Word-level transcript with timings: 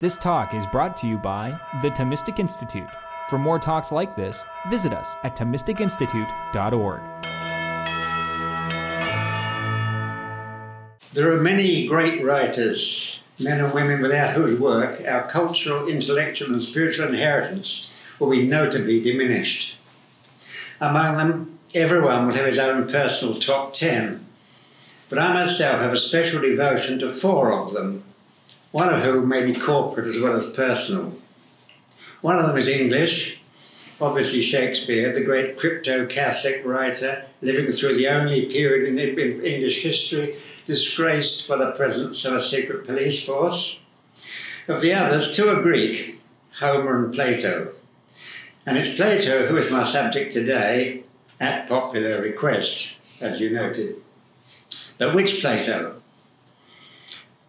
This 0.00 0.16
talk 0.16 0.54
is 0.54 0.66
brought 0.66 0.96
to 0.98 1.06
you 1.06 1.18
by 1.18 1.60
the 1.82 1.90
Thomistic 1.90 2.38
Institute. 2.38 2.88
For 3.28 3.38
more 3.38 3.58
talks 3.58 3.92
like 3.92 4.16
this, 4.16 4.42
visit 4.70 4.94
us 4.94 5.14
at 5.24 5.36
ThomisticInstitute.org. 5.36 7.00
There 11.12 11.30
are 11.30 11.42
many 11.42 11.86
great 11.86 12.24
writers, 12.24 13.20
men 13.38 13.62
and 13.62 13.74
women 13.74 14.00
without 14.00 14.30
whose 14.30 14.58
work 14.58 15.02
our 15.06 15.28
cultural, 15.28 15.86
intellectual, 15.86 16.50
and 16.50 16.62
spiritual 16.62 17.08
inheritance 17.08 18.00
will 18.18 18.30
be 18.30 18.46
notably 18.46 19.02
diminished. 19.02 19.76
Among 20.80 21.18
them, 21.18 21.58
everyone 21.74 22.26
will 22.26 22.32
have 22.32 22.46
his 22.46 22.58
own 22.58 22.88
personal 22.88 23.34
top 23.34 23.74
10, 23.74 24.24
but 25.10 25.18
I 25.18 25.34
myself 25.34 25.82
have 25.82 25.92
a 25.92 25.98
special 25.98 26.40
devotion 26.40 26.98
to 27.00 27.12
four 27.12 27.52
of 27.52 27.74
them 27.74 28.02
one 28.72 28.88
of 28.88 29.02
whom 29.02 29.28
may 29.28 29.44
be 29.44 29.58
corporate 29.58 30.06
as 30.06 30.20
well 30.20 30.36
as 30.36 30.46
personal. 30.46 31.12
One 32.20 32.38
of 32.38 32.46
them 32.46 32.56
is 32.56 32.68
English, 32.68 33.40
obviously 34.00 34.42
Shakespeare, 34.42 35.12
the 35.12 35.24
great 35.24 35.58
crypto 35.58 36.06
Catholic 36.06 36.62
writer 36.64 37.24
living 37.42 37.70
through 37.72 37.96
the 37.96 38.08
only 38.08 38.46
period 38.46 38.88
in 38.88 38.98
English 39.44 39.82
history 39.82 40.36
disgraced 40.66 41.48
by 41.48 41.56
the 41.56 41.72
presence 41.72 42.24
of 42.24 42.34
a 42.34 42.42
secret 42.42 42.86
police 42.86 43.24
force. 43.24 43.78
Of 44.68 44.80
the 44.80 44.92
others, 44.92 45.34
two 45.34 45.48
are 45.48 45.62
Greek, 45.62 46.20
Homer 46.52 47.04
and 47.04 47.14
Plato. 47.14 47.72
And 48.66 48.78
it's 48.78 48.94
Plato 48.94 49.46
who 49.46 49.56
is 49.56 49.70
my 49.72 49.84
subject 49.84 50.32
today, 50.32 51.02
at 51.40 51.66
popular 51.66 52.20
request, 52.20 52.96
as 53.20 53.40
you 53.40 53.50
noted. 53.50 53.96
But 54.98 55.14
which 55.14 55.40
Plato? 55.40 55.99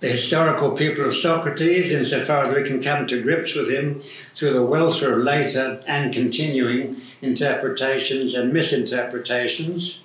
The 0.02 0.08
historical 0.08 0.72
pupil 0.72 1.05
of 1.05 1.14
Socrates, 1.14 1.91
insofar 1.91 2.46
as 2.46 2.55
we 2.55 2.64
can 2.64 2.82
come 2.82 3.05
to 3.05 3.22
grips 3.22 3.54
with 3.54 3.72
him 3.72 4.02
through 4.36 4.54
the 4.54 4.66
welter 4.66 5.14
of 5.14 5.20
later 5.20 5.80
and 5.85 6.12
continuing 6.12 6.99
interpretations 7.21 8.34
and 8.34 8.52
misinterpretations. 8.52 9.99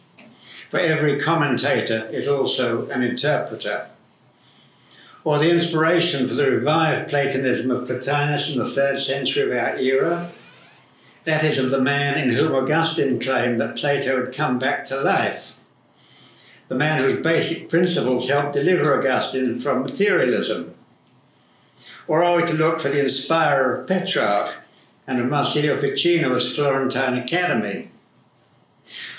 For 0.69 0.79
every 0.79 1.19
commentator 1.19 2.07
is 2.13 2.29
also 2.29 2.87
an 2.91 3.03
interpreter. 3.03 3.87
Or 5.25 5.39
the 5.39 5.51
inspiration 5.51 6.29
for 6.29 6.35
the 6.35 6.51
revived 6.51 7.09
Platonism 7.09 7.71
of 7.71 7.87
Plotinus 7.87 8.51
in 8.53 8.59
the 8.59 8.71
third 8.71 9.01
century 9.01 9.45
of 9.45 9.57
our 9.57 9.77
era, 9.79 10.31
that 11.25 11.43
is, 11.43 11.59
of 11.59 11.71
the 11.71 11.81
man 11.81 12.19
in 12.19 12.29
whom 12.29 12.55
Augustine 12.55 13.19
claimed 13.19 13.61
that 13.63 13.77
Plato 13.77 14.23
had 14.23 14.35
come 14.35 14.59
back 14.59 14.85
to 14.85 15.01
life 15.01 15.56
the 16.69 16.75
man 16.75 16.99
whose 16.99 17.23
basic 17.23 17.69
principles 17.69 18.29
helped 18.29 18.55
deliver 18.55 18.99
Augustine 18.99 19.61
from 19.61 19.83
materialism? 19.83 20.75
Or 22.09 22.25
are 22.25 22.37
we 22.37 22.47
to 22.47 22.55
look 22.55 22.81
for 22.81 22.89
the 22.89 23.01
inspirer 23.01 23.77
of 23.77 23.87
Petrarch 23.87 24.55
and 25.07 25.21
of 25.21 25.27
Marsilio 25.27 25.77
Ficino's 25.77 26.55
Florentine 26.55 27.19
Academy? 27.19 27.91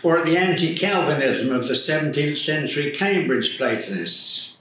Or 0.03 0.17
at 0.17 0.25
the 0.25 0.37
anti 0.37 0.75
Calvinism 0.75 1.51
of 1.51 1.67
the 1.67 1.73
17th 1.73 2.37
century 2.37 2.91
Cambridge 2.91 3.57
Platonists? 3.57 4.53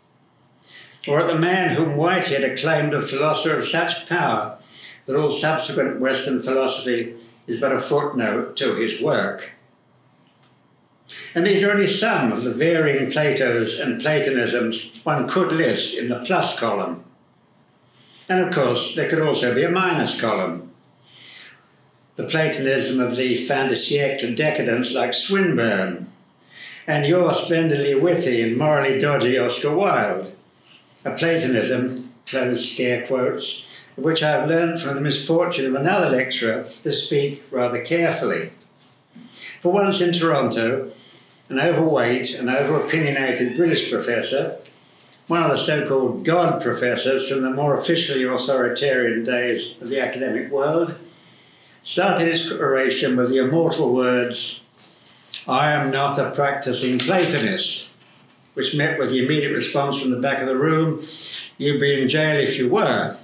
Or 1.08 1.20
at 1.20 1.28
the 1.28 1.38
man 1.38 1.70
whom 1.70 1.96
Whitehead 1.96 2.44
acclaimed 2.44 2.94
a 2.94 3.02
philosopher 3.02 3.58
of 3.58 3.66
such 3.66 4.08
power 4.08 4.58
that 5.06 5.16
all 5.16 5.30
subsequent 5.30 6.00
Western 6.00 6.42
philosophy 6.42 7.14
is 7.46 7.58
but 7.58 7.72
a 7.72 7.80
footnote 7.80 8.56
to 8.56 8.74
his 8.74 9.00
work? 9.00 9.55
And 11.34 11.46
these 11.46 11.62
are 11.62 11.70
only 11.70 11.86
some 11.86 12.32
of 12.32 12.42
the 12.42 12.52
varying 12.52 13.10
Platos 13.10 13.78
and 13.78 14.00
Platonisms 14.00 15.00
one 15.04 15.28
could 15.28 15.52
list 15.52 15.94
in 15.94 16.08
the 16.08 16.18
plus 16.20 16.58
column. 16.58 17.04
And 18.28 18.40
of 18.40 18.52
course, 18.52 18.94
there 18.96 19.08
could 19.08 19.20
also 19.20 19.54
be 19.54 19.62
a 19.62 19.70
minus 19.70 20.20
column. 20.20 20.72
The 22.16 22.24
Platonism 22.24 22.98
of 22.98 23.14
the 23.14 23.46
fin 23.46 23.68
de 23.68 23.74
siècle 23.74 24.34
decadents 24.34 24.92
like 24.92 25.14
Swinburne, 25.14 26.06
and 26.88 27.06
your 27.06 27.32
splendidly 27.32 27.94
witty 27.94 28.42
and 28.42 28.56
morally 28.56 28.98
dodgy 28.98 29.38
Oscar 29.38 29.76
Wilde. 29.76 30.32
A 31.04 31.12
Platonism, 31.12 32.12
close 32.26 32.72
scare 32.72 33.06
quotes, 33.06 33.84
which 33.94 34.22
I 34.22 34.30
have 34.30 34.48
learned 34.48 34.80
from 34.80 34.96
the 34.96 35.00
misfortune 35.00 35.66
of 35.66 35.74
another 35.74 36.10
lecturer 36.10 36.66
to 36.82 36.92
speak 36.92 37.44
rather 37.52 37.80
carefully. 37.80 38.50
For 39.60 39.72
once 39.72 40.00
in 40.00 40.12
Toronto, 40.12 40.90
an 41.48 41.60
overweight 41.60 42.34
and 42.34 42.50
over 42.50 42.80
opinionated 42.80 43.56
British 43.56 43.90
professor, 43.90 44.56
one 45.26 45.42
of 45.42 45.50
the 45.50 45.56
so 45.56 45.86
called 45.88 46.24
God 46.24 46.62
professors 46.62 47.28
from 47.28 47.42
the 47.42 47.50
more 47.50 47.78
officially 47.78 48.24
authoritarian 48.24 49.24
days 49.24 49.72
of 49.80 49.88
the 49.88 50.00
academic 50.00 50.50
world, 50.50 50.94
started 51.82 52.26
his 52.26 52.50
oration 52.50 53.16
with 53.16 53.30
the 53.30 53.38
immortal 53.38 53.92
words, 53.92 54.60
I 55.48 55.72
am 55.72 55.90
not 55.90 56.18
a 56.18 56.30
practicing 56.30 56.98
Platonist, 56.98 57.90
which 58.54 58.74
met 58.74 58.98
with 58.98 59.10
the 59.10 59.24
immediate 59.24 59.54
response 59.54 60.00
from 60.00 60.10
the 60.10 60.20
back 60.20 60.40
of 60.40 60.46
the 60.46 60.56
room, 60.56 61.04
You'd 61.58 61.80
be 61.80 62.00
in 62.00 62.08
jail 62.08 62.40
if 62.40 62.58
you 62.58 62.68
were. 62.68 63.14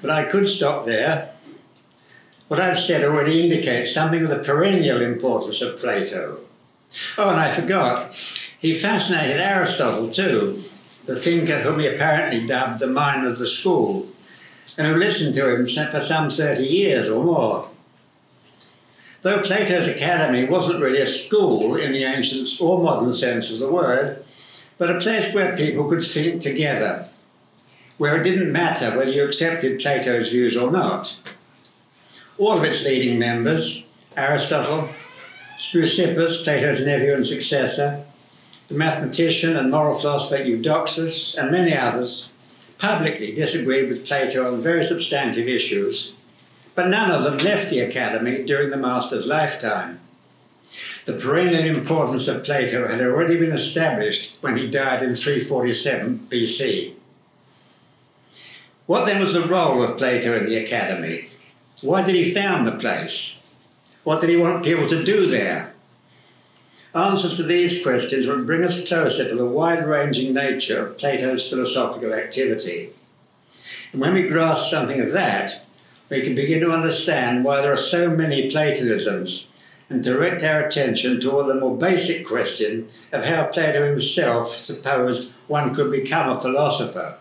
but 0.00 0.10
I 0.10 0.24
could 0.24 0.48
stop 0.48 0.84
there 0.84 1.30
what 2.50 2.58
I've 2.58 2.80
said 2.80 3.04
already 3.04 3.44
indicates 3.44 3.94
something 3.94 4.24
of 4.24 4.28
the 4.28 4.40
perennial 4.40 5.00
importance 5.00 5.62
of 5.62 5.78
Plato. 5.78 6.40
Oh, 7.16 7.30
and 7.30 7.38
I 7.38 7.54
forgot, 7.54 8.12
he 8.58 8.76
fascinated 8.76 9.40
Aristotle 9.40 10.10
too, 10.10 10.60
the 11.06 11.14
thinker 11.14 11.60
whom 11.60 11.78
he 11.78 11.86
apparently 11.86 12.44
dubbed 12.44 12.80
the 12.80 12.88
mind 12.88 13.24
of 13.24 13.38
the 13.38 13.46
school, 13.46 14.08
and 14.76 14.84
who 14.84 14.96
listened 14.96 15.36
to 15.36 15.54
him 15.54 15.64
for 15.64 16.00
some 16.00 16.28
30 16.28 16.64
years 16.64 17.08
or 17.08 17.22
more. 17.22 17.70
Though 19.22 19.42
Plato's 19.42 19.86
academy 19.86 20.44
wasn't 20.44 20.82
really 20.82 21.02
a 21.02 21.06
school 21.06 21.76
in 21.76 21.92
the 21.92 22.02
ancient 22.02 22.48
or 22.60 22.82
modern 22.82 23.12
sense 23.12 23.52
of 23.52 23.60
the 23.60 23.70
word, 23.70 24.24
but 24.76 24.90
a 24.90 24.98
place 24.98 25.32
where 25.32 25.56
people 25.56 25.88
could 25.88 26.02
think 26.02 26.42
together, 26.42 27.06
where 27.98 28.16
it 28.16 28.24
didn't 28.24 28.50
matter 28.50 28.96
whether 28.96 29.12
you 29.12 29.24
accepted 29.24 29.78
Plato's 29.78 30.30
views 30.30 30.56
or 30.56 30.72
not 30.72 31.16
all 32.40 32.56
of 32.56 32.64
its 32.64 32.86
leading 32.86 33.18
members, 33.18 33.82
Aristotle, 34.16 34.88
Speusippus, 35.58 36.42
Plato's 36.42 36.80
nephew 36.80 37.12
and 37.12 37.26
successor, 37.26 38.02
the 38.68 38.74
mathematician 38.74 39.56
and 39.56 39.70
moral 39.70 39.98
philosopher 39.98 40.42
Eudoxus, 40.42 41.36
and 41.36 41.50
many 41.50 41.74
others, 41.74 42.30
publicly 42.78 43.34
disagreed 43.34 43.90
with 43.90 44.06
Plato 44.06 44.50
on 44.50 44.62
very 44.62 44.82
substantive 44.82 45.48
issues, 45.48 46.14
but 46.74 46.88
none 46.88 47.10
of 47.10 47.24
them 47.24 47.36
left 47.36 47.68
the 47.68 47.80
academy 47.80 48.42
during 48.46 48.70
the 48.70 48.78
master's 48.78 49.26
lifetime. 49.26 50.00
The 51.04 51.18
perennial 51.18 51.76
importance 51.76 52.26
of 52.26 52.44
Plato 52.44 52.88
had 52.88 53.02
already 53.02 53.36
been 53.36 53.52
established 53.52 54.36
when 54.40 54.56
he 54.56 54.66
died 54.66 55.02
in 55.02 55.14
347 55.14 56.28
BC. 56.30 56.94
What 58.86 59.04
then 59.04 59.22
was 59.22 59.34
the 59.34 59.46
role 59.46 59.82
of 59.82 59.98
Plato 59.98 60.34
in 60.34 60.46
the 60.46 60.56
academy? 60.56 61.28
Why 61.82 62.02
did 62.02 62.14
he 62.14 62.34
found 62.34 62.66
the 62.66 62.72
place? 62.72 63.34
What 64.04 64.20
did 64.20 64.28
he 64.28 64.36
want 64.36 64.64
people 64.64 64.86
to 64.88 65.02
do 65.02 65.26
there? 65.26 65.72
Answers 66.94 67.36
to 67.36 67.42
these 67.42 67.82
questions 67.82 68.26
would 68.26 68.46
bring 68.46 68.64
us 68.64 68.86
closer 68.86 69.26
to 69.26 69.34
the 69.34 69.46
wide 69.46 69.86
ranging 69.86 70.34
nature 70.34 70.84
of 70.84 70.98
Plato's 70.98 71.48
philosophical 71.48 72.12
activity. 72.12 72.90
And 73.92 74.00
when 74.02 74.12
we 74.12 74.28
grasp 74.28 74.68
something 74.68 75.00
of 75.00 75.12
that, 75.12 75.64
we 76.10 76.20
can 76.20 76.34
begin 76.34 76.60
to 76.60 76.70
understand 76.70 77.44
why 77.44 77.62
there 77.62 77.72
are 77.72 77.78
so 77.78 78.10
many 78.10 78.50
Platonisms 78.50 79.46
and 79.88 80.04
direct 80.04 80.42
our 80.44 80.60
attention 80.60 81.18
toward 81.18 81.46
the 81.46 81.60
more 81.60 81.78
basic 81.78 82.26
question 82.26 82.88
of 83.12 83.24
how 83.24 83.44
Plato 83.44 83.86
himself 83.86 84.54
supposed 84.54 85.32
one 85.46 85.74
could 85.74 85.90
become 85.90 86.28
a 86.28 86.40
philosopher 86.42 87.16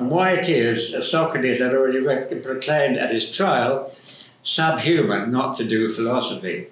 and 0.00 0.10
why 0.10 0.32
it 0.32 0.48
is, 0.48 0.94
as 0.94 1.10
Socrates 1.10 1.60
had 1.60 1.74
already 1.74 2.02
proclaimed 2.40 2.96
at 2.96 3.12
his 3.12 3.30
trial, 3.30 3.94
subhuman 4.42 5.30
not 5.30 5.54
to 5.56 5.64
do 5.64 5.90
philosophy. 5.90 6.66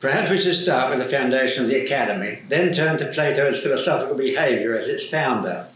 Perhaps 0.00 0.30
we 0.30 0.40
should 0.40 0.56
start 0.56 0.88
with 0.88 0.98
the 0.98 1.16
foundation 1.16 1.62
of 1.62 1.68
the 1.68 1.82
academy, 1.82 2.38
then 2.48 2.72
turn 2.72 2.96
to 2.96 3.12
Plato's 3.12 3.58
philosophical 3.58 4.16
behaviour 4.16 4.76
as 4.76 4.88
its 4.88 5.06
founder. 5.06 5.66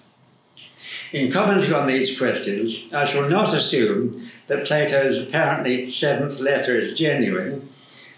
In 1.12 1.30
commenting 1.30 1.74
on 1.74 1.86
these 1.86 2.16
questions, 2.16 2.84
I 2.92 3.04
shall 3.04 3.28
not 3.28 3.52
assume 3.52 4.26
that 4.46 4.66
Plato's 4.66 5.20
apparently 5.20 5.90
seventh 5.90 6.40
letter 6.40 6.78
is 6.78 6.94
genuine, 6.94 7.68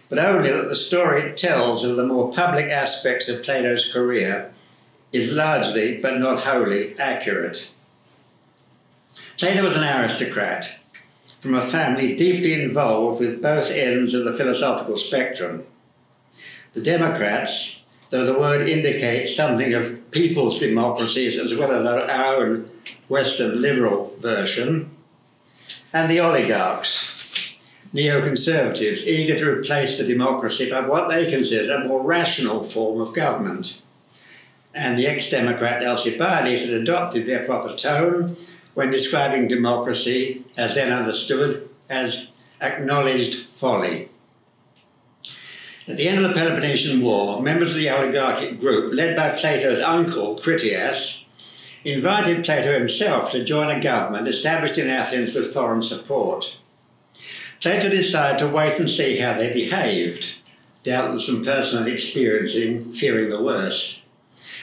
but 0.08 0.20
only 0.20 0.52
that 0.52 0.68
the 0.68 0.76
story 0.76 1.32
tells 1.32 1.84
of 1.84 1.96
the 1.96 2.06
more 2.06 2.32
public 2.32 2.66
aspects 2.66 3.28
of 3.28 3.42
Plato's 3.42 3.92
career 3.92 4.52
is 5.12 5.32
largely, 5.32 5.98
but 5.98 6.18
not 6.18 6.40
wholly, 6.40 6.98
accurate. 6.98 7.70
Plato 9.36 9.66
was 9.66 9.76
an 9.76 9.84
aristocrat 9.84 10.70
from 11.40 11.54
a 11.54 11.62
family 11.62 12.14
deeply 12.14 12.52
involved 12.52 13.20
with 13.20 13.42
both 13.42 13.70
ends 13.70 14.14
of 14.14 14.24
the 14.24 14.34
philosophical 14.34 14.96
spectrum. 14.96 15.64
The 16.74 16.82
Democrats, 16.82 17.76
though 18.10 18.24
the 18.24 18.38
word 18.38 18.68
indicates 18.68 19.34
something 19.34 19.74
of 19.74 20.10
people's 20.10 20.58
democracies 20.58 21.38
as 21.38 21.56
well 21.56 21.72
as 21.72 21.86
our 21.86 22.36
own 22.36 22.70
Western 23.08 23.60
liberal 23.60 24.14
version, 24.20 24.90
and 25.92 26.10
the 26.10 26.20
oligarchs, 26.20 27.56
neoconservatives, 27.92 29.04
eager 29.06 29.36
to 29.38 29.58
replace 29.58 29.98
the 29.98 30.04
democracy 30.04 30.70
by 30.70 30.80
what 30.80 31.08
they 31.08 31.30
considered 31.30 31.70
a 31.70 31.88
more 31.88 32.02
rational 32.02 32.62
form 32.62 33.00
of 33.00 33.14
government. 33.14 33.80
And 34.74 34.96
the 34.96 35.06
ex 35.06 35.28
Democrat 35.28 35.82
Alcibiades 35.82 36.64
had 36.64 36.74
adopted 36.74 37.26
their 37.26 37.44
proper 37.44 37.74
tone 37.74 38.36
when 38.74 38.90
describing 38.90 39.48
democracy, 39.48 40.44
as 40.56 40.74
then 40.74 40.92
understood, 40.92 41.68
as 41.88 42.28
acknowledged 42.60 43.48
folly. 43.48 44.08
At 45.88 45.96
the 45.96 46.08
end 46.08 46.18
of 46.18 46.24
the 46.24 46.38
Peloponnesian 46.38 47.00
War, 47.00 47.42
members 47.42 47.72
of 47.72 47.78
the 47.78 47.90
oligarchic 47.90 48.60
group, 48.60 48.94
led 48.94 49.16
by 49.16 49.30
Plato's 49.30 49.80
uncle, 49.80 50.36
Critias, 50.36 51.24
invited 51.84 52.44
Plato 52.44 52.72
himself 52.72 53.32
to 53.32 53.42
join 53.42 53.70
a 53.70 53.80
government 53.80 54.28
established 54.28 54.78
in 54.78 54.88
Athens 54.88 55.34
with 55.34 55.52
foreign 55.52 55.82
support. 55.82 56.56
Plato 57.60 57.88
decided 57.88 58.38
to 58.38 58.48
wait 58.48 58.78
and 58.78 58.88
see 58.88 59.18
how 59.18 59.32
they 59.32 59.52
behaved, 59.52 60.34
doubtless 60.84 61.26
from 61.26 61.44
personal 61.44 61.86
experience 61.86 62.54
in 62.54 62.92
fearing 62.92 63.28
the 63.28 63.42
worst, 63.42 64.02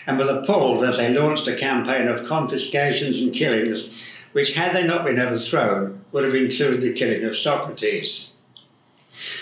and 0.08 0.18
was 0.18 0.30
appalled 0.30 0.84
as 0.86 0.98
they 0.98 1.14
launched 1.14 1.48
a 1.50 1.56
campaign 1.56 2.08
of 2.08 2.26
confiscations 2.26 3.20
and 3.20 3.34
killings, 3.34 4.08
which, 4.32 4.54
had 4.54 4.74
they 4.74 4.88
not 4.88 5.04
been 5.04 5.20
overthrown, 5.20 6.00
would 6.14 6.24
have 6.24 6.34
included 6.34 6.82
the 6.82 6.94
killing 6.94 7.26
of 7.26 7.36
Socrates. 7.36 8.30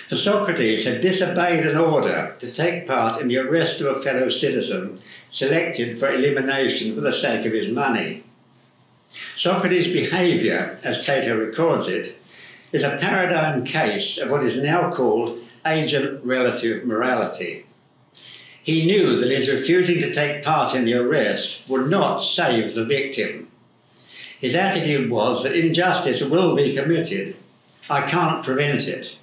For 0.10 0.16
Socrates 0.16 0.86
had 0.86 1.02
disobeyed 1.02 1.68
an 1.68 1.78
order 1.78 2.36
to 2.40 2.52
take 2.52 2.88
part 2.88 3.22
in 3.22 3.28
the 3.28 3.38
arrest 3.38 3.80
of 3.82 3.96
a 3.96 4.02
fellow 4.02 4.28
citizen 4.28 5.00
selected 5.30 6.00
for 6.00 6.10
elimination 6.10 6.96
for 6.96 7.02
the 7.02 7.14
sake 7.14 7.46
of 7.46 7.54
his 7.54 7.70
money. 7.70 8.24
Socrates' 9.36 9.88
behaviour, 9.88 10.80
as 10.84 11.06
Plato 11.06 11.38
records 11.38 11.88
it, 11.88 12.18
is 12.72 12.84
a 12.84 12.98
paradigm 12.98 13.64
case 13.64 14.18
of 14.18 14.32
what 14.32 14.44
is 14.44 14.58
now 14.58 14.92
called 14.92 15.40
agent 15.66 16.24
relative 16.24 16.86
morality. 16.86 17.66
He 18.66 18.86
knew 18.86 19.18
that 19.18 19.32
his 19.32 19.50
refusing 19.50 20.00
to 20.02 20.12
take 20.12 20.44
part 20.44 20.76
in 20.76 20.84
the 20.84 20.96
arrest 20.96 21.64
would 21.70 21.90
not 21.90 22.18
save 22.18 22.76
the 22.76 22.84
victim. 22.84 23.48
His 24.42 24.54
attitude 24.54 25.10
was 25.10 25.44
that 25.44 25.56
injustice 25.56 26.22
will 26.22 26.56
be 26.56 26.76
committed. 26.76 27.38
I 27.90 28.02
can't 28.02 28.44
prevent 28.44 28.90
it 28.90 29.18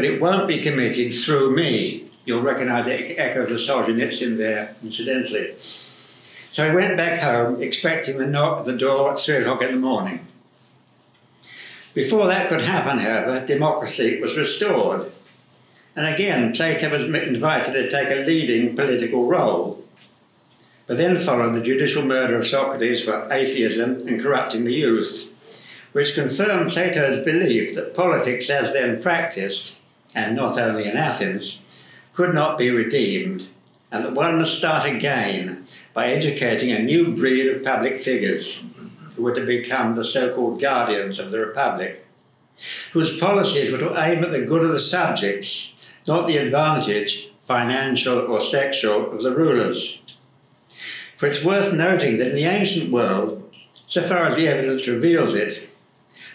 but 0.00 0.04
it 0.04 0.20
won't 0.20 0.48
be 0.48 0.58
committed 0.58 1.14
through 1.14 1.54
me. 1.54 2.08
You'll 2.24 2.42
recognise 2.42 2.84
the 2.84 3.18
echo 3.18 3.42
of 3.42 3.50
Solzhenitsyn 3.50 4.36
there, 4.36 4.74
incidentally. 4.82 5.54
So 6.50 6.66
he 6.66 6.74
went 6.74 6.96
back 6.96 7.20
home 7.20 7.62
expecting 7.62 8.18
the 8.18 8.26
knock 8.26 8.60
at 8.60 8.64
the 8.64 8.76
door 8.76 9.12
at 9.12 9.20
three 9.20 9.36
o'clock 9.36 9.62
in 9.62 9.72
the 9.72 9.76
morning. 9.76 10.26
Before 11.92 12.26
that 12.28 12.48
could 12.48 12.60
happen, 12.60 12.98
however, 12.98 13.44
democracy 13.44 14.20
was 14.20 14.36
restored. 14.36 15.10
And 15.96 16.06
again, 16.06 16.52
Plato 16.52 16.88
was 16.88 17.04
invited 17.04 17.72
to 17.72 17.90
take 17.90 18.10
a 18.10 18.24
leading 18.24 18.76
political 18.76 19.26
role. 19.26 19.84
But 20.86 20.98
then 20.98 21.18
followed 21.18 21.54
the 21.54 21.62
judicial 21.62 22.04
murder 22.04 22.38
of 22.38 22.46
Socrates 22.46 23.02
for 23.02 23.28
atheism 23.30 24.06
and 24.06 24.20
corrupting 24.20 24.64
the 24.64 24.74
youth, 24.74 25.32
which 25.92 26.14
confirmed 26.14 26.70
Plato's 26.70 27.24
belief 27.24 27.74
that 27.74 27.94
politics 27.94 28.48
as 28.48 28.72
then 28.72 29.02
practiced 29.02 29.80
and 30.14 30.36
not 30.36 30.58
only 30.58 30.86
in 30.86 30.96
Athens, 30.96 31.58
could 32.14 32.34
not 32.34 32.58
be 32.58 32.70
redeemed, 32.70 33.46
and 33.92 34.04
that 34.04 34.14
one 34.14 34.38
must 34.38 34.58
start 34.58 34.86
again 34.86 35.64
by 35.94 36.06
educating 36.06 36.70
a 36.70 36.82
new 36.82 37.14
breed 37.16 37.46
of 37.48 37.64
public 37.64 38.00
figures 38.00 38.62
who 39.14 39.22
were 39.22 39.34
to 39.34 39.44
become 39.44 39.94
the 39.94 40.04
so 40.04 40.34
called 40.34 40.60
guardians 40.60 41.18
of 41.18 41.30
the 41.30 41.40
Republic, 41.40 42.04
whose 42.92 43.18
policies 43.18 43.70
were 43.70 43.78
to 43.78 44.00
aim 44.00 44.22
at 44.24 44.32
the 44.32 44.44
good 44.44 44.62
of 44.62 44.72
the 44.72 44.78
subjects, 44.78 45.72
not 46.06 46.26
the 46.26 46.38
advantage, 46.38 47.30
financial 47.44 48.32
or 48.32 48.40
sexual, 48.40 49.12
of 49.12 49.22
the 49.22 49.34
rulers. 49.34 50.00
For 51.16 51.26
it's 51.26 51.44
worth 51.44 51.72
noting 51.72 52.18
that 52.18 52.28
in 52.28 52.36
the 52.36 52.44
ancient 52.44 52.90
world, 52.90 53.52
so 53.86 54.06
far 54.06 54.24
as 54.24 54.36
the 54.36 54.48
evidence 54.48 54.86
reveals 54.86 55.34
it, 55.34 55.68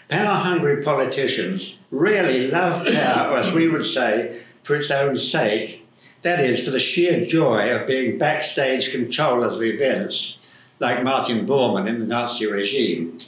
power 0.08 0.34
hungry 0.34 0.82
politicians 0.82 1.74
really 1.90 2.50
love 2.50 2.86
power, 2.86 3.36
as 3.36 3.52
we 3.52 3.68
would 3.68 3.84
say, 3.86 4.42
for 4.62 4.76
its 4.76 4.90
own 4.90 5.16
sake. 5.16 5.84
That 6.22 6.40
is, 6.40 6.64
for 6.64 6.70
the 6.70 6.80
sheer 6.80 7.24
joy 7.24 7.74
of 7.74 7.86
being 7.86 8.18
backstage 8.18 8.90
controllers 8.92 9.56
of 9.56 9.62
events, 9.62 10.36
like 10.80 11.02
Martin 11.02 11.46
Bormann 11.46 11.88
in 11.88 12.00
the 12.00 12.06
Nazi 12.06 12.46
regime. 12.46 13.20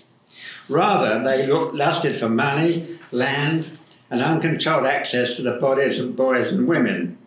Rather, 0.68 1.22
they 1.22 1.46
looked, 1.46 1.74
lusted 1.74 2.16
for 2.16 2.28
money, 2.28 2.98
land, 3.12 3.77
and 4.10 4.22
uncontrolled 4.22 4.86
access 4.86 5.34
to 5.34 5.42
the 5.42 5.58
bodies 5.58 5.98
of 5.98 6.16
boys 6.16 6.52
and 6.52 6.66
women, 6.66 7.18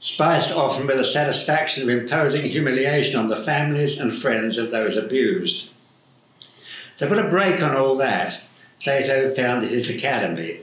spiced 0.00 0.52
often 0.52 0.86
with 0.86 0.96
the 0.96 1.04
satisfaction 1.04 1.82
of 1.82 1.88
imposing 1.88 2.42
humiliation 2.42 3.16
on 3.16 3.28
the 3.28 3.36
families 3.36 3.98
and 3.98 4.14
friends 4.14 4.58
of 4.58 4.70
those 4.70 4.96
abused. 4.96 5.70
To 6.98 7.06
put 7.06 7.18
a 7.18 7.28
brake 7.28 7.62
on 7.62 7.76
all 7.76 7.96
that, 7.96 8.40
Plato 8.80 9.34
founded 9.34 9.70
his 9.70 9.88
academy, 9.88 10.60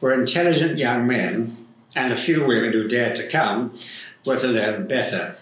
where 0.00 0.18
intelligent 0.18 0.78
young 0.78 1.06
men 1.06 1.56
and 1.94 2.12
a 2.12 2.16
few 2.16 2.44
women 2.44 2.72
who 2.72 2.88
dared 2.88 3.14
to 3.16 3.28
come 3.28 3.74
were 4.24 4.38
to 4.38 4.46
learn 4.46 4.86
better. 4.86 5.34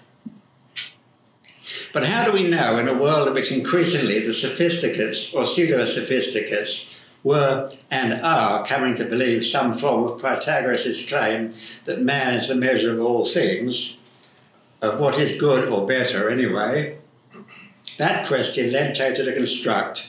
But 1.92 2.04
how 2.04 2.24
do 2.24 2.32
we 2.32 2.48
know 2.48 2.78
in 2.78 2.88
a 2.88 2.94
world 2.94 3.28
in 3.28 3.34
which 3.34 3.52
increasingly 3.52 4.20
the 4.20 4.32
sophisticates 4.32 5.32
or 5.32 5.44
pseudo 5.44 5.84
sophisticates 5.84 6.99
were 7.22 7.70
and 7.90 8.20
are 8.22 8.64
coming 8.64 8.94
to 8.96 9.04
believe 9.04 9.44
some 9.44 9.74
form 9.74 10.04
of 10.04 10.20
Protagoras' 10.20 11.08
claim 11.08 11.52
that 11.84 12.02
man 12.02 12.34
is 12.34 12.48
the 12.48 12.54
measure 12.54 12.92
of 12.92 13.00
all 13.00 13.24
things, 13.24 13.96
of 14.82 14.98
what 14.98 15.18
is 15.18 15.40
good 15.40 15.70
or 15.72 15.86
better 15.86 16.30
anyway? 16.30 16.96
That 17.98 18.26
question 18.26 18.72
led 18.72 18.94
Plato 18.94 19.24
to 19.24 19.34
construct 19.34 20.08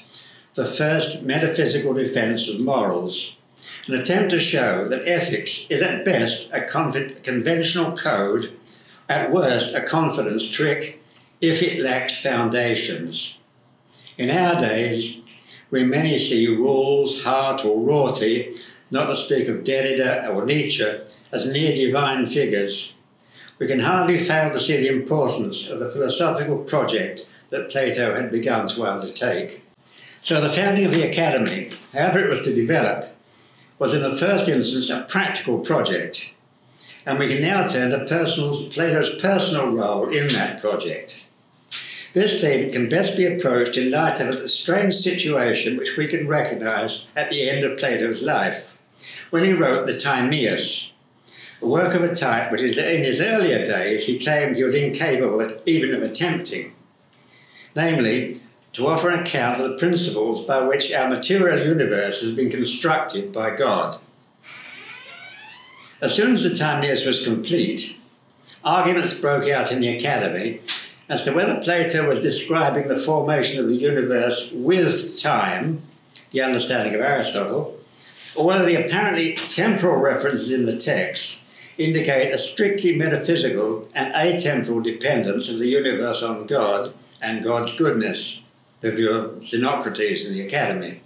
the 0.55 0.65
first 0.65 1.23
metaphysical 1.23 1.93
defense 1.93 2.47
of 2.47 2.61
morals 2.61 3.35
an 3.87 3.93
attempt 3.93 4.31
to 4.31 4.39
show 4.39 4.87
that 4.87 5.07
ethics 5.07 5.65
is 5.69 5.81
at 5.81 6.05
best 6.05 6.49
a 6.51 6.61
conventional 6.61 7.95
code, 7.95 8.51
at 9.09 9.31
worst 9.31 9.75
a 9.75 9.81
confidence 9.81 10.47
trick, 10.47 11.01
if 11.41 11.61
it 11.61 11.81
lacks 11.81 12.17
foundations. 12.17 13.37
In 14.17 14.29
our 14.29 14.59
days, 14.59 15.17
where 15.71 15.85
many 15.85 16.18
see 16.18 16.47
Rawls, 16.47 17.23
Hart, 17.23 17.63
or 17.63 17.80
Rorty, 17.80 18.54
not 18.92 19.06
to 19.06 19.16
speak 19.16 19.47
of 19.47 19.63
Derrida 19.63 20.35
or 20.35 20.45
Nietzsche, 20.45 20.83
as 21.31 21.45
near 21.45 21.73
divine 21.73 22.25
figures, 22.25 22.94
we 23.57 23.68
can 23.68 23.80
hardly 23.80 24.18
fail 24.18 24.51
to 24.51 24.59
see 24.59 24.75
the 24.78 24.94
importance 24.94 25.69
of 25.69 25.80
the 25.80 25.90
philosophical 25.90 26.57
project 26.57 27.25
that 27.51 27.69
Plato 27.69 28.13
had 28.13 28.33
begun 28.33 28.68
to 28.68 28.83
undertake. 28.83 29.63
So, 30.21 30.42
the 30.42 30.51
founding 30.51 30.85
of 30.85 30.92
the 30.92 31.09
Academy, 31.09 31.71
however 31.94 32.19
it 32.19 32.30
was 32.30 32.42
to 32.42 32.54
develop, 32.54 33.16
was 33.80 33.95
in 33.95 34.04
the 34.04 34.18
first 34.18 34.49
instance 34.49 34.90
a 34.90 35.06
practical 35.07 35.59
project, 35.59 36.33
and 37.06 37.18
we 37.18 37.30
can 37.30 37.42
now 37.42 37.66
turn 37.66 37.92
to 37.92 38.06
personal, 38.06 38.69
Plato's 38.71 39.21
personal 39.21 39.71
role 39.71 40.09
in 40.09 40.28
that 40.33 40.59
project. 40.59 41.21
This 42.13 42.41
theme 42.41 42.69
can 42.71 42.89
best 42.89 43.15
be 43.15 43.25
approached 43.25 43.77
in 43.77 43.89
light 43.89 44.19
of 44.19 44.37
the 44.37 44.47
strange 44.47 44.95
situation 44.95 45.77
which 45.77 45.95
we 45.95 46.07
can 46.07 46.27
recognize 46.27 47.06
at 47.15 47.31
the 47.31 47.49
end 47.49 47.63
of 47.63 47.77
Plato's 47.77 48.21
life, 48.21 48.75
when 49.30 49.45
he 49.45 49.53
wrote 49.53 49.85
the 49.85 49.97
Timaeus, 49.97 50.91
a 51.61 51.68
work 51.68 51.94
of 51.95 52.03
a 52.03 52.13
type 52.13 52.51
which 52.51 52.61
in 52.61 53.03
his 53.03 53.21
earlier 53.21 53.65
days 53.65 54.06
he 54.06 54.19
claimed 54.19 54.57
he 54.57 54.63
was 54.63 54.75
incapable 54.75 55.57
even 55.65 55.94
of 55.94 56.03
attempting. 56.03 56.73
Namely, 57.77 58.41
to 58.73 58.87
offer 58.87 59.09
an 59.09 59.19
account 59.19 59.61
of 59.61 59.69
the 59.69 59.77
principles 59.77 60.44
by 60.44 60.61
which 60.63 60.91
our 60.91 61.07
material 61.07 61.65
universe 61.65 62.21
has 62.21 62.33
been 62.33 62.49
constructed 62.49 63.31
by 63.31 63.56
God. 63.56 63.97
As 66.01 66.13
soon 66.13 66.31
as 66.31 66.44
the 66.44 66.56
Timaeus 66.56 67.06
was 67.06 67.23
complete, 67.23 67.95
arguments 68.65 69.13
broke 69.13 69.47
out 69.47 69.71
in 69.71 69.80
the 69.80 69.95
Academy 69.95 70.59
as 71.11 71.23
to 71.23 71.33
whether 71.33 71.59
Plato 71.59 72.07
was 72.07 72.21
describing 72.21 72.87
the 72.87 72.95
formation 72.95 73.59
of 73.59 73.68
the 73.68 73.75
universe 73.75 74.49
with 74.53 75.19
time, 75.21 75.81
the 76.31 76.41
understanding 76.41 76.95
of 76.95 77.01
Aristotle, 77.01 77.77
or 78.33 78.45
whether 78.45 78.63
the 78.63 78.85
apparently 78.85 79.35
temporal 79.49 79.99
references 79.99 80.53
in 80.53 80.65
the 80.65 80.77
text 80.77 81.39
indicate 81.77 82.33
a 82.33 82.37
strictly 82.37 82.95
metaphysical 82.95 83.85
and 83.94 84.13
atemporal 84.13 84.81
dependence 84.81 85.49
of 85.49 85.59
the 85.59 85.68
universe 85.68 86.23
on 86.23 86.47
God 86.47 86.94
and 87.21 87.44
God's 87.44 87.73
goodness 87.73 88.39
the 88.80 88.91
view 88.91 89.11
of 89.11 89.44
Xenocrates 89.44 90.25
in 90.25 90.31
the 90.31 90.47
Academy. 90.47 91.01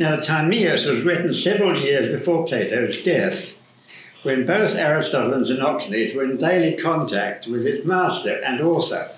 Now, 0.00 0.16
the 0.16 0.22
Timaeus 0.22 0.86
was 0.86 1.04
written 1.04 1.34
several 1.34 1.78
years 1.78 2.08
before 2.08 2.46
Plato's 2.46 3.02
death, 3.02 3.54
when 4.22 4.46
both 4.46 4.76
Aristotle 4.76 5.34
and 5.34 5.44
Xenocrates 5.44 6.14
were 6.14 6.22
in 6.22 6.36
daily 6.36 6.74
contact 6.74 7.48
with 7.48 7.66
its 7.66 7.84
master 7.84 8.40
and 8.44 8.60
author. 8.60 9.08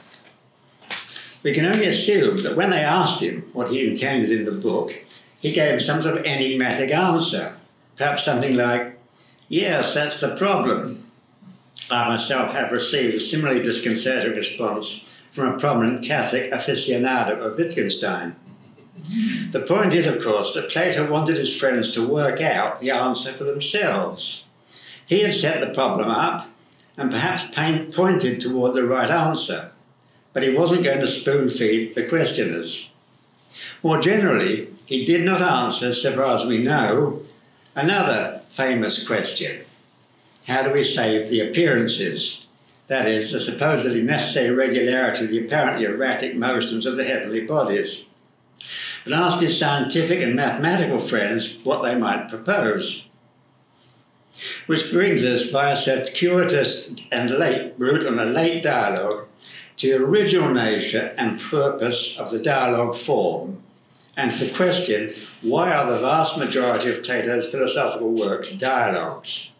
We 1.42 1.52
can 1.52 1.66
only 1.66 1.86
assume 1.86 2.42
that 2.42 2.56
when 2.56 2.70
they 2.70 2.80
asked 2.80 3.20
him 3.20 3.42
what 3.52 3.70
he 3.70 3.86
intended 3.86 4.30
in 4.30 4.46
the 4.46 4.52
book, 4.52 4.98
he 5.40 5.52
gave 5.52 5.82
some 5.82 6.02
sort 6.02 6.16
of 6.16 6.24
enigmatic 6.24 6.90
answer, 6.90 7.52
perhaps 7.96 8.24
something 8.24 8.56
like, 8.56 8.98
Yes, 9.48 9.92
that's 9.92 10.20
the 10.20 10.34
problem. 10.36 11.04
I 11.90 12.08
myself 12.08 12.52
have 12.54 12.72
received 12.72 13.14
a 13.14 13.20
similarly 13.20 13.60
disconcerting 13.60 14.32
response 14.32 15.02
from 15.32 15.52
a 15.52 15.58
prominent 15.58 16.02
Catholic 16.02 16.50
aficionado 16.50 17.38
of 17.40 17.58
Wittgenstein. 17.58 18.34
The 19.50 19.60
point 19.60 19.92
is, 19.92 20.06
of 20.06 20.24
course, 20.24 20.54
that 20.54 20.70
Plato 20.70 21.10
wanted 21.10 21.36
his 21.36 21.54
friends 21.54 21.90
to 21.90 22.08
work 22.08 22.40
out 22.40 22.80
the 22.80 22.90
answer 22.90 23.34
for 23.34 23.44
themselves. 23.44 24.44
He 25.06 25.20
had 25.20 25.34
set 25.34 25.60
the 25.60 25.74
problem 25.74 26.08
up 26.08 26.48
and 26.96 27.10
perhaps 27.10 27.44
pointed 27.94 28.40
toward 28.40 28.74
the 28.74 28.86
right 28.86 29.10
answer, 29.10 29.70
but 30.32 30.42
he 30.42 30.50
wasn't 30.50 30.84
going 30.84 31.00
to 31.00 31.06
spoon 31.06 31.50
feed 31.50 31.94
the 31.94 32.06
questioners. 32.06 32.88
More 33.82 34.00
generally, 34.00 34.68
he 34.86 35.04
did 35.04 35.22
not 35.22 35.40
answer, 35.40 35.92
so 35.92 36.14
far 36.14 36.36
as 36.36 36.46
we 36.46 36.58
know, 36.58 37.22
another 37.74 38.40
famous 38.50 39.06
question 39.06 39.64
How 40.46 40.62
do 40.62 40.70
we 40.70 40.84
save 40.84 41.28
the 41.28 41.40
appearances? 41.40 42.46
That 42.86 43.06
is, 43.06 43.32
the 43.32 43.40
supposedly 43.40 44.02
necessary 44.02 44.50
regularity 44.50 45.24
of 45.24 45.30
the 45.30 45.44
apparently 45.44 45.86
erratic 45.86 46.36
motions 46.36 46.86
of 46.86 46.96
the 46.96 47.04
heavenly 47.04 47.40
bodies 47.42 48.04
but 49.04 49.12
asked 49.12 49.42
his 49.42 49.58
scientific 49.58 50.22
and 50.22 50.34
mathematical 50.34 50.98
friends 50.98 51.58
what 51.62 51.82
they 51.82 51.94
might 51.94 52.28
propose. 52.28 53.04
Which 54.66 54.90
brings 54.90 55.24
us 55.24 55.46
by 55.46 55.70
a 55.70 55.76
circuitous 55.76 56.90
and 57.12 57.30
late 57.30 57.72
route 57.78 58.06
on 58.06 58.18
a 58.18 58.24
late 58.24 58.62
dialogue 58.62 59.26
to 59.76 59.88
the 59.88 60.04
original 60.04 60.50
nature 60.52 61.14
and 61.16 61.40
purpose 61.40 62.16
of 62.18 62.30
the 62.30 62.40
dialogue 62.40 62.96
form, 62.96 63.62
and 64.16 64.32
to 64.32 64.46
the 64.46 64.52
question 64.52 65.12
why 65.42 65.72
are 65.72 65.90
the 65.90 65.98
vast 65.98 66.36
majority 66.36 66.90
of 66.90 67.04
Plato's 67.04 67.46
philosophical 67.46 68.12
works 68.12 68.50
dialogues, 68.50 69.50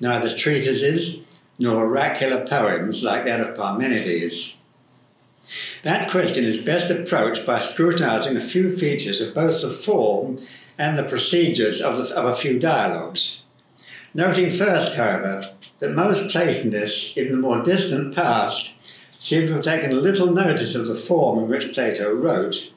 neither 0.00 0.34
treatises 0.34 1.16
nor 1.58 1.84
oracular 1.84 2.46
poems 2.46 3.02
like 3.02 3.26
that 3.26 3.40
of 3.40 3.54
Parmenides? 3.54 4.54
That 5.82 6.10
question 6.10 6.44
is 6.44 6.56
best 6.56 6.90
approached 6.90 7.44
by 7.44 7.58
scrutinizing 7.58 8.38
a 8.38 8.40
few 8.40 8.74
features 8.74 9.20
of 9.20 9.34
both 9.34 9.60
the 9.60 9.70
form 9.70 10.38
and 10.78 10.98
the 10.98 11.04
procedures 11.04 11.80
of, 11.82 11.98
the, 11.98 12.16
of 12.16 12.24
a 12.24 12.36
few 12.36 12.58
dialogues. 12.58 13.40
Noting 14.16 14.52
first, 14.52 14.94
however, 14.94 15.50
that 15.80 15.90
most 15.90 16.28
Platonists 16.28 17.16
in 17.16 17.32
the 17.32 17.36
more 17.36 17.64
distant 17.64 18.14
past 18.14 18.70
seem 19.18 19.48
to 19.48 19.54
have 19.54 19.62
taken 19.62 20.00
little 20.00 20.30
notice 20.30 20.76
of 20.76 20.86
the 20.86 20.94
form 20.94 21.40
in 21.40 21.48
which 21.48 21.72
Plato 21.72 22.12
wrote, 22.12 22.70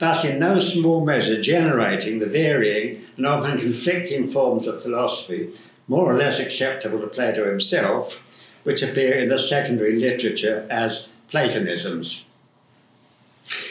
thus 0.00 0.22
in 0.26 0.38
no 0.38 0.60
small 0.60 1.02
measure 1.02 1.40
generating 1.40 2.18
the 2.18 2.26
varying 2.26 3.02
and 3.16 3.26
often 3.26 3.58
conflicting 3.58 4.30
forms 4.30 4.66
of 4.66 4.82
philosophy, 4.82 5.48
more 5.88 6.12
or 6.12 6.14
less 6.14 6.40
acceptable 6.40 7.00
to 7.00 7.06
Plato 7.06 7.46
himself, 7.46 8.20
which 8.64 8.82
appear 8.82 9.14
in 9.14 9.30
the 9.30 9.38
secondary 9.38 9.98
literature 9.98 10.66
as 10.68 11.08
Platonisms. 11.28 12.26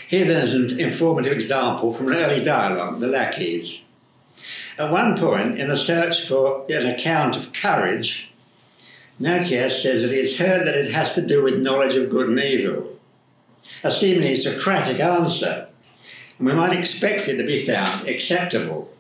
Here 0.08 0.26
there's 0.26 0.54
an 0.54 0.80
informative 0.80 1.34
example 1.34 1.94
from 1.94 2.08
an 2.08 2.16
early 2.16 2.42
dialogue, 2.42 3.00
the 3.00 3.08
Laches. 3.08 3.80
At 4.78 4.92
one 4.92 5.16
point, 5.16 5.58
in 5.58 5.70
the 5.70 5.78
search 5.78 6.28
for 6.28 6.66
an 6.70 6.86
account 6.86 7.38
of 7.38 7.54
courage, 7.54 8.30
Nicias 9.18 9.82
says 9.82 10.06
that 10.06 10.14
has 10.14 10.36
heard 10.36 10.68
that 10.68 10.76
it 10.76 10.92
has 10.92 11.14
to 11.14 11.22
do 11.22 11.44
with 11.44 11.62
knowledge 11.62 11.96
of 11.96 12.10
good 12.10 12.28
and 12.28 12.40
evil. 12.40 13.00
A 13.86 13.92
seemingly 13.92 14.36
Socratic 14.36 15.00
answer, 15.00 15.68
and 16.38 16.48
we 16.48 16.54
might 16.54 16.78
expect 16.78 17.30
it 17.30 17.38
to 17.38 17.46
be 17.46 17.66
found 17.66 18.10
acceptable. 18.10 18.92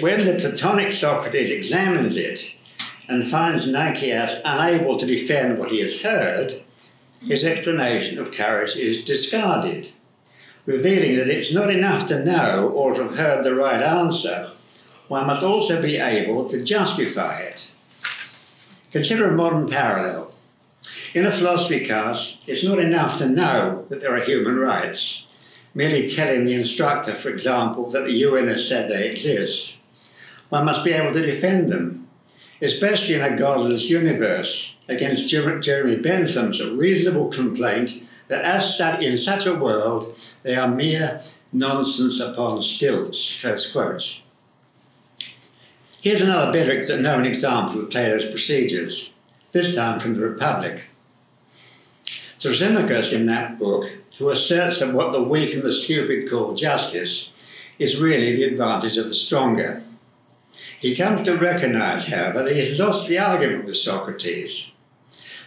When 0.00 0.24
the 0.24 0.38
Platonic 0.40 0.92
Socrates 0.92 1.50
examines 1.50 2.16
it 2.16 2.54
and 3.08 3.28
finds 3.28 3.66
Nicias 3.66 4.40
unable 4.42 4.96
to 4.96 5.04
defend 5.04 5.58
what 5.58 5.70
he 5.70 5.80
has 5.80 6.00
heard, 6.00 6.62
his 7.20 7.44
explanation 7.44 8.18
of 8.18 8.32
courage 8.32 8.74
is 8.76 9.04
discarded, 9.04 9.90
revealing 10.64 11.16
that 11.16 11.28
it's 11.28 11.52
not 11.52 11.68
enough 11.68 12.06
to 12.06 12.24
know 12.24 12.72
or 12.74 12.94
to 12.94 13.02
have 13.02 13.16
heard 13.16 13.44
the 13.44 13.54
right 13.54 13.82
answer, 13.82 14.50
one 15.08 15.26
must 15.26 15.42
also 15.42 15.82
be 15.82 15.96
able 15.96 16.48
to 16.48 16.62
justify 16.62 17.38
it. 17.40 17.70
Consider 18.92 19.28
a 19.28 19.36
modern 19.36 19.68
parallel. 19.68 20.32
In 21.14 21.26
a 21.26 21.30
philosophy 21.30 21.84
class, 21.84 22.38
it's 22.46 22.64
not 22.64 22.78
enough 22.78 23.18
to 23.18 23.28
know 23.28 23.84
that 23.90 24.00
there 24.00 24.14
are 24.14 24.20
human 24.20 24.56
rights, 24.58 25.24
merely 25.74 26.08
telling 26.08 26.44
the 26.44 26.54
instructor, 26.54 27.14
for 27.14 27.28
example, 27.28 27.90
that 27.90 28.04
the 28.04 28.12
UN 28.12 28.48
has 28.48 28.66
said 28.66 28.88
they 28.88 29.10
exist. 29.10 29.76
One 30.48 30.64
must 30.64 30.84
be 30.84 30.92
able 30.92 31.12
to 31.12 31.20
defend 31.20 31.70
them, 31.70 32.08
especially 32.62 33.16
in 33.16 33.20
a 33.20 33.36
godless 33.36 33.90
universe 33.90 34.74
against 34.88 35.28
Jeremy 35.28 35.96
Bentham's 35.96 36.64
reasonable 36.64 37.28
complaint 37.28 38.02
that 38.28 38.46
as 38.46 38.78
such, 38.78 39.04
in 39.04 39.18
such 39.18 39.44
a 39.44 39.54
world, 39.54 40.16
they 40.44 40.54
are 40.54 40.68
mere 40.68 41.20
nonsense 41.52 42.20
upon 42.20 42.62
stilts, 42.62 43.38
close 43.38 43.70
quotes. 43.70 44.21
Here's 46.02 46.20
another 46.20 46.50
better 46.50 47.00
known 47.00 47.24
example 47.24 47.80
of 47.80 47.90
Plato's 47.90 48.26
procedures, 48.26 49.12
this 49.52 49.72
time 49.72 50.00
from 50.00 50.14
the 50.14 50.22
Republic. 50.22 50.86
Thrasymachus 52.40 53.12
in 53.12 53.26
that 53.26 53.56
book, 53.56 53.88
who 54.18 54.28
asserts 54.30 54.80
that 54.80 54.92
what 54.92 55.12
the 55.12 55.22
weak 55.22 55.54
and 55.54 55.62
the 55.62 55.72
stupid 55.72 56.28
call 56.28 56.56
justice 56.56 57.30
is 57.78 58.00
really 58.00 58.34
the 58.34 58.42
advantage 58.42 58.96
of 58.96 59.04
the 59.04 59.14
stronger. 59.14 59.80
He 60.80 60.96
comes 60.96 61.22
to 61.22 61.36
recognize, 61.36 62.04
however, 62.04 62.42
that 62.42 62.52
he 62.52 62.58
has 62.58 62.80
lost 62.80 63.08
the 63.08 63.20
argument 63.20 63.66
with 63.66 63.76
Socrates 63.76 64.72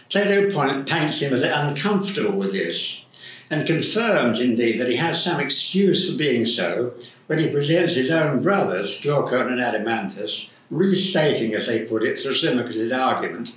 Plato 0.08 0.84
paints 0.84 1.20
him 1.20 1.34
as 1.34 1.42
uncomfortable 1.42 2.32
with 2.38 2.52
this 2.52 3.02
and 3.50 3.66
confirms 3.66 4.40
indeed 4.40 4.80
that 4.80 4.88
he 4.88 4.96
has 4.96 5.22
some 5.22 5.38
excuse 5.38 6.10
for 6.10 6.16
being 6.16 6.46
so 6.46 6.94
when 7.26 7.38
he 7.38 7.48
presents 7.48 7.94
his 7.94 8.10
own 8.10 8.42
brothers, 8.42 9.00
Glaucon 9.00 9.48
and 9.48 9.60
Adeimantus, 9.60 10.48
restating, 10.70 11.54
as 11.54 11.66
they 11.66 11.84
put 11.84 12.02
it, 12.02 12.16
Thrasymachus' 12.16 12.96
argument 12.96 13.54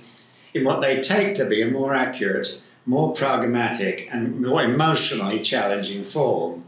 in 0.54 0.64
what 0.64 0.80
they 0.80 1.00
take 1.00 1.34
to 1.34 1.44
be 1.44 1.62
a 1.62 1.70
more 1.70 1.94
accurate, 1.94 2.60
more 2.86 3.12
pragmatic, 3.14 4.08
and 4.10 4.40
more 4.40 4.62
emotionally 4.62 5.40
challenging 5.40 6.04
form. 6.04 6.64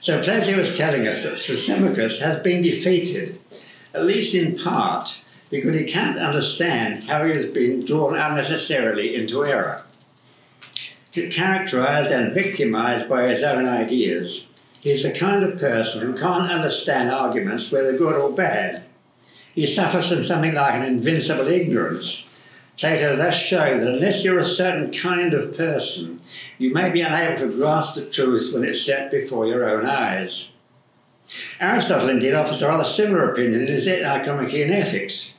So 0.00 0.22
Plato 0.22 0.58
is 0.58 0.76
telling 0.76 1.06
us 1.06 1.22
that 1.22 1.34
Thrasymachus 1.34 2.18
has 2.18 2.40
been 2.40 2.62
defeated, 2.62 3.38
at 3.94 4.04
least 4.04 4.34
in 4.34 4.58
part, 4.58 5.22
because 5.50 5.78
he 5.78 5.84
can't 5.84 6.18
understand 6.18 7.04
how 7.04 7.24
he 7.24 7.32
has 7.32 7.46
been 7.46 7.84
drawn 7.84 8.16
unnecessarily 8.16 9.14
into 9.14 9.44
error. 9.44 9.82
Characterized 11.12 12.10
and 12.10 12.34
victimized 12.34 13.08
by 13.08 13.28
his 13.28 13.42
own 13.42 13.64
ideas, 13.64 14.44
he 14.86 14.92
is 14.92 15.02
the 15.02 15.10
kind 15.10 15.42
of 15.42 15.58
person 15.58 16.00
who 16.00 16.14
can't 16.14 16.48
understand 16.48 17.10
arguments, 17.10 17.72
whether 17.72 17.98
good 17.98 18.14
or 18.14 18.30
bad. 18.30 18.84
He 19.52 19.66
suffers 19.66 20.10
from 20.10 20.22
something 20.22 20.54
like 20.54 20.74
an 20.74 20.84
invincible 20.84 21.48
ignorance. 21.48 22.22
Plato 22.78 23.16
thus 23.16 23.36
showing 23.36 23.80
that 23.80 23.94
unless 23.94 24.22
you're 24.22 24.38
a 24.38 24.44
certain 24.44 24.92
kind 24.92 25.34
of 25.34 25.56
person, 25.56 26.20
you 26.58 26.72
may 26.72 26.88
be 26.90 27.00
unable 27.00 27.36
to 27.40 27.56
grasp 27.56 27.96
the 27.96 28.04
truth 28.04 28.52
when 28.54 28.62
it's 28.62 28.86
set 28.86 29.10
before 29.10 29.48
your 29.48 29.68
own 29.68 29.86
eyes. 29.86 30.50
Aristotle 31.58 32.08
indeed 32.08 32.34
offers 32.34 32.62
a 32.62 32.68
rather 32.68 32.84
similar 32.84 33.32
opinion 33.32 33.62
in 33.62 33.66
his 33.66 33.88
Nicomachean 33.88 34.70
Ethics 34.70 35.34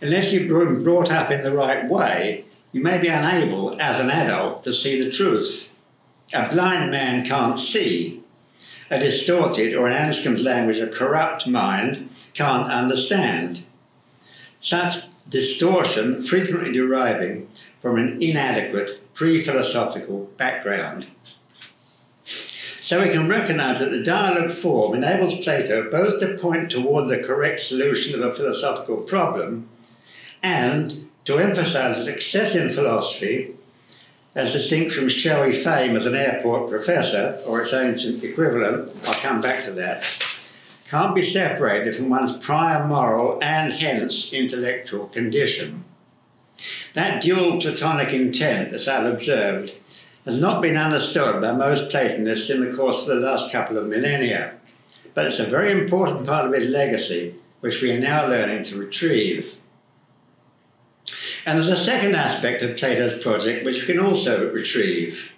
unless 0.00 0.32
you've 0.32 0.48
been 0.48 0.82
brought 0.82 1.12
up 1.12 1.30
in 1.30 1.44
the 1.44 1.52
right 1.52 1.86
way, 1.86 2.46
you 2.72 2.82
may 2.82 2.96
be 2.96 3.08
unable, 3.08 3.78
as 3.78 4.00
an 4.00 4.10
adult, 4.10 4.62
to 4.62 4.72
see 4.72 5.04
the 5.04 5.10
truth. 5.10 5.68
A 6.32 6.48
blind 6.48 6.90
man 6.90 7.26
can't 7.26 7.60
see. 7.60 8.23
A 8.90 8.98
distorted, 8.98 9.74
or 9.74 9.88
in 9.88 9.96
Anscombe's 9.96 10.42
language, 10.42 10.78
a 10.78 10.86
corrupt 10.86 11.46
mind 11.46 12.10
can't 12.34 12.70
understand. 12.70 13.64
Such 14.60 14.96
distortion 15.28 16.22
frequently 16.22 16.72
deriving 16.72 17.48
from 17.80 17.98
an 17.98 18.18
inadequate 18.20 19.00
pre 19.14 19.42
philosophical 19.42 20.30
background. 20.36 21.06
So 22.80 23.02
we 23.02 23.08
can 23.08 23.28
recognize 23.28 23.78
that 23.78 23.90
the 23.90 24.02
dialogue 24.02 24.52
form 24.52 24.94
enables 24.94 25.38
Plato 25.38 25.90
both 25.90 26.20
to 26.20 26.36
point 26.36 26.70
toward 26.70 27.08
the 27.08 27.22
correct 27.22 27.60
solution 27.60 28.14
of 28.14 28.20
a 28.20 28.34
philosophical 28.34 28.98
problem 28.98 29.68
and 30.42 31.08
to 31.24 31.38
emphasize 31.38 32.04
success 32.04 32.54
in 32.54 32.68
philosophy, 32.68 33.53
as 34.34 34.52
distinct 34.52 34.92
from 34.92 35.08
showy 35.08 35.52
fame 35.52 35.96
as 35.96 36.06
an 36.06 36.14
airport 36.14 36.68
professor 36.68 37.40
or 37.46 37.62
its 37.62 37.72
ancient 37.72 38.22
equivalent, 38.24 38.90
I'll 39.06 39.14
come 39.14 39.40
back 39.40 39.62
to 39.64 39.72
that, 39.72 40.04
can't 40.88 41.14
be 41.14 41.22
separated 41.22 41.96
from 41.96 42.08
one's 42.08 42.36
prior 42.36 42.86
moral 42.86 43.38
and 43.42 43.72
hence 43.72 44.32
intellectual 44.32 45.06
condition. 45.06 45.84
That 46.94 47.22
dual 47.22 47.60
Platonic 47.60 48.12
intent, 48.12 48.72
as 48.72 48.86
I've 48.86 49.12
observed, 49.12 49.72
has 50.24 50.38
not 50.38 50.62
been 50.62 50.76
understood 50.76 51.42
by 51.42 51.52
most 51.52 51.90
Platonists 51.90 52.50
in 52.50 52.60
the 52.60 52.76
course 52.76 53.02
of 53.02 53.08
the 53.08 53.26
last 53.26 53.52
couple 53.52 53.78
of 53.78 53.88
millennia, 53.88 54.54
but 55.14 55.26
it's 55.26 55.40
a 55.40 55.46
very 55.46 55.70
important 55.70 56.26
part 56.26 56.46
of 56.46 56.52
his 56.52 56.68
legacy 56.70 57.34
which 57.60 57.80
we 57.82 57.92
are 57.92 58.00
now 58.00 58.26
learning 58.26 58.62
to 58.62 58.78
retrieve. 58.78 59.56
And 61.46 61.58
there's 61.58 61.68
a 61.68 61.76
second 61.76 62.14
aspect 62.14 62.62
of 62.62 62.78
Plato's 62.78 63.22
project 63.22 63.66
which 63.66 63.82
we 63.82 63.92
can 63.92 64.02
also 64.02 64.50
retrieve. 64.50 65.30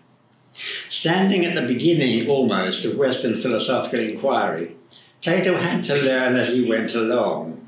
Standing 0.89 1.45
at 1.45 1.57
the 1.57 1.67
beginning 1.67 2.31
almost 2.31 2.85
of 2.85 2.97
Western 2.97 3.41
philosophical 3.41 3.99
inquiry, 3.99 4.77
Plato 5.21 5.57
had 5.57 5.83
to 5.85 5.97
learn 5.97 6.37
as 6.37 6.53
he 6.53 6.69
went 6.69 6.95
along. 6.95 7.67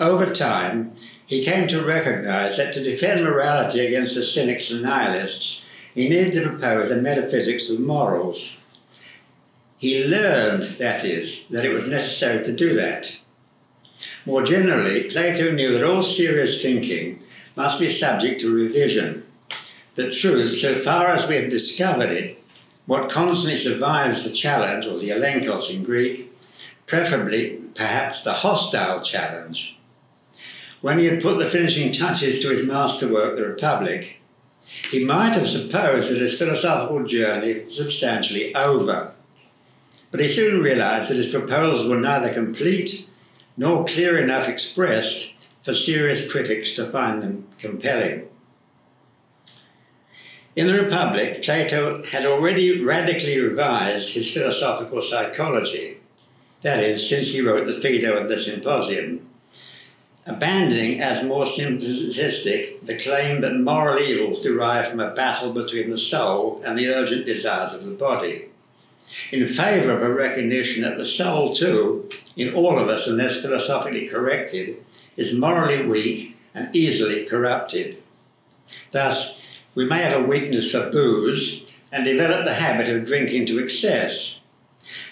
Over 0.00 0.26
time, 0.32 0.92
he 1.24 1.44
came 1.44 1.68
to 1.68 1.84
recognize 1.84 2.56
that 2.56 2.72
to 2.72 2.82
defend 2.82 3.22
morality 3.22 3.86
against 3.86 4.16
the 4.16 4.24
cynics 4.24 4.72
and 4.72 4.82
nihilists, 4.82 5.62
he 5.94 6.08
needed 6.08 6.32
to 6.32 6.48
propose 6.48 6.90
a 6.90 6.96
metaphysics 6.96 7.70
of 7.70 7.78
morals. 7.78 8.56
He 9.78 10.04
learned, 10.04 10.64
that 10.80 11.04
is, 11.04 11.42
that 11.50 11.64
it 11.64 11.72
was 11.72 11.86
necessary 11.86 12.42
to 12.42 12.52
do 12.52 12.74
that. 12.74 13.16
More 14.26 14.42
generally, 14.42 15.04
Plato 15.04 15.52
knew 15.52 15.72
that 15.72 15.84
all 15.88 16.02
serious 16.02 16.60
thinking 16.60 17.20
must 17.56 17.80
be 17.80 17.90
subject 17.90 18.40
to 18.40 18.54
revision. 18.54 19.24
The 19.94 20.10
truth, 20.10 20.58
so 20.58 20.74
far 20.74 21.08
as 21.08 21.26
we 21.26 21.36
have 21.36 21.50
discovered 21.50 22.10
it, 22.10 22.42
what 22.84 23.10
constantly 23.10 23.58
survives 23.58 24.22
the 24.22 24.30
challenge, 24.30 24.86
or 24.86 24.98
the 24.98 25.10
elenkos 25.10 25.74
in 25.74 25.82
Greek, 25.82 26.32
preferably 26.86 27.58
perhaps 27.74 28.22
the 28.22 28.32
hostile 28.32 29.00
challenge. 29.00 29.76
When 30.82 30.98
he 30.98 31.06
had 31.06 31.22
put 31.22 31.38
the 31.38 31.46
finishing 31.46 31.90
touches 31.90 32.40
to 32.40 32.50
his 32.50 32.62
masterwork, 32.62 33.36
The 33.36 33.46
Republic, 33.48 34.20
he 34.90 35.04
might 35.04 35.34
have 35.34 35.48
supposed 35.48 36.10
that 36.10 36.20
his 36.20 36.36
philosophical 36.36 37.04
journey 37.04 37.64
was 37.64 37.76
substantially 37.76 38.54
over. 38.54 39.12
But 40.10 40.20
he 40.20 40.28
soon 40.28 40.62
realized 40.62 41.10
that 41.10 41.16
his 41.16 41.26
proposals 41.26 41.88
were 41.88 41.98
neither 41.98 42.32
complete 42.32 43.08
nor 43.56 43.84
clear 43.86 44.18
enough 44.18 44.48
expressed 44.48 45.32
for 45.66 45.74
serious 45.74 46.30
critics 46.30 46.70
to 46.70 46.86
find 46.86 47.20
them 47.20 47.44
compelling. 47.58 48.22
In 50.54 50.68
the 50.68 50.80
Republic, 50.80 51.42
Plato 51.42 52.04
had 52.04 52.24
already 52.24 52.84
radically 52.84 53.40
revised 53.40 54.10
his 54.10 54.30
philosophical 54.30 55.02
psychology, 55.02 55.96
that 56.62 56.78
is, 56.78 57.08
since 57.08 57.32
he 57.32 57.40
wrote 57.40 57.66
the 57.66 57.72
Phaedo 57.72 58.16
and 58.16 58.30
the 58.30 58.38
Symposium, 58.38 59.28
abandoning 60.24 61.00
as 61.00 61.24
more 61.24 61.46
simplistic 61.46 62.86
the 62.86 62.96
claim 62.98 63.40
that 63.40 63.58
moral 63.58 63.98
evils 63.98 64.42
derive 64.42 64.86
from 64.86 65.00
a 65.00 65.14
battle 65.14 65.52
between 65.52 65.90
the 65.90 65.98
soul 65.98 66.62
and 66.64 66.78
the 66.78 66.94
urgent 66.94 67.26
desires 67.26 67.74
of 67.74 67.84
the 67.84 67.94
body, 67.94 68.44
in 69.32 69.48
favour 69.48 69.96
of 69.96 70.02
a 70.02 70.14
recognition 70.14 70.84
that 70.84 70.96
the 70.96 71.04
soul, 71.04 71.56
too, 71.56 72.08
in 72.36 72.54
all 72.54 72.78
of 72.78 72.86
us, 72.88 73.08
unless 73.08 73.42
philosophically 73.42 74.06
corrected, 74.06 74.76
is 75.16 75.32
morally 75.32 75.86
weak 75.86 76.36
and 76.54 76.74
easily 76.74 77.24
corrupted. 77.24 78.02
Thus, 78.90 79.58
we 79.74 79.84
may 79.84 80.02
have 80.02 80.22
a 80.22 80.26
weakness 80.26 80.70
for 80.70 80.90
booze 80.90 81.72
and 81.92 82.04
develop 82.04 82.44
the 82.44 82.54
habit 82.54 82.88
of 82.88 83.04
drinking 83.04 83.46
to 83.46 83.58
excess. 83.58 84.40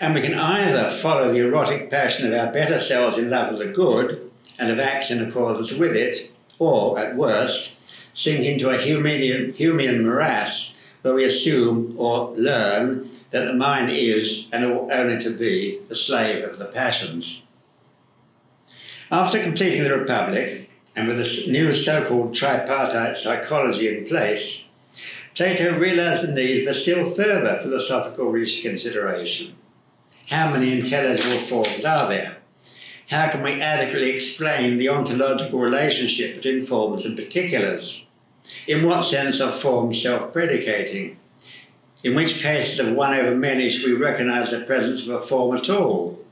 And 0.00 0.14
we 0.14 0.20
can 0.20 0.34
either 0.34 0.90
follow 0.98 1.32
the 1.32 1.46
erotic 1.46 1.90
passion 1.90 2.26
of 2.26 2.38
our 2.38 2.52
better 2.52 2.78
selves 2.78 3.18
in 3.18 3.30
love 3.30 3.52
of 3.52 3.58
the 3.58 3.66
good 3.66 4.30
and 4.58 4.70
of 4.70 4.78
acts 4.78 5.10
in 5.10 5.22
accordance 5.22 5.72
with 5.72 5.96
it, 5.96 6.30
or, 6.58 6.98
at 6.98 7.16
worst, 7.16 7.74
sink 8.14 8.44
into 8.44 8.70
a 8.70 8.78
Humean, 8.78 9.56
Humean 9.56 10.02
morass 10.04 10.80
where 11.02 11.14
we 11.14 11.24
assume 11.24 11.94
or 11.98 12.32
learn 12.36 13.10
that 13.30 13.44
the 13.44 13.52
mind 13.52 13.90
is 13.90 14.46
and 14.52 14.64
ought 14.64 14.90
only 14.90 15.18
to 15.18 15.30
be 15.30 15.78
the 15.88 15.94
slave 15.94 16.44
of 16.44 16.58
the 16.58 16.64
passions. 16.66 17.42
After 19.14 19.40
completing 19.40 19.84
the 19.84 19.96
Republic, 19.96 20.68
and 20.96 21.06
with 21.06 21.20
a 21.20 21.48
new 21.48 21.72
so 21.72 22.04
called 22.04 22.34
tripartite 22.34 23.16
psychology 23.16 23.86
in 23.86 24.06
place, 24.06 24.62
Plato 25.36 25.78
realized 25.78 26.22
the 26.26 26.32
need 26.32 26.66
for 26.66 26.74
still 26.74 27.08
further 27.12 27.60
philosophical 27.62 28.32
reconsideration. 28.32 29.54
How 30.28 30.50
many 30.50 30.72
intelligible 30.72 31.38
forms 31.38 31.84
are 31.84 32.08
there? 32.08 32.38
How 33.06 33.28
can 33.28 33.44
we 33.44 33.60
adequately 33.60 34.10
explain 34.10 34.78
the 34.78 34.88
ontological 34.88 35.60
relationship 35.60 36.34
between 36.34 36.66
forms 36.66 37.06
and 37.06 37.16
particulars? 37.16 38.02
In 38.66 38.84
what 38.84 39.04
sense 39.04 39.40
are 39.40 39.52
forms 39.52 40.02
self 40.02 40.32
predicating? 40.32 41.18
In 42.02 42.16
which 42.16 42.42
cases 42.42 42.80
of 42.80 42.92
one 42.96 43.14
over 43.14 43.36
many 43.36 43.70
should 43.70 43.88
we 43.88 43.94
recognize 43.94 44.50
the 44.50 44.62
presence 44.62 45.04
of 45.06 45.10
a 45.10 45.22
form 45.22 45.56
at 45.56 45.70
all? 45.70 46.23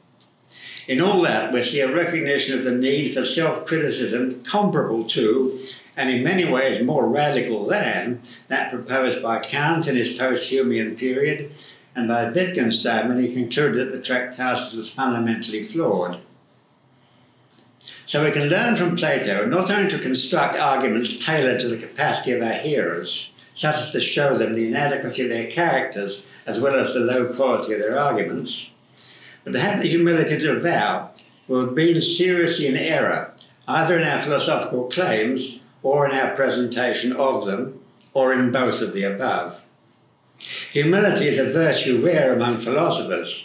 In 0.93 1.01
all 1.01 1.23
that, 1.23 1.55
we 1.55 1.63
see 1.63 1.81
a 1.81 1.91
recognition 1.91 2.59
of 2.59 2.67
the 2.67 2.75
need 2.75 3.15
for 3.15 3.25
self 3.25 3.65
criticism 3.65 4.43
comparable 4.43 5.05
to, 5.05 5.59
and 5.97 6.11
in 6.11 6.23
many 6.23 6.45
ways 6.45 6.83
more 6.83 7.09
radical 7.09 7.67
than, 7.67 8.21
that 8.49 8.71
proposed 8.71 9.23
by 9.23 9.39
Kant 9.39 9.89
in 9.89 9.97
his 9.97 10.13
post 10.13 10.53
Humean 10.53 10.99
period 10.99 11.51
and 11.97 12.09
by 12.09 12.29
Wittgenstein 12.29 13.09
when 13.09 13.19
he 13.19 13.33
concluded 13.33 13.77
that 13.77 13.93
the 13.93 14.03
Tractatus 14.03 14.75
was 14.75 14.91
fundamentally 14.91 15.65
flawed. 15.65 16.21
So 18.05 18.23
we 18.23 18.31
can 18.31 18.51
learn 18.51 18.77
from 18.77 18.95
Plato 18.95 19.47
not 19.47 19.71
only 19.71 19.89
to 19.93 19.99
construct 19.99 20.57
arguments 20.57 21.25
tailored 21.25 21.61
to 21.61 21.69
the 21.69 21.79
capacity 21.79 22.33
of 22.33 22.43
our 22.43 22.53
hearers, 22.53 23.31
such 23.55 23.79
as 23.79 23.91
to 23.93 24.01
show 24.03 24.37
them 24.37 24.53
the 24.53 24.69
inadequacy 24.69 25.23
of 25.23 25.31
their 25.31 25.51
characters 25.51 26.21
as 26.45 26.61
well 26.61 26.75
as 26.75 26.93
the 26.93 27.01
low 27.01 27.33
quality 27.33 27.73
of 27.73 27.79
their 27.79 27.99
arguments, 27.99 28.69
but 29.45 29.53
to 29.53 29.59
have 29.59 29.81
the 29.81 29.89
humility 29.89 30.39
to 30.39 30.53
avow 30.53 31.11
we 31.49 31.59
have 31.59 31.75
been 31.75 32.01
seriously 32.01 32.69
in 32.69 32.77
error, 32.77 33.33
either 33.67 33.99
in 33.99 34.07
our 34.07 34.23
philosophical 34.23 34.85
claims 34.85 35.59
or 35.83 36.09
in 36.09 36.17
our 36.17 36.37
presentation 36.37 37.13
of 37.15 37.45
them, 37.45 37.81
or 38.15 38.33
in 38.33 38.53
both 38.53 38.81
of 38.81 38.95
the 38.95 39.03
above. 39.03 39.61
Humility 40.73 41.27
is 41.27 41.39
a 41.39 41.53
virtue 41.53 42.05
rare 42.05 42.33
among 42.33 42.61
philosophers, 42.61 43.45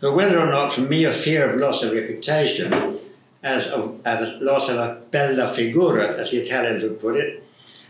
but 0.00 0.14
whether 0.14 0.38
or 0.38 0.46
not 0.46 0.72
from 0.72 0.88
mere 0.88 1.12
fear 1.12 1.50
of 1.50 1.60
loss 1.60 1.82
of 1.82 1.92
reputation, 1.92 2.98
as 3.42 3.66
of, 3.68 4.00
as 4.04 4.40
loss 4.40 4.68
of 4.68 4.76
a 4.76 5.00
bella 5.10 5.52
figura, 5.52 6.16
as 6.16 6.30
the 6.30 6.38
Italians 6.38 6.82
would 6.82 7.00
put 7.00 7.16
it, 7.16 7.42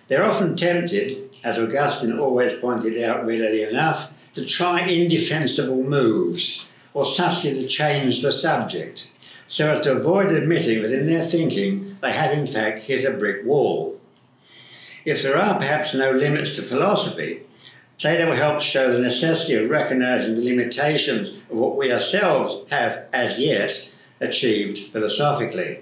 they're 0.08 0.24
often 0.24 0.56
tempted, 0.56 1.36
as 1.44 1.58
Augustine 1.58 2.18
always 2.18 2.54
pointed 2.54 3.02
out 3.02 3.26
readily 3.26 3.62
enough, 3.62 4.10
to 4.32 4.44
try 4.44 4.80
indefensible 4.80 5.82
moves 5.82 6.66
or 6.94 7.04
subtly 7.04 7.52
to 7.52 7.66
change 7.66 8.22
the 8.22 8.32
subject, 8.32 9.10
so 9.48 9.66
as 9.66 9.80
to 9.80 9.92
avoid 9.92 10.30
admitting 10.30 10.80
that 10.80 10.92
in 10.92 11.06
their 11.06 11.24
thinking 11.24 11.96
they 12.00 12.12
have 12.12 12.32
in 12.32 12.46
fact 12.46 12.78
hit 12.78 13.04
a 13.04 13.10
brick 13.10 13.44
wall. 13.44 14.00
If 15.04 15.22
there 15.22 15.36
are 15.36 15.58
perhaps 15.58 15.92
no 15.92 16.12
limits 16.12 16.52
to 16.52 16.62
philosophy, 16.62 17.40
Plato 17.98 18.32
helps 18.32 18.64
show 18.64 18.90
the 18.90 18.98
necessity 18.98 19.54
of 19.54 19.70
recognizing 19.70 20.34
the 20.34 20.44
limitations 20.44 21.30
of 21.50 21.56
what 21.56 21.76
we 21.76 21.92
ourselves 21.92 22.68
have 22.70 23.06
as 23.12 23.38
yet 23.38 23.90
achieved 24.20 24.90
philosophically. 24.92 25.80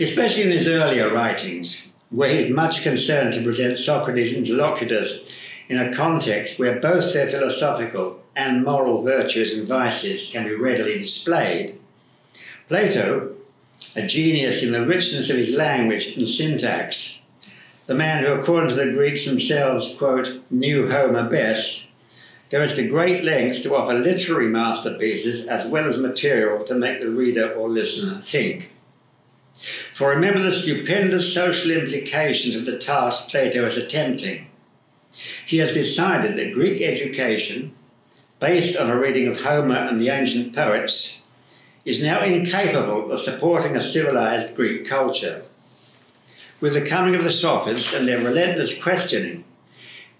Especially 0.00 0.44
in 0.44 0.50
his 0.50 0.68
earlier 0.68 1.12
writings, 1.12 1.86
where 2.10 2.28
he 2.28 2.44
is 2.44 2.50
much 2.50 2.82
concerned 2.82 3.34
to 3.34 3.42
present 3.42 3.78
Socrates' 3.78 4.34
interlocutors 4.34 5.34
in 5.68 5.78
a 5.78 5.94
context 5.94 6.58
where 6.58 6.80
both 6.80 7.12
their 7.12 7.28
philosophical 7.28 8.21
and 8.34 8.64
moral 8.64 9.02
virtues 9.02 9.52
and 9.52 9.68
vices 9.68 10.30
can 10.32 10.44
be 10.44 10.54
readily 10.54 10.98
displayed. 10.98 11.78
Plato, 12.68 13.34
a 13.94 14.06
genius 14.06 14.62
in 14.62 14.72
the 14.72 14.86
richness 14.86 15.28
of 15.28 15.36
his 15.36 15.52
language 15.52 16.06
and 16.16 16.26
syntax, 16.28 17.18
the 17.86 17.94
man 17.94 18.24
who, 18.24 18.32
according 18.32 18.70
to 18.70 18.74
the 18.76 18.92
Greeks 18.92 19.24
themselves, 19.24 19.94
quote, 19.98 20.40
knew 20.50 20.88
Homer 20.88 21.28
best, 21.28 21.86
goes 22.48 22.74
to 22.74 22.86
great 22.86 23.24
lengths 23.24 23.60
to 23.60 23.74
offer 23.74 23.94
literary 23.94 24.48
masterpieces 24.48 25.46
as 25.46 25.66
well 25.66 25.88
as 25.88 25.98
material 25.98 26.62
to 26.64 26.74
make 26.74 27.00
the 27.00 27.10
reader 27.10 27.52
or 27.54 27.68
listener 27.68 28.20
think. 28.22 28.70
For 29.94 30.10
remember 30.10 30.40
the 30.40 30.52
stupendous 30.52 31.34
social 31.34 31.70
implications 31.70 32.54
of 32.54 32.64
the 32.64 32.78
task 32.78 33.28
Plato 33.28 33.66
is 33.66 33.76
attempting. 33.76 34.46
He 35.44 35.58
has 35.58 35.72
decided 35.72 36.36
that 36.36 36.54
Greek 36.54 36.80
education 36.82 37.74
based 38.42 38.76
on 38.76 38.90
a 38.90 38.98
reading 38.98 39.28
of 39.28 39.40
Homer 39.40 39.76
and 39.76 40.00
the 40.00 40.08
ancient 40.08 40.52
poets, 40.52 41.20
is 41.84 42.02
now 42.02 42.24
incapable 42.24 43.12
of 43.12 43.20
supporting 43.20 43.76
a 43.76 43.80
civilized 43.80 44.56
Greek 44.56 44.84
culture. 44.84 45.42
With 46.60 46.74
the 46.74 46.84
coming 46.84 47.14
of 47.14 47.22
the 47.22 47.30
sophists 47.30 47.94
and 47.94 48.08
their 48.08 48.18
relentless 48.18 48.74
questioning, 48.82 49.44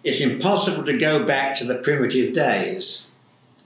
it's 0.05 0.21
impossible 0.21 0.85
to 0.85 0.97
go 0.97 1.27
back 1.27 1.57
to 1.57 1.65
the 1.65 1.75
primitive 1.75 2.33
days, 2.33 3.09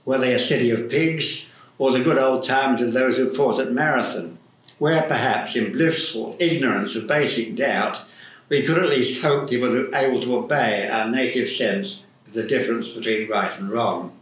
were 0.05 0.17
they 0.17 0.33
a 0.33 0.39
city 0.39 0.71
of 0.71 0.89
pigs 0.89 1.43
or 1.77 1.91
the 1.91 2.03
good 2.03 2.17
old 2.17 2.43
times 2.43 2.81
of 2.81 2.93
those 2.93 3.15
who 3.15 3.31
fought 3.31 3.59
at 3.59 3.71
Marathon, 3.71 4.39
where 4.79 5.03
perhaps 5.03 5.55
in 5.55 5.71
blissful 5.71 6.35
ignorance 6.39 6.95
of 6.95 7.05
basic 7.05 7.55
doubt, 7.55 8.03
we 8.49 8.63
could 8.63 8.79
at 8.79 8.89
least 8.89 9.21
hope 9.21 9.47
they 9.51 9.57
were 9.57 9.93
able 9.93 10.19
to 10.19 10.35
obey 10.35 10.89
our 10.89 11.07
native 11.07 11.47
sense 11.47 12.01
of 12.25 12.33
the 12.33 12.47
difference 12.47 12.87
between 12.89 13.29
right 13.29 13.55
and 13.59 13.69
wrong. 13.69 14.16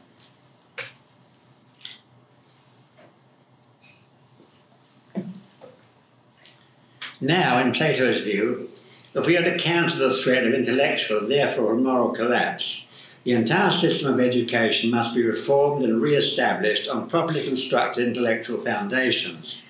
Now, 7.22 7.60
in 7.60 7.72
Plato's 7.72 8.22
view, 8.22 8.70
if 9.14 9.26
we 9.26 9.38
are 9.38 9.44
to 9.44 9.58
counter 9.58 9.98
the 9.98 10.14
threat 10.14 10.46
of 10.46 10.54
intellectual 10.54 11.20
and 11.20 11.32
therefore 11.32 11.76
moral 11.76 12.10
collapse, 12.10 12.82
the 13.24 13.32
entire 13.32 13.72
system 13.72 14.14
of 14.14 14.20
education 14.20 14.92
must 14.92 15.16
be 15.16 15.24
reformed 15.24 15.86
and 15.86 16.02
re 16.02 16.14
established 16.14 16.90
on 16.90 17.10
properly 17.10 17.44
constructed 17.44 18.06
intellectual 18.06 18.60
foundations. 18.60 19.62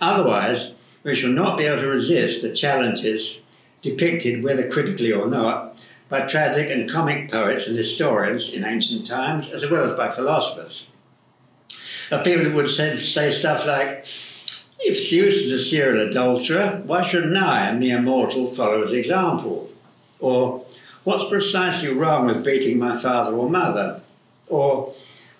Otherwise, 0.00 0.70
we 1.04 1.14
shall 1.14 1.30
not 1.30 1.58
be 1.58 1.64
able 1.64 1.82
to 1.82 1.88
resist 1.88 2.40
the 2.40 2.54
challenges 2.54 3.38
depicted, 3.82 4.42
whether 4.42 4.68
critically 4.68 5.12
or 5.12 5.26
not, 5.26 5.84
by 6.08 6.22
tragic 6.22 6.70
and 6.70 6.90
comic 6.90 7.30
poets 7.30 7.66
and 7.66 7.76
historians 7.76 8.48
in 8.48 8.64
ancient 8.64 9.04
times, 9.04 9.50
as 9.50 9.68
well 9.68 9.84
as 9.84 9.92
by 9.92 10.10
philosophers. 10.10 10.86
Now, 12.10 12.22
people 12.22 12.50
would 12.52 12.70
say, 12.70 12.96
say 12.96 13.30
stuff 13.30 13.66
like, 13.66 14.06
if 14.84 15.08
Zeus 15.08 15.36
is 15.36 15.52
a 15.52 15.60
serial 15.64 16.08
adulterer, 16.08 16.82
why 16.84 17.02
shouldn't 17.02 17.36
I, 17.36 17.68
a 17.68 17.74
mere 17.74 18.02
mortal, 18.02 18.52
follow 18.52 18.82
his 18.82 18.92
example? 18.92 19.70
Or, 20.18 20.64
what's 21.04 21.28
precisely 21.28 21.92
wrong 21.92 22.26
with 22.26 22.44
beating 22.44 22.78
my 22.78 23.00
father 23.00 23.32
or 23.32 23.48
mother? 23.48 24.00
Or, 24.48 24.92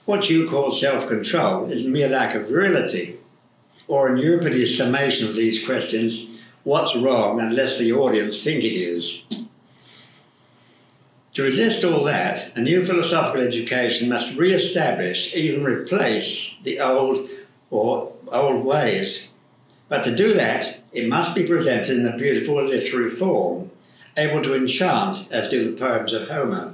what 0.04 0.30
you 0.30 0.48
call 0.48 0.70
self 0.70 1.08
control 1.08 1.70
is 1.72 1.82
mere 1.82 2.08
lack 2.08 2.36
of 2.36 2.48
virility. 2.48 3.16
Or, 3.88 4.08
in 4.08 4.18
Euripides' 4.18 4.76
summation 4.76 5.28
of 5.28 5.34
these 5.34 5.64
questions, 5.64 6.42
what's 6.62 6.94
wrong 6.94 7.40
unless 7.40 7.78
the 7.78 7.92
audience 7.92 8.44
think 8.44 8.62
it 8.62 8.74
is? 8.74 9.22
To 11.34 11.42
resist 11.42 11.82
all 11.82 12.04
that, 12.04 12.56
a 12.56 12.60
new 12.60 12.84
philosophical 12.84 13.40
education 13.40 14.08
must 14.08 14.36
re 14.36 14.52
establish, 14.52 15.34
even 15.34 15.64
replace, 15.64 16.54
the 16.62 16.78
old 16.78 17.28
or 17.70 18.12
old 18.30 18.64
ways 18.64 19.28
but 19.92 20.04
to 20.04 20.16
do 20.16 20.32
that, 20.32 20.78
it 20.94 21.06
must 21.06 21.34
be 21.34 21.44
presented 21.44 21.98
in 21.98 22.06
a 22.06 22.16
beautiful 22.16 22.54
literary 22.54 23.10
form, 23.10 23.70
able 24.16 24.40
to 24.40 24.54
enchant 24.54 25.28
as 25.30 25.50
do 25.50 25.70
the 25.70 25.78
poems 25.78 26.14
of 26.14 26.26
Homer. 26.28 26.72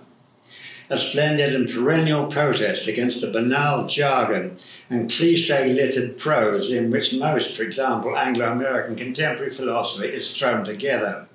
A 0.89 0.97
splendid 0.97 1.53
and 1.53 1.69
perennial 1.69 2.27
protest 2.27 2.87
against 2.87 3.21
the 3.21 3.27
banal 3.27 3.89
jargon 3.89 4.53
and 4.89 5.11
cliche 5.11 5.73
littered 5.73 6.17
prose 6.17 6.71
in 6.71 6.93
which 6.93 7.13
most, 7.13 7.57
for 7.57 7.65
example, 7.65 8.17
Anglo 8.17 8.53
American 8.53 8.95
contemporary 8.95 9.51
philosophy 9.51 10.07
is 10.07 10.39
thrown 10.39 10.65
together. 10.65 11.27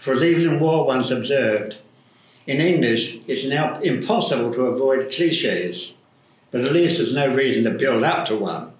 For 0.00 0.14
as 0.14 0.22
Evelyn 0.22 0.58
Waugh 0.58 0.86
once 0.86 1.10
observed, 1.10 1.76
in 2.46 2.62
English 2.62 3.18
it's 3.26 3.44
now 3.44 3.78
impossible 3.80 4.54
to 4.54 4.68
avoid 4.68 5.12
cliches, 5.12 5.92
but 6.50 6.62
at 6.62 6.72
least 6.72 6.96
there's 6.96 7.12
no 7.12 7.34
reason 7.34 7.62
to 7.64 7.78
build 7.78 8.04
up 8.04 8.24
to 8.24 8.36
one. 8.36 8.73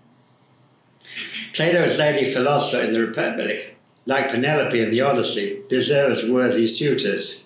Plato's 1.55 1.97
lady 1.99 2.33
philosopher 2.35 2.83
in 2.83 2.93
the 2.93 2.99
Republic, 2.99 3.77
like 4.07 4.29
Penelope 4.29 4.81
in 4.81 4.91
the 4.91 5.03
Odyssey, 5.03 5.61
deserves 5.69 6.29
worthy 6.29 6.67
suitors. 6.67 7.45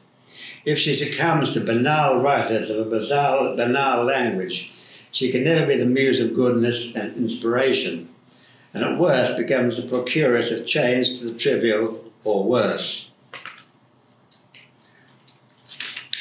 If 0.64 0.78
she 0.78 0.94
succumbs 0.94 1.50
to 1.50 1.60
banal 1.60 2.22
writers 2.22 2.70
of 2.70 2.78
a 2.78 2.88
banal, 2.88 3.54
banal 3.54 4.04
language, 4.04 4.72
she 5.12 5.30
can 5.30 5.44
never 5.44 5.66
be 5.66 5.76
the 5.76 5.84
muse 5.84 6.20
of 6.20 6.34
goodness 6.34 6.90
and 6.94 7.14
inspiration, 7.16 8.08
and 8.72 8.82
at 8.82 8.98
worst 8.98 9.36
becomes 9.36 9.76
the 9.76 9.86
procuress 9.86 10.50
of 10.50 10.66
change 10.66 11.18
to 11.18 11.26
the 11.26 11.38
trivial 11.38 12.02
or 12.24 12.44
worse. 12.44 13.10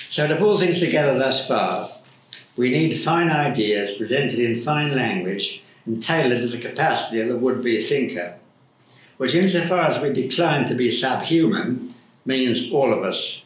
So, 0.09 0.27
to 0.27 0.35
pull 0.35 0.57
things 0.57 0.79
together 0.79 1.17
thus 1.17 1.47
far, 1.47 1.89
we 2.57 2.69
need 2.69 2.97
fine 2.97 3.29
ideas 3.29 3.93
presented 3.93 4.39
in 4.39 4.61
fine 4.61 4.93
language 4.93 5.61
and 5.87 6.03
tailored 6.03 6.41
to 6.41 6.47
the 6.49 6.57
capacity 6.57 7.21
of 7.21 7.29
the 7.29 7.37
would 7.37 7.63
be 7.63 7.81
thinker, 7.81 8.35
which, 9.15 9.33
insofar 9.33 9.79
as 9.79 9.99
we 9.99 10.11
decline 10.11 10.67
to 10.67 10.75
be 10.75 10.91
subhuman, 10.91 11.93
means 12.25 12.69
all 12.71 12.93
of 12.93 13.03
us. 13.03 13.41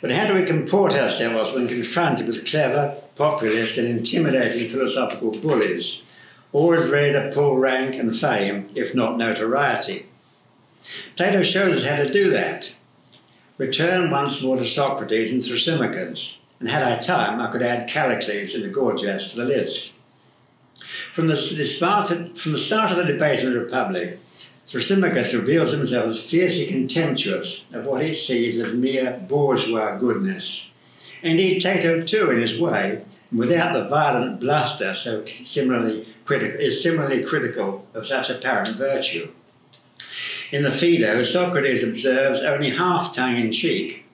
But 0.00 0.12
how 0.12 0.26
do 0.28 0.34
we 0.34 0.44
comport 0.44 0.92
ourselves 0.92 1.52
when 1.52 1.66
confronted 1.66 2.28
with 2.28 2.48
clever, 2.48 2.96
populist, 3.16 3.76
and 3.76 3.88
intimidating 3.88 4.70
philosophical 4.70 5.32
bullies, 5.32 5.98
always 6.52 6.88
ready 6.90 7.12
to 7.12 7.30
pull 7.34 7.58
rank 7.58 7.96
and 7.96 8.16
fame, 8.16 8.70
if 8.76 8.94
not 8.94 9.18
notoriety? 9.18 10.06
Plato 11.16 11.42
shows 11.42 11.78
us 11.78 11.88
how 11.88 11.96
to 11.96 12.08
do 12.08 12.30
that. 12.30 12.72
Return 13.58 14.10
once 14.10 14.42
more 14.42 14.56
to 14.56 14.64
Socrates 14.64 15.32
and 15.32 15.42
Thrasymachus, 15.42 16.36
and 16.60 16.68
had 16.68 16.84
I 16.84 16.98
time, 16.98 17.40
I 17.40 17.50
could 17.50 17.62
add 17.62 17.88
Callicles 17.88 18.54
and 18.54 18.64
the 18.64 18.68
Gorgias 18.68 19.32
to 19.32 19.38
the 19.38 19.44
list. 19.44 19.92
From 21.12 21.26
the, 21.28 21.34
the 21.34 22.30
from 22.34 22.52
the 22.52 22.58
start 22.58 22.90
of 22.90 22.98
the 22.98 23.04
debate 23.04 23.40
in 23.40 23.50
the 23.50 23.58
Republic, 23.58 24.18
Thrasymachus 24.68 25.32
reveals 25.32 25.72
himself 25.72 26.06
as 26.06 26.20
fiercely 26.20 26.66
contemptuous 26.66 27.64
of 27.72 27.86
what 27.86 28.02
he 28.02 28.12
sees 28.12 28.60
as 28.60 28.74
mere 28.74 29.24
bourgeois 29.28 29.96
goodness. 29.96 30.66
Indeed, 31.22 31.62
Plato, 31.62 32.02
too, 32.02 32.30
in 32.30 32.38
his 32.38 32.58
way, 32.58 33.00
without 33.32 33.74
the 33.74 33.88
violent 33.88 34.40
bluster 34.40 34.92
so 34.94 35.24
similarly 35.24 36.06
is 36.28 36.82
similarly 36.82 37.22
critical 37.22 37.86
of 37.94 38.06
such 38.06 38.28
apparent 38.28 38.76
virtue. 38.76 39.28
In 40.52 40.62
the 40.62 40.70
Phaedo, 40.70 41.22
Socrates 41.22 41.82
observes 41.82 42.40
only 42.40 42.70
half 42.70 43.14
tongue 43.14 43.36
in 43.36 43.50
cheek 43.50 44.04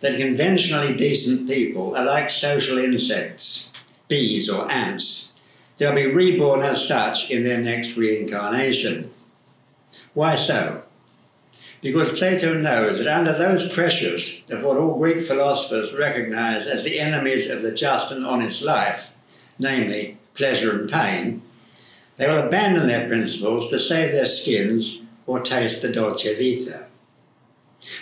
that 0.00 0.18
conventionally 0.18 0.94
decent 0.94 1.48
people 1.48 1.96
are 1.96 2.04
like 2.04 2.30
social 2.30 2.78
insects, 2.78 3.70
bees 4.08 4.48
or 4.48 4.70
ants, 4.70 5.30
They'll 5.76 5.94
be 5.94 6.06
reborn 6.06 6.62
as 6.62 6.86
such 6.86 7.30
in 7.30 7.42
their 7.42 7.60
next 7.60 7.96
reincarnation. 7.96 9.10
Why 10.14 10.34
so? 10.34 10.82
Because 11.82 12.18
Plato 12.18 12.54
knows 12.54 12.98
that 12.98 13.06
under 13.06 13.32
those 13.32 13.68
pressures 13.68 14.40
of 14.50 14.64
what 14.64 14.78
all 14.78 14.98
Greek 14.98 15.22
philosophers 15.22 15.92
recognize 15.92 16.66
as 16.66 16.84
the 16.84 16.98
enemies 16.98 17.46
of 17.48 17.62
the 17.62 17.72
just 17.72 18.10
and 18.10 18.24
honest 18.24 18.62
life, 18.62 19.12
namely 19.58 20.16
pleasure 20.34 20.80
and 20.80 20.90
pain, 20.90 21.42
they 22.16 22.26
will 22.26 22.38
abandon 22.38 22.86
their 22.86 23.06
principles 23.06 23.68
to 23.68 23.78
save 23.78 24.12
their 24.12 24.26
skins 24.26 25.00
or 25.26 25.40
taste 25.40 25.82
the 25.82 25.88
dolce 25.90 26.34
vita. 26.34 26.86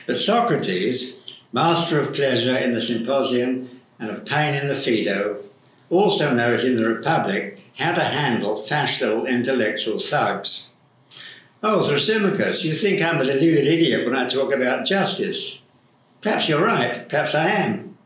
But 0.06 0.20
Socrates, 0.20 1.34
master 1.52 1.98
of 1.98 2.12
pleasure 2.12 2.56
in 2.56 2.72
the 2.72 2.80
Symposium 2.80 3.80
and 3.98 4.10
of 4.10 4.24
pain 4.24 4.54
in 4.54 4.68
the 4.68 4.76
Phaedo, 4.76 5.40
also 5.90 6.34
knows 6.34 6.64
in 6.64 6.76
the 6.76 6.88
Republic 6.88 7.64
how 7.76 7.92
to 7.92 8.04
handle 8.04 8.62
fashionable 8.62 9.26
intellectual 9.26 9.98
thugs. 9.98 10.70
Oh, 11.62 11.80
Thrasymachus, 11.80 12.64
you 12.64 12.74
think 12.74 13.00
I'm 13.00 13.20
a 13.20 13.24
deluded 13.24 13.66
idiot 13.66 14.04
when 14.04 14.14
I 14.16 14.28
talk 14.28 14.54
about 14.54 14.86
justice. 14.86 15.58
Perhaps 16.20 16.48
you're 16.48 16.64
right, 16.64 17.08
perhaps 17.08 17.34
I 17.34 17.48
am. 17.48 17.96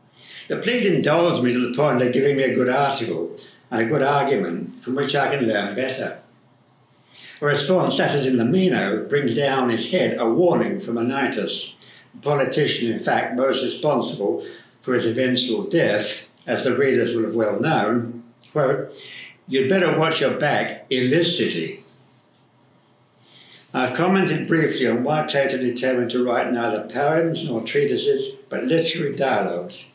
But 0.47 0.63
please 0.63 0.85
indulge 0.85 1.43
me 1.43 1.53
to 1.53 1.59
the 1.59 1.75
point 1.75 2.01
of 2.01 2.13
giving 2.13 2.37
me 2.37 2.43
a 2.43 2.55
good 2.55 2.69
article 2.69 3.35
and 3.69 3.81
a 3.81 3.85
good 3.85 4.01
argument 4.01 4.81
from 4.83 4.95
which 4.95 5.15
I 5.15 5.35
can 5.35 5.47
learn 5.47 5.75
better. 5.75 6.19
A 7.41 7.45
response, 7.45 7.97
such 7.97 8.13
as 8.13 8.25
in 8.25 8.37
the 8.37 8.45
Meno, 8.45 9.03
brings 9.03 9.35
down 9.35 9.69
his 9.69 9.91
head 9.91 10.17
a 10.19 10.29
warning 10.29 10.79
from 10.79 10.95
Anytus, 10.95 11.73
the 12.13 12.21
politician, 12.21 12.91
in 12.91 12.99
fact, 12.99 13.35
most 13.35 13.63
responsible 13.63 14.45
for 14.81 14.93
his 14.93 15.05
eventual 15.05 15.63
death, 15.63 16.28
as 16.49 16.63
the 16.63 16.75
readers 16.75 17.13
will 17.13 17.25
have 17.25 17.35
well 17.35 17.59
known. 17.59 18.23
Quote, 18.51 18.91
you'd 19.47 19.69
better 19.69 19.99
watch 19.99 20.19
your 20.19 20.33
back 20.33 20.87
in 20.89 21.11
this 21.11 21.37
city. 21.37 21.83
I've 23.71 23.95
commented 23.95 24.47
briefly 24.47 24.87
on 24.87 25.03
why 25.03 25.27
Plato 25.27 25.59
determined 25.59 26.09
to 26.09 26.25
write 26.25 26.51
neither 26.51 26.89
poems 26.89 27.45
nor 27.45 27.61
treatises, 27.61 28.31
but 28.49 28.63
literary 28.63 29.15
dialogues. 29.15 29.85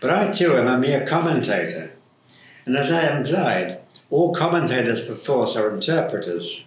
But 0.00 0.10
I 0.10 0.28
too 0.32 0.54
am 0.54 0.66
a 0.66 0.76
mere 0.76 1.06
commentator, 1.06 1.92
and 2.64 2.76
as 2.76 2.90
I 2.90 3.16
implied, 3.16 3.78
all 4.10 4.34
commentators 4.34 5.02
perforce 5.02 5.54
are 5.54 5.72
interpreters, 5.72 6.64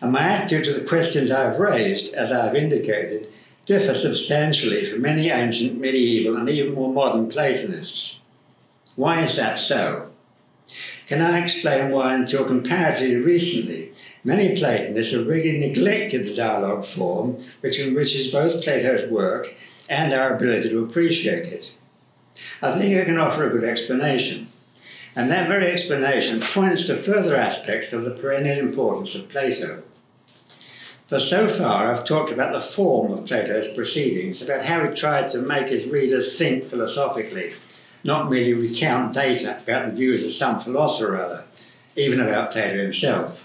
and 0.00 0.10
my 0.10 0.22
attitude 0.22 0.64
to 0.64 0.72
the 0.72 0.88
questions 0.88 1.30
I've 1.30 1.60
raised, 1.60 2.14
as 2.14 2.32
I 2.32 2.46
have 2.46 2.56
indicated, 2.56 3.28
differ 3.64 3.94
substantially 3.94 4.84
from 4.84 5.02
many 5.02 5.30
ancient, 5.30 5.78
medieval, 5.78 6.36
and 6.36 6.48
even 6.48 6.74
more 6.74 6.92
modern 6.92 7.28
Platonists. 7.28 8.18
Why 8.96 9.20
is 9.20 9.36
that 9.36 9.58
so? 9.58 10.10
Can 11.06 11.20
I 11.20 11.38
explain 11.38 11.90
why, 11.90 12.14
until 12.14 12.46
comparatively 12.46 13.16
recently, 13.16 13.92
many 14.24 14.56
Platonists 14.56 15.12
have 15.12 15.26
really 15.26 15.58
neglected 15.58 16.24
the 16.24 16.34
dialogue 16.34 16.86
form 16.86 17.36
which 17.60 17.78
enriches 17.78 18.28
both 18.28 18.64
Plato's 18.64 19.10
work 19.10 19.54
and 19.88 20.14
our 20.14 20.34
ability 20.34 20.70
to 20.70 20.82
appreciate 20.82 21.46
it? 21.46 21.74
I 22.62 22.78
think 22.78 22.98
I 22.98 23.04
can 23.04 23.18
offer 23.18 23.46
a 23.46 23.52
good 23.52 23.64
explanation. 23.64 24.48
And 25.14 25.30
that 25.30 25.48
very 25.48 25.70
explanation 25.70 26.40
points 26.40 26.84
to 26.84 26.96
further 26.96 27.36
aspects 27.36 27.92
of 27.92 28.04
the 28.04 28.12
perennial 28.12 28.58
importance 28.58 29.14
of 29.14 29.28
Plato. 29.28 29.82
For 31.08 31.20
so 31.20 31.48
far, 31.48 31.92
I've 31.92 32.04
talked 32.04 32.32
about 32.32 32.54
the 32.54 32.60
form 32.60 33.12
of 33.12 33.26
Plato's 33.26 33.68
proceedings, 33.68 34.40
about 34.40 34.64
how 34.64 34.88
he 34.88 34.94
tried 34.94 35.28
to 35.28 35.38
make 35.38 35.68
his 35.68 35.84
readers 35.84 36.36
think 36.36 36.64
philosophically, 36.64 37.52
not 38.06 38.30
merely 38.30 38.54
recount 38.54 39.12
data 39.12 39.58
about 39.62 39.86
the 39.86 39.92
views 39.92 40.24
of 40.24 40.32
some 40.32 40.60
philosopher 40.60 41.14
or 41.14 41.16
other, 41.16 41.44
even 41.96 42.20
about 42.20 42.52
Plato 42.52 42.78
himself. 42.78 43.44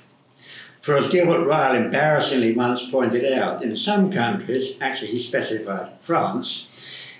For 0.81 0.95
as 0.97 1.09
Gilbert 1.09 1.45
Ryle 1.45 1.75
embarrassingly 1.75 2.53
once 2.53 2.83
pointed 2.89 3.33
out, 3.33 3.63
in 3.63 3.75
some 3.75 4.11
countries, 4.11 4.73
actually 4.79 5.11
he 5.11 5.19
specified 5.19 5.91
France, 5.99 6.65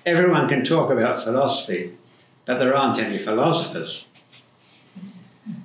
everyone 0.06 0.47
can 0.47 0.63
talk 0.63 0.91
about 0.91 1.23
philosophy, 1.23 1.95
but 2.45 2.60
there 2.60 2.75
aren't 2.75 2.99
any 2.99 3.17
philosophers. 3.17 4.06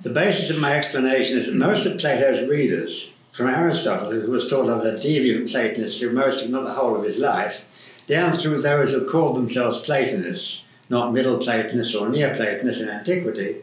The 0.01 0.09
basis 0.09 0.49
of 0.49 0.59
my 0.59 0.73
explanation 0.73 1.37
is 1.37 1.45
that 1.45 1.55
most 1.55 1.85
of 1.85 1.97
Plato's 1.97 2.47
readers, 2.49 3.11
from 3.31 3.47
Aristotle, 3.47 4.11
who 4.11 4.31
was 4.31 4.49
thought 4.49 4.69
of 4.69 4.83
as 4.83 5.03
a 5.03 5.07
deviant 5.07 5.51
Platonist 5.51 5.99
through 5.99 6.13
most, 6.13 6.43
if 6.43 6.49
not 6.49 6.65
the 6.65 6.73
whole 6.73 6.95
of 6.95 7.03
his 7.03 7.17
life, 7.17 7.65
down 8.07 8.33
through 8.33 8.61
those 8.61 8.91
who 8.91 9.05
called 9.05 9.35
themselves 9.35 9.79
Platonists, 9.79 10.61
not 10.89 11.13
Middle 11.13 11.37
Platonists 11.37 11.95
or 11.95 12.09
Neoplatonists 12.09 12.81
in 12.81 12.89
antiquity, 12.89 13.57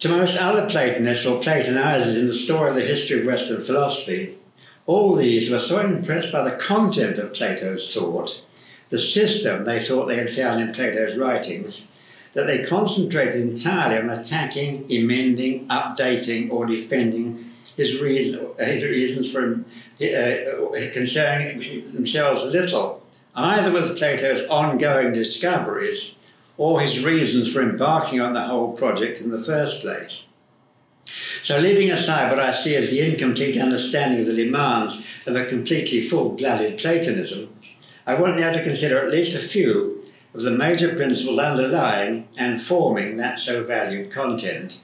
to 0.00 0.08
most 0.08 0.36
other 0.38 0.66
Platonists 0.66 1.26
or 1.26 1.40
Platonizers 1.40 2.16
in 2.16 2.26
the 2.26 2.32
story 2.32 2.70
of 2.70 2.74
the 2.74 2.80
history 2.80 3.20
of 3.20 3.26
Western 3.26 3.62
philosophy, 3.62 4.36
all 4.86 5.14
these 5.14 5.50
were 5.50 5.58
so 5.58 5.78
impressed 5.78 6.32
by 6.32 6.42
the 6.42 6.56
content 6.56 7.18
of 7.18 7.34
Plato's 7.34 7.94
thought, 7.94 8.42
the 8.88 8.98
system 8.98 9.64
they 9.64 9.78
thought 9.78 10.06
they 10.06 10.16
had 10.16 10.34
found 10.34 10.60
in 10.60 10.72
Plato's 10.72 11.16
writings, 11.16 11.82
that 12.32 12.46
they 12.46 12.64
concentrated 12.64 13.36
entirely 13.36 13.98
on 13.98 14.10
attacking, 14.10 14.84
amending, 14.90 15.66
updating, 15.68 16.50
or 16.50 16.64
defending 16.64 17.44
his, 17.76 18.00
reason, 18.00 18.46
his 18.58 18.82
reasons 18.82 19.30
for 19.30 19.54
uh, 19.54 20.90
concerning 20.92 21.92
themselves 21.92 22.44
little, 22.44 22.99
either 23.34 23.70
with 23.72 23.96
Plato's 23.96 24.42
ongoing 24.48 25.12
discoveries 25.12 26.14
or 26.56 26.80
his 26.80 27.02
reasons 27.02 27.50
for 27.50 27.62
embarking 27.62 28.20
on 28.20 28.34
the 28.34 28.42
whole 28.42 28.72
project 28.72 29.20
in 29.20 29.30
the 29.30 29.42
first 29.42 29.80
place. 29.80 30.22
So, 31.42 31.58
leaving 31.58 31.90
aside 31.90 32.28
what 32.28 32.38
I 32.38 32.52
see 32.52 32.76
as 32.76 32.90
the 32.90 33.00
incomplete 33.00 33.56
understanding 33.56 34.20
of 34.20 34.26
the 34.26 34.34
demands 34.34 34.98
of 35.26 35.36
a 35.36 35.44
completely 35.44 36.02
full 36.02 36.30
blooded 36.30 36.76
Platonism, 36.78 37.48
I 38.06 38.14
want 38.14 38.38
now 38.38 38.52
to 38.52 38.62
consider 38.62 38.98
at 38.98 39.10
least 39.10 39.34
a 39.34 39.38
few 39.38 40.04
of 40.34 40.42
the 40.42 40.50
major 40.50 40.94
principles 40.94 41.38
underlying 41.38 42.28
and 42.36 42.60
forming 42.60 43.16
that 43.16 43.38
so 43.38 43.64
valued 43.64 44.10
content. 44.10 44.80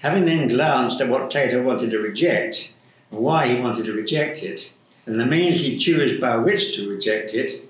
Having 0.00 0.24
then 0.24 0.48
glanced 0.48 1.00
at 1.00 1.08
what 1.08 1.30
Plato 1.30 1.62
wanted 1.62 1.90
to 1.90 1.98
reject 1.98 2.72
and 3.10 3.20
why 3.20 3.46
he 3.46 3.60
wanted 3.60 3.84
to 3.84 3.92
reject 3.92 4.42
it, 4.42 4.72
and 5.06 5.20
the 5.20 5.26
means 5.26 5.60
he 5.60 5.78
chose 5.78 6.20
by 6.20 6.36
which 6.36 6.76
to 6.76 6.90
reject 6.90 7.32
it, 7.32 7.64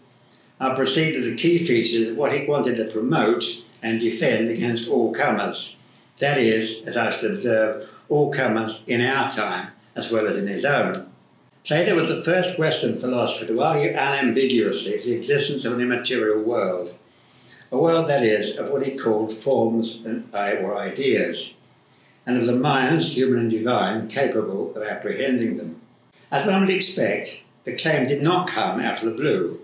I'll 0.58 0.74
proceed 0.74 1.12
to 1.12 1.20
the 1.20 1.36
key 1.36 1.64
features 1.64 2.08
of 2.08 2.16
what 2.16 2.32
he 2.32 2.46
wanted 2.46 2.76
to 2.76 2.90
promote 2.90 3.44
and 3.82 4.00
defend 4.00 4.48
against 4.48 4.88
all 4.88 5.12
comers. 5.12 5.76
That 6.18 6.38
is, 6.38 6.80
as 6.86 6.96
I 6.96 7.10
should 7.10 7.32
observe, 7.32 7.88
all 8.08 8.32
comers 8.32 8.80
in 8.86 9.02
our 9.02 9.30
time 9.30 9.68
as 9.94 10.10
well 10.10 10.26
as 10.26 10.36
in 10.36 10.46
his 10.46 10.64
own. 10.64 11.10
Plato 11.64 11.96
was 11.96 12.08
the 12.08 12.22
first 12.22 12.58
Western 12.58 12.98
philosopher 12.98 13.46
to 13.46 13.60
argue 13.60 13.90
unambiguously 13.90 14.98
the 14.98 15.14
existence 15.14 15.64
of 15.64 15.72
an 15.72 15.80
immaterial 15.80 16.42
world, 16.42 16.94
a 17.72 17.78
world 17.78 18.06
that 18.08 18.22
is, 18.22 18.56
of 18.56 18.70
what 18.70 18.86
he 18.86 18.96
called 18.96 19.34
forms 19.34 20.00
and, 20.04 20.28
uh, 20.32 20.54
or 20.60 20.76
ideas, 20.76 21.52
and 22.24 22.38
of 22.38 22.46
the 22.46 22.54
minds, 22.54 23.16
human 23.16 23.40
and 23.40 23.50
divine, 23.50 24.06
capable 24.06 24.76
of 24.76 24.82
apprehending 24.82 25.56
them. 25.56 25.80
As 26.32 26.44
one 26.44 26.62
would 26.62 26.74
expect, 26.74 27.38
the 27.62 27.76
claim 27.76 28.04
did 28.04 28.20
not 28.20 28.48
come 28.48 28.80
out 28.80 29.00
of 29.00 29.04
the 29.04 29.14
blue. 29.14 29.60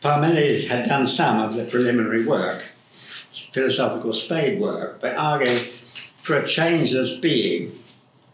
Parmenides 0.00 0.64
had 0.64 0.88
done 0.88 1.06
some 1.06 1.40
of 1.40 1.54
the 1.54 1.64
preliminary 1.64 2.24
work, 2.24 2.64
philosophical 3.52 4.14
spade 4.14 4.60
work, 4.60 4.98
by 4.98 5.12
arguing 5.12 5.66
for 6.22 6.38
a 6.38 6.46
changeless 6.46 7.12
being, 7.12 7.78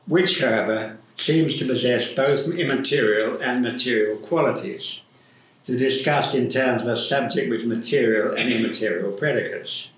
which, 0.06 0.40
however, 0.40 0.96
seems 1.16 1.56
to 1.56 1.64
possess 1.64 2.06
both 2.06 2.46
immaterial 2.46 3.40
and 3.42 3.62
material 3.62 4.16
qualities, 4.18 5.00
to 5.64 5.76
discussed 5.76 6.36
in 6.36 6.48
terms 6.48 6.82
of 6.82 6.88
a 6.88 6.96
subject 6.96 7.50
with 7.50 7.64
material 7.64 8.34
and 8.36 8.52
immaterial 8.52 9.10
predicates. 9.10 9.88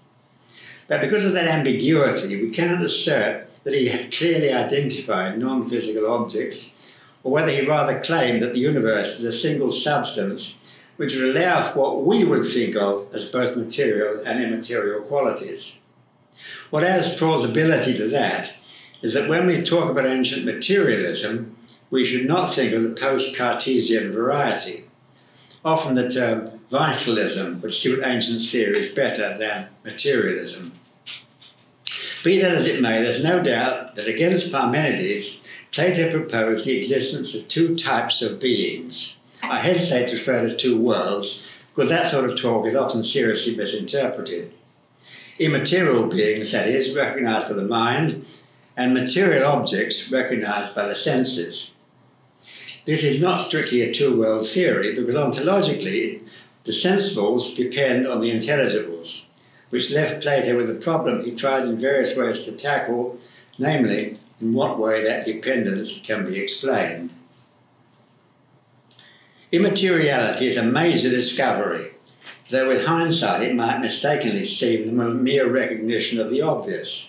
But 0.88 1.03
because 1.03 1.27
of 1.27 1.35
that 1.35 1.49
ambiguity, 1.49 2.40
we 2.40 2.49
cannot 2.49 2.83
assert 2.83 3.46
that 3.64 3.75
he 3.75 3.88
had 3.88 4.11
clearly 4.11 4.53
identified 4.53 5.38
non 5.38 5.68
physical 5.68 6.11
objects, 6.11 6.70
or 7.27 7.33
whether 7.33 7.51
he 7.51 7.67
rather 7.67 7.99
claimed 7.99 8.41
that 8.41 8.55
the 8.55 8.61
universe 8.61 9.19
is 9.19 9.25
a 9.25 9.33
single 9.33 9.73
substance 9.73 10.55
which 10.97 11.12
would 11.17 11.37
allow 11.37 11.61
for 11.73 11.79
what 11.81 12.05
we 12.05 12.23
would 12.23 12.47
think 12.47 12.77
of 12.77 13.12
as 13.12 13.27
both 13.27 13.57
material 13.57 14.23
and 14.25 14.41
immaterial 14.41 15.01
qualities. 15.01 15.73
What 16.71 16.85
adds 16.85 17.17
plausibility 17.17 17.97
to 17.99 18.07
that 18.11 18.55
is 19.03 19.12
that 19.15 19.29
when 19.29 19.49
we 19.49 19.61
talk 19.61 19.91
about 19.91 20.07
ancient 20.07 20.45
materialism, 20.45 21.57
we 21.91 22.05
should 22.05 22.27
not 22.27 22.55
think 22.55 22.73
of 22.73 22.85
the 22.85 22.91
post 22.91 23.35
Cartesian 23.35 24.12
variety. 24.12 24.85
Often 25.65 25.95
the 25.95 26.09
term 26.09 26.61
vitalism 26.71 27.61
would 27.61 27.75
suit 27.75 28.07
ancient 28.07 28.41
theories 28.41 28.91
better 28.91 29.37
than 29.37 29.67
materialism. 29.85 30.71
Be 32.23 32.39
that 32.39 32.53
as 32.53 32.69
it 32.69 32.81
may, 32.81 33.03
there's 33.03 33.21
no 33.21 33.43
doubt 33.43 33.97
that 33.97 34.07
against 34.07 34.53
Parmenides, 34.53 35.39
Plato 35.77 36.11
proposed 36.11 36.65
the 36.65 36.79
existence 36.79 37.35
of 37.35 37.47
two 37.49 37.77
types 37.77 38.23
of 38.23 38.41
beings 38.41 39.15
I 39.43 39.61
hesitate 39.61 40.09
to 40.09 40.15
refer 40.15 40.49
to 40.49 40.57
two 40.57 40.81
worlds 40.81 41.47
because 41.75 41.91
that 41.91 42.11
sort 42.11 42.31
of 42.31 42.41
talk 42.41 42.67
is 42.67 42.75
often 42.75 43.05
seriously 43.05 43.55
misinterpreted. 43.55 44.55
Immaterial 45.39 46.07
beings, 46.07 46.51
that 46.53 46.67
is, 46.67 46.95
recognized 46.95 47.49
by 47.49 47.53
the 47.53 47.62
mind, 47.62 48.25
and 48.79 48.95
material 48.95 49.45
objects 49.49 50.11
recognized 50.11 50.75
by 50.75 50.89
the 50.89 50.95
senses. 50.95 51.71
This 52.87 53.05
is 53.05 53.21
not 53.21 53.43
strictly 53.43 53.83
a 53.83 53.93
two 53.93 54.19
world 54.19 54.49
theory 54.49 54.95
because 54.95 55.15
ontologically 55.15 56.23
the 56.65 56.73
sensibles 56.73 57.55
depend 57.55 58.09
on 58.09 58.23
the 58.23 58.31
intelligibles, 58.31 59.25
which 59.69 59.91
left 59.91 60.23
Plato 60.23 60.57
with 60.57 60.71
a 60.71 60.77
problem 60.77 61.23
he 61.23 61.33
tried 61.33 61.67
in 61.67 61.79
various 61.79 62.17
ways 62.17 62.41
to 62.41 62.53
tackle, 62.53 63.19
namely, 63.59 64.19
in 64.40 64.53
what 64.53 64.79
way 64.79 65.03
that 65.05 65.25
dependence 65.25 66.01
can 66.03 66.25
be 66.25 66.38
explained. 66.38 67.11
Immateriality 69.53 70.46
is 70.46 70.57
a 70.57 70.64
major 70.64 71.09
discovery, 71.09 71.92
though 72.51 72.68
with 72.68 72.85
hindsight 72.85 73.42
it 73.42 73.55
might 73.55 73.81
mistakenly 73.81 74.44
seem 74.44 74.87
the 74.87 74.92
mere 74.92 75.49
recognition 75.49 76.20
of 76.20 76.31
the 76.31 76.42
obvious. 76.42 77.09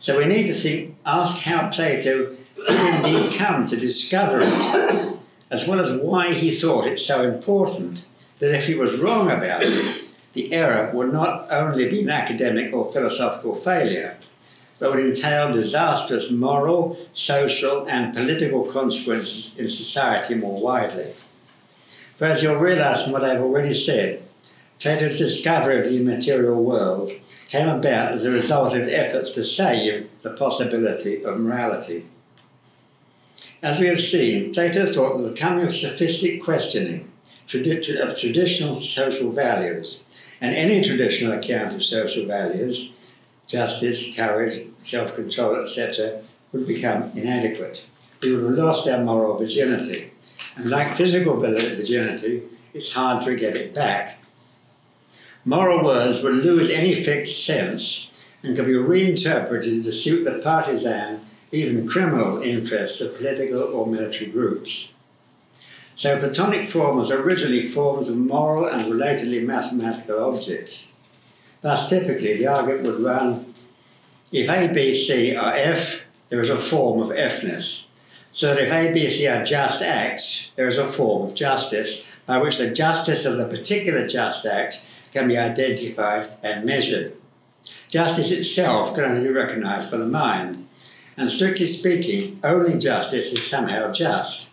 So 0.00 0.18
we 0.18 0.26
need 0.26 0.48
to 0.48 0.54
think, 0.54 0.96
ask 1.06 1.38
how 1.38 1.68
Plato 1.68 2.36
did 2.66 2.94
indeed 2.94 3.38
come 3.38 3.66
to 3.68 3.76
discover 3.76 4.40
it, 4.42 5.18
as 5.50 5.66
well 5.66 5.80
as 5.80 5.96
why 6.00 6.32
he 6.32 6.50
thought 6.50 6.86
it 6.86 6.98
so 6.98 7.22
important 7.22 8.04
that 8.40 8.54
if 8.54 8.66
he 8.66 8.74
was 8.74 8.98
wrong 8.98 9.30
about 9.30 9.62
it, 9.62 10.10
the 10.32 10.52
error 10.52 10.90
would 10.92 11.12
not 11.12 11.46
only 11.50 11.88
be 11.88 12.00
an 12.00 12.10
academic 12.10 12.74
or 12.74 12.90
philosophical 12.92 13.54
failure, 13.56 14.16
but 14.82 14.90
would 14.90 15.06
entail 15.06 15.52
disastrous 15.52 16.28
moral, 16.32 16.98
social, 17.12 17.86
and 17.88 18.12
political 18.12 18.64
consequences 18.64 19.54
in 19.56 19.68
society 19.68 20.34
more 20.34 20.60
widely. 20.60 21.06
For 22.16 22.24
as 22.24 22.42
you'll 22.42 22.56
realize 22.56 23.04
from 23.04 23.12
what 23.12 23.22
I've 23.22 23.40
already 23.40 23.74
said, 23.74 24.24
Plato's 24.80 25.16
discovery 25.16 25.78
of 25.78 25.84
the 25.84 26.00
immaterial 26.00 26.64
world 26.64 27.12
came 27.48 27.68
about 27.68 28.12
as 28.12 28.24
a 28.24 28.32
result 28.32 28.74
of 28.74 28.88
efforts 28.88 29.30
to 29.30 29.44
save 29.44 30.10
the 30.22 30.30
possibility 30.30 31.24
of 31.24 31.38
morality. 31.38 32.04
As 33.62 33.78
we 33.78 33.86
have 33.86 34.00
seen, 34.00 34.52
Plato 34.52 34.92
thought 34.92 35.18
that 35.18 35.28
the 35.28 35.40
coming 35.40 35.64
of 35.64 35.72
sophistic 35.72 36.42
questioning 36.42 37.08
of 37.54 38.18
traditional 38.18 38.82
social 38.82 39.30
values 39.30 40.02
and 40.40 40.56
any 40.56 40.82
traditional 40.82 41.34
account 41.34 41.72
of 41.72 41.84
social 41.84 42.26
values, 42.26 42.88
justice, 43.52 44.16
courage, 44.16 44.66
self 44.80 45.14
control, 45.14 45.56
etc., 45.56 46.22
would 46.52 46.66
become 46.66 47.12
inadequate. 47.14 47.84
We 48.22 48.34
would 48.34 48.44
have 48.44 48.52
lost 48.52 48.88
our 48.88 49.04
moral 49.04 49.36
virginity. 49.36 50.10
And 50.56 50.70
like 50.70 50.96
physical 50.96 51.36
virginity, 51.36 52.42
it's 52.72 52.90
hard 52.90 53.24
to 53.26 53.36
get 53.36 53.54
it 53.54 53.74
back. 53.74 54.18
Moral 55.44 55.84
words 55.84 56.22
would 56.22 56.36
lose 56.36 56.70
any 56.70 56.94
fixed 56.94 57.44
sense 57.44 58.24
and 58.42 58.56
could 58.56 58.66
be 58.66 58.76
reinterpreted 58.76 59.84
to 59.84 59.92
suit 59.92 60.24
the 60.24 60.38
partisan, 60.38 61.20
even 61.52 61.86
criminal 61.86 62.40
interests 62.40 63.02
of 63.02 63.16
political 63.16 63.64
or 63.64 63.86
military 63.86 64.30
groups. 64.30 64.88
So 65.94 66.18
Platonic 66.18 66.70
forms 66.70 67.10
are 67.10 67.20
originally 67.20 67.68
forms 67.68 68.08
of 68.08 68.16
moral 68.16 68.64
and 68.66 68.90
relatedly 68.90 69.44
mathematical 69.44 70.24
objects. 70.24 70.88
Thus, 71.62 71.88
typically, 71.88 72.36
the 72.36 72.48
argument 72.48 72.82
would 72.82 73.00
run 73.00 73.54
if 74.32 74.48
A, 74.48 74.72
B, 74.72 74.94
C 74.94 75.36
are 75.36 75.54
F, 75.54 76.00
there 76.28 76.40
is 76.40 76.50
a 76.50 76.58
form 76.58 77.00
of 77.02 77.16
Fness. 77.16 77.82
So 78.32 78.48
that 78.48 78.62
if 78.62 78.72
A, 78.72 78.92
B, 78.92 79.06
C 79.06 79.28
are 79.28 79.44
just 79.44 79.80
acts, 79.82 80.50
there 80.56 80.66
is 80.66 80.78
a 80.78 80.88
form 80.88 81.28
of 81.28 81.34
justice 81.34 82.02
by 82.26 82.38
which 82.38 82.56
the 82.56 82.70
justice 82.70 83.24
of 83.24 83.36
the 83.36 83.46
particular 83.46 84.06
just 84.06 84.46
act 84.46 84.82
can 85.12 85.28
be 85.28 85.36
identified 85.36 86.30
and 86.42 86.64
measured. 86.64 87.14
Justice 87.88 88.30
itself 88.30 88.94
can 88.94 89.04
only 89.04 89.22
be 89.22 89.28
recognized 89.28 89.90
by 89.90 89.98
the 89.98 90.06
mind, 90.06 90.66
and 91.16 91.30
strictly 91.30 91.66
speaking, 91.66 92.40
only 92.42 92.78
justice 92.78 93.32
is 93.32 93.46
somehow 93.46 93.92
just, 93.92 94.48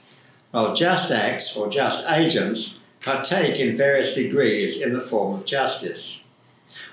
while 0.52 0.76
just 0.76 1.10
acts 1.10 1.56
or 1.56 1.69
just 1.69 2.06
agents 2.10 2.76
partake 3.02 3.60
in 3.60 3.78
various 3.78 4.13
degrees 4.13 4.78
in 4.78 4.93
the 4.93 5.02
form 5.02 5.36
of 5.36 5.45
justice. 5.45 6.18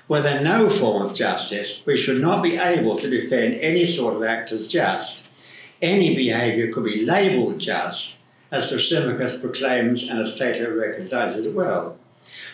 Were 0.09 0.21
there 0.21 0.41
no 0.41 0.69
form 0.69 1.01
of 1.01 1.13
justice, 1.13 1.81
we 1.85 1.97
should 1.97 2.21
not 2.21 2.41
be 2.41 2.55
able 2.55 2.95
to 2.97 3.09
defend 3.09 3.55
any 3.55 3.85
sort 3.85 4.15
of 4.15 4.23
act 4.23 4.53
as 4.53 4.65
just. 4.65 5.25
Any 5.81 6.15
behaviour 6.15 6.71
could 6.71 6.85
be 6.85 7.03
labelled 7.03 7.59
just, 7.59 8.17
as 8.49 8.71
Thrasymachus 8.71 9.41
proclaims 9.41 10.03
and 10.03 10.17
as 10.19 10.31
Plato 10.31 10.73
recognizes 10.73 11.45
as 11.45 11.53
well. 11.53 11.97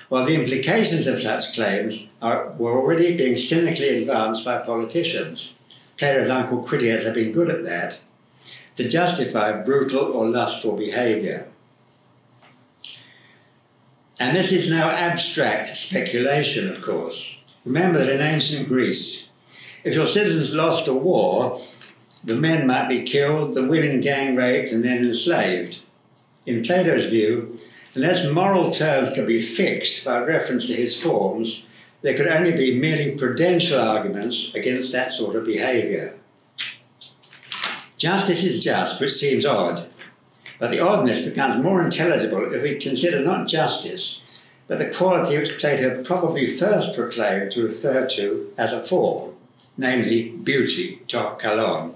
While 0.09 0.25
the 0.25 0.33
implications 0.33 1.05
of 1.05 1.21
such 1.21 1.53
claims 1.53 1.99
are, 2.23 2.53
were 2.57 2.75
already 2.75 3.15
being 3.15 3.35
cynically 3.35 4.01
advanced 4.01 4.43
by 4.43 4.57
politicians. 4.57 5.53
Plato's 5.97 6.31
uncle 6.31 6.63
Critias 6.63 7.05
had 7.05 7.13
been 7.13 7.31
good 7.31 7.49
at 7.49 7.65
that, 7.65 7.99
to 8.77 8.89
justify 8.89 9.51
brutal 9.51 10.11
or 10.11 10.25
lustful 10.25 10.75
behaviour. 10.75 11.47
And 14.19 14.35
this 14.35 14.51
is 14.51 14.69
now 14.69 14.89
abstract 14.89 15.77
speculation, 15.77 16.69
of 16.69 16.81
course. 16.81 17.37
Remember 17.65 17.99
that 17.99 18.13
in 18.13 18.21
ancient 18.21 18.67
Greece, 18.67 19.29
if 19.85 19.93
your 19.93 20.07
citizens 20.07 20.53
lost 20.53 20.87
a 20.87 20.93
war, 20.93 21.59
the 22.23 22.35
men 22.35 22.67
might 22.67 22.89
be 22.89 23.03
killed, 23.03 23.53
the 23.53 23.63
women 23.63 24.01
gang 24.01 24.35
raped, 24.35 24.71
and 24.71 24.83
then 24.83 24.97
enslaved. 24.99 25.79
In 26.45 26.63
Plato's 26.63 27.05
view, 27.05 27.57
unless 27.95 28.29
moral 28.29 28.69
terms 28.69 29.13
could 29.13 29.27
be 29.27 29.41
fixed 29.41 30.03
by 30.03 30.19
reference 30.19 30.65
to 30.65 30.73
his 30.73 31.01
forms, 31.01 31.63
there 32.01 32.15
could 32.15 32.27
only 32.27 32.51
be 32.51 32.77
merely 32.77 33.15
prudential 33.15 33.79
arguments 33.79 34.51
against 34.55 34.91
that 34.91 35.13
sort 35.13 35.37
of 35.37 35.45
behaviour. 35.45 36.15
Justice 37.97 38.43
is 38.43 38.61
just, 38.61 38.99
which 38.99 39.13
seems 39.13 39.45
odd, 39.45 39.87
but 40.59 40.71
the 40.71 40.81
oddness 40.81 41.21
becomes 41.21 41.63
more 41.63 41.81
intelligible 41.81 42.53
if 42.53 42.61
we 42.61 42.75
consider 42.75 43.21
not 43.21 43.47
justice, 43.47 44.19
but 44.67 44.79
the 44.79 44.89
quality 44.89 45.37
which 45.37 45.57
Plato 45.57 46.03
probably 46.03 46.57
first 46.57 46.95
proclaimed 46.95 47.51
to 47.51 47.63
refer 47.63 48.07
to 48.07 48.51
as 48.57 48.73
a 48.73 48.83
form, 48.83 49.33
namely 49.77 50.29
beauty, 50.29 50.99
to 51.07 51.35
kalon, 51.39 51.93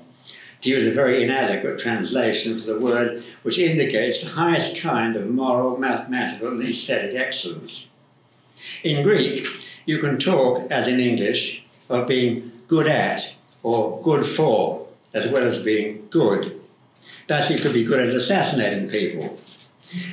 to 0.62 0.70
use 0.70 0.86
a 0.88 0.92
very 0.92 1.24
inadequate 1.24 1.80
translation 1.80 2.60
for 2.60 2.74
the 2.74 2.80
word 2.80 3.24
which 3.44 3.58
indicates 3.58 4.22
the 4.22 4.30
highest 4.30 4.76
kind 4.82 5.16
of 5.16 5.28
moral, 5.28 5.78
mathematical, 5.78 6.50
and 6.50 6.64
aesthetic 6.64 7.16
excellence. 7.16 7.86
In 8.84 9.04
Greek, 9.04 9.48
you 9.86 10.00
can 10.00 10.18
talk, 10.18 10.70
as 10.72 10.88
in 10.88 11.00
English, 11.00 11.64
of 11.90 12.08
being 12.08 12.52
good 12.68 12.88
at 12.88 13.36
or 13.64 14.02
good 14.02 14.26
for, 14.26 14.88
as 15.14 15.28
well 15.28 15.44
as 15.44 15.60
being 15.60 16.08
good 16.10 16.58
Thus, 17.28 17.50
you 17.50 17.58
could 17.58 17.74
be 17.74 17.84
good 17.84 18.00
at 18.00 18.16
assassinating 18.16 18.90
people. 18.90 19.38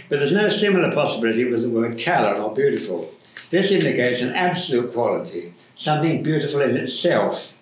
But 0.08 0.20
there's 0.20 0.32
no 0.32 0.48
similar 0.48 0.92
possibility 0.92 1.44
with 1.44 1.62
the 1.62 1.70
word 1.70 1.98
kalon 1.98 2.40
or 2.40 2.54
beautiful. 2.54 3.12
This 3.50 3.72
indicates 3.72 4.22
an 4.22 4.32
absolute 4.32 4.92
quality, 4.92 5.52
something 5.76 6.22
beautiful 6.22 6.60
in 6.60 6.76
itself. 6.76 7.52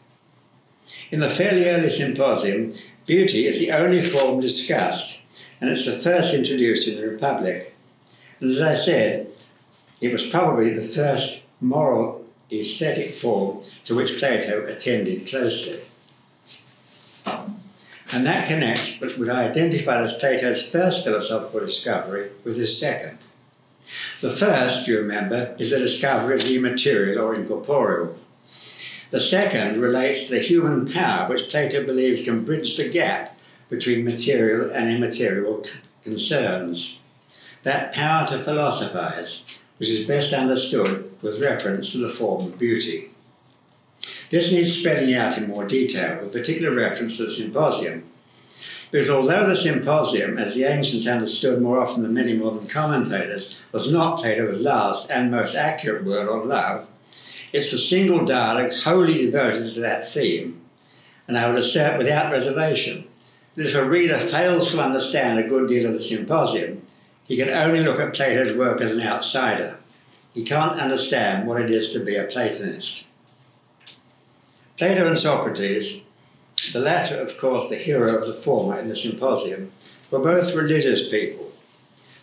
In 1.11 1.20
the 1.20 1.31
fairly 1.31 1.68
early 1.68 1.88
symposium, 1.88 2.75
beauty 3.07 3.46
is 3.46 3.59
the 3.59 3.72
only 3.72 4.03
form 4.03 4.40
discussed, 4.40 5.20
and 5.61 5.70
it's 5.70 5.87
the 5.87 5.98
first 5.98 6.35
introduced 6.35 6.88
in 6.88 6.96
the 6.96 7.09
Republic. 7.09 7.75
And 8.40 8.51
as 8.51 8.61
I 8.61 8.75
said, 8.75 9.29
it 10.01 10.12
was 10.12 10.27
probably 10.27 10.70
the 10.70 10.88
first 10.88 11.42
moral 11.61 12.25
aesthetic 12.51 13.14
form 13.14 13.62
to 13.85 13.94
which 13.94 14.18
Plato 14.18 14.66
attended 14.66 15.27
closely. 15.27 15.81
And 18.12 18.27
that 18.27 18.46
connects 18.46 19.01
what 19.01 19.16
would 19.16 19.31
identified 19.31 20.03
as 20.03 20.12
Plato's 20.12 20.62
first 20.62 21.03
philosophical 21.03 21.61
discovery 21.61 22.29
with 22.44 22.59
his 22.59 22.79
second. 22.79 23.16
The 24.20 24.29
first, 24.29 24.87
you 24.87 24.98
remember, 24.98 25.57
is 25.59 25.70
the 25.70 25.79
discovery 25.79 26.35
of 26.35 26.42
the 26.42 26.57
immaterial 26.57 27.25
or 27.25 27.35
incorporeal. 27.35 28.18
The 29.11 29.18
second 29.18 29.81
relates 29.81 30.27
to 30.27 30.35
the 30.35 30.40
human 30.40 30.92
power 30.92 31.27
which 31.27 31.48
Plato 31.48 31.87
believes 31.87 32.20
can 32.20 32.44
bridge 32.44 32.77
the 32.77 32.90
gap 32.90 33.35
between 33.70 34.05
material 34.05 34.70
and 34.70 34.90
immaterial 34.90 35.64
concerns. 36.03 36.98
That 37.62 37.94
power 37.94 38.27
to 38.29 38.38
philosophize, 38.38 39.40
which 39.79 39.88
is 39.88 40.07
best 40.07 40.35
understood 40.35 41.11
with 41.22 41.40
reference 41.40 41.92
to 41.92 41.98
the 41.98 42.11
form 42.11 42.46
of 42.46 42.59
beauty. 42.59 43.12
This 44.32 44.50
needs 44.50 44.72
spelling 44.72 45.12
out 45.12 45.36
in 45.36 45.46
more 45.46 45.66
detail, 45.66 46.20
with 46.22 46.32
particular 46.32 46.74
reference 46.74 47.18
to 47.18 47.24
the 47.24 47.30
symposium. 47.30 48.04
Because 48.90 49.10
although 49.10 49.46
the 49.46 49.54
symposium, 49.54 50.38
as 50.38 50.54
the 50.54 50.64
ancients 50.64 51.06
understood 51.06 51.60
more 51.60 51.78
often 51.78 52.02
than 52.02 52.14
many 52.14 52.32
modern 52.32 52.66
commentators, 52.66 53.54
was 53.72 53.90
not 53.90 54.20
Plato's 54.20 54.62
last 54.62 55.10
and 55.10 55.30
most 55.30 55.54
accurate 55.54 56.06
word 56.06 56.30
on 56.30 56.48
love, 56.48 56.86
it's 57.52 57.70
the 57.72 57.76
single 57.76 58.24
dialogue 58.24 58.72
wholly 58.72 59.18
devoted 59.18 59.74
to 59.74 59.80
that 59.80 60.08
theme. 60.08 60.62
And 61.28 61.36
I 61.36 61.50
would 61.50 61.58
assert 61.58 61.98
without 61.98 62.32
reservation 62.32 63.04
that 63.56 63.66
if 63.66 63.74
a 63.74 63.84
reader 63.84 64.16
fails 64.16 64.70
to 64.70 64.80
understand 64.80 65.40
a 65.40 65.46
good 65.46 65.68
deal 65.68 65.86
of 65.86 65.92
the 65.92 66.00
symposium, 66.00 66.80
he 67.24 67.36
can 67.36 67.50
only 67.50 67.80
look 67.80 68.00
at 68.00 68.14
Plato's 68.14 68.56
work 68.56 68.80
as 68.80 68.92
an 68.92 69.02
outsider. 69.02 69.76
He 70.32 70.42
can't 70.42 70.80
understand 70.80 71.46
what 71.46 71.60
it 71.60 71.70
is 71.70 71.90
to 71.90 72.00
be 72.00 72.16
a 72.16 72.24
Platonist. 72.24 73.04
Plato 74.82 75.06
and 75.06 75.16
Socrates, 75.16 76.00
the 76.72 76.80
latter, 76.80 77.14
of 77.20 77.38
course, 77.38 77.70
the 77.70 77.76
hero 77.76 78.16
of 78.16 78.26
the 78.26 78.42
former 78.42 78.76
in 78.80 78.88
the 78.88 78.96
symposium, 78.96 79.70
were 80.10 80.18
both 80.18 80.56
religious 80.56 81.08
people. 81.08 81.52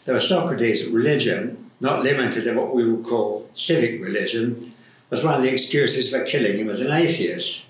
Though 0.03 0.19
Socrates' 0.19 0.85
religion, 0.85 1.71
not 1.79 2.03
limited 2.03 2.43
to 2.43 2.53
what 2.53 2.75
we 2.75 2.83
would 2.83 3.05
call 3.05 3.49
civic 3.53 4.01
religion, 4.01 4.73
was 5.09 5.23
one 5.23 5.35
of 5.35 5.41
the 5.41 5.53
excuses 5.53 6.09
for 6.09 6.25
killing 6.25 6.57
him 6.57 6.69
as 6.69 6.81
an 6.81 6.91
atheist, 6.91 7.63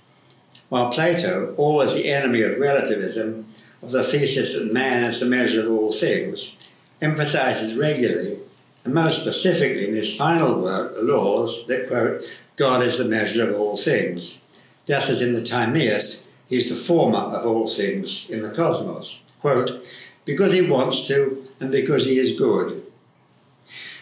while 0.69 0.91
Plato, 0.91 1.53
always 1.55 1.93
the 1.93 2.09
enemy 2.09 2.41
of 2.41 2.57
relativism, 2.57 3.45
of 3.83 3.91
the 3.91 4.03
thesis 4.03 4.55
that 4.55 4.73
man 4.73 5.03
is 5.03 5.19
the 5.19 5.27
measure 5.27 5.67
of 5.67 5.71
all 5.71 5.91
things, 5.91 6.51
emphasizes 6.99 7.75
regularly, 7.75 8.39
and 8.85 8.95
most 8.95 9.21
specifically 9.21 9.87
in 9.87 9.93
his 9.93 10.15
final 10.15 10.59
work, 10.59 10.95
The 10.95 11.03
Laws, 11.03 11.63
that, 11.67 11.87
quote, 11.87 12.23
God 12.55 12.81
is 12.81 12.97
the 12.97 13.05
measure 13.05 13.47
of 13.47 13.55
all 13.55 13.77
things 13.77 14.39
just 14.89 15.11
as 15.11 15.21
in 15.21 15.33
the 15.33 15.43
Timaeus, 15.43 16.25
he's 16.47 16.67
the 16.67 16.75
former 16.75 17.19
of 17.19 17.45
all 17.45 17.67
things 17.67 18.25
in 18.27 18.41
the 18.41 18.49
cosmos. 18.49 19.19
Quote, 19.39 19.87
because 20.25 20.51
he 20.51 20.63
wants 20.63 21.07
to 21.07 21.43
and 21.59 21.71
because 21.71 22.07
he 22.07 22.17
is 22.17 22.31
good. 22.31 22.83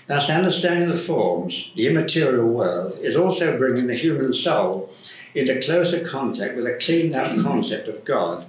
Thus, 0.07 0.29
understanding 0.29 0.87
the 0.87 0.97
forms, 0.97 1.69
the 1.75 1.87
immaterial 1.87 2.47
world, 2.47 2.97
is 3.01 3.17
also 3.17 3.57
bringing 3.57 3.87
the 3.87 3.95
human 3.95 4.33
soul 4.33 4.89
into 5.35 5.59
closer 5.59 6.07
contact 6.07 6.55
with 6.55 6.65
a 6.65 6.77
cleaned 6.77 7.13
up 7.13 7.37
concept 7.43 7.89
of 7.89 8.05
God, 8.05 8.45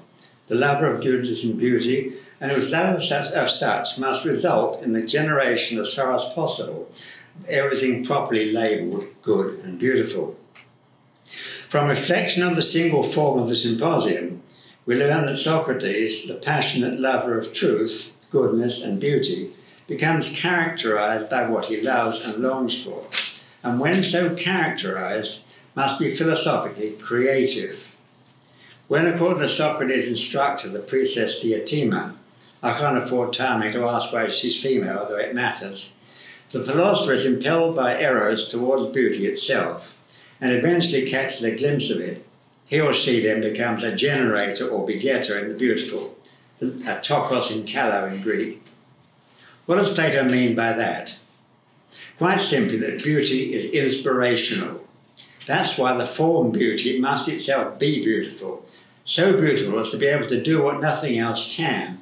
the 0.47 0.55
lover 0.55 0.87
of 0.87 1.03
goodness 1.03 1.43
and 1.43 1.59
beauty, 1.59 2.13
and 2.41 2.53
whose 2.53 2.71
love 2.71 2.95
of 2.95 3.03
such, 3.03 3.33
of 3.33 3.51
such 3.51 3.99
must 3.99 4.25
result 4.25 4.85
in 4.85 4.93
the 4.93 5.05
generation, 5.05 5.81
as 5.81 5.93
far 5.93 6.13
as 6.13 6.25
possible, 6.27 6.89
of 6.89 7.49
everything 7.49 8.05
properly 8.05 8.53
labelled 8.53 9.09
good 9.23 9.59
and 9.65 9.81
beautiful. 9.81 10.37
From 11.69 11.91
reflection 11.91 12.43
on 12.43 12.55
the 12.55 12.63
single 12.63 13.03
form 13.03 13.39
of 13.39 13.51
the 13.51 13.55
symposium, 13.55 14.41
we 14.87 14.95
learn 14.95 15.27
that 15.27 15.37
Socrates, 15.37 16.27
the 16.27 16.33
passionate 16.33 16.99
lover 16.99 17.39
of 17.39 17.53
truth, 17.53 18.13
goodness, 18.31 18.81
and 18.81 18.99
beauty, 18.99 19.51
becomes 19.87 20.31
characterized 20.31 21.29
by 21.29 21.47
what 21.47 21.67
he 21.67 21.83
loves 21.83 22.25
and 22.25 22.43
longs 22.43 22.83
for, 22.83 23.05
and 23.63 23.79
when 23.79 24.03
so 24.03 24.35
characterized, 24.35 25.41
must 25.75 25.99
be 25.99 26.11
philosophically 26.11 26.93
creative. 26.93 27.87
When, 28.87 29.07
according 29.07 29.43
to 29.43 29.49
Socrates' 29.51 30.09
instructor, 30.09 30.71
the 30.71 30.79
priestess 30.79 31.39
Diotima, 31.39 32.15
I 32.63 32.79
can't 32.79 32.97
afford 32.97 33.35
time 33.35 33.71
to 33.71 33.85
ask 33.85 34.11
why 34.11 34.29
she's 34.29 34.59
female, 34.59 35.05
though 35.07 35.19
it 35.19 35.35
matters, 35.35 35.91
the 36.49 36.65
philosopher 36.65 37.13
is 37.13 37.27
impelled 37.27 37.77
by 37.77 38.01
Eros 38.01 38.49
towards 38.49 38.87
beauty 38.87 39.27
itself 39.27 39.95
and 40.41 40.53
eventually 40.53 41.11
catches 41.11 41.43
a 41.43 41.55
glimpse 41.55 41.91
of 41.91 42.01
it, 42.01 42.25
he 42.65 42.81
or 42.81 42.93
she 42.93 43.21
then 43.21 43.41
becomes 43.41 43.83
a 43.83 43.97
generator 43.97 44.69
or 44.69 44.87
begetter 44.87 45.39
in 45.39 45.49
the 45.49 45.55
beautiful, 45.55 46.17
a 46.61 46.67
tokos 46.67 47.51
in 47.51 47.65
kalo 47.65 48.07
in 48.07 48.21
Greek. 48.23 48.63
What 49.67 49.77
does 49.77 49.91
Plato 49.91 50.25
mean 50.25 50.55
by 50.55 50.73
that? 50.73 51.19
Quite 52.19 52.41
simply, 52.41 52.77
that 52.79 53.03
beauty 53.03 53.55
is 53.55 53.65
inspirational. 53.67 54.85
That's 55.47 55.79
why 55.79 55.95
the 55.95 56.07
form 56.07 56.51
beauty 56.51 57.01
must 57.01 57.29
itself 57.29 57.79
be 57.79 58.05
beautiful, 58.05 58.69
so 59.05 59.33
beautiful 59.33 59.79
as 59.79 59.89
to 59.91 59.97
be 59.97 60.07
able 60.07 60.29
to 60.29 60.43
do 60.43 60.63
what 60.63 60.81
nothing 60.81 61.19
else 61.19 61.55
can, 61.55 61.99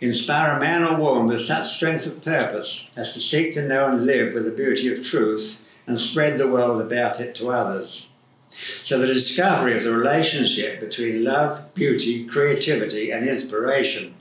inspire 0.00 0.56
a 0.56 0.60
man 0.60 0.84
or 0.84 0.96
woman 0.98 1.26
with 1.26 1.44
such 1.44 1.68
strength 1.68 2.06
of 2.06 2.24
purpose 2.24 2.86
as 2.96 3.12
to 3.12 3.20
seek 3.20 3.52
to 3.52 3.68
know 3.68 3.86
and 3.86 4.06
live 4.06 4.32
with 4.32 4.46
the 4.46 4.50
beauty 4.50 4.90
of 4.92 5.04
truth 5.04 5.60
and 5.86 5.98
spread 5.98 6.38
the 6.38 6.48
world 6.48 6.80
about 6.80 7.20
it 7.20 7.34
to 7.36 7.48
others. 7.48 8.06
So 8.82 8.98
the 8.98 9.06
discovery 9.06 9.76
of 9.76 9.84
the 9.84 9.92
relationship 9.92 10.80
between 10.80 11.24
love, 11.24 11.74
beauty, 11.74 12.26
creativity, 12.26 13.10
and 13.12 13.26
inspiration 13.26 14.14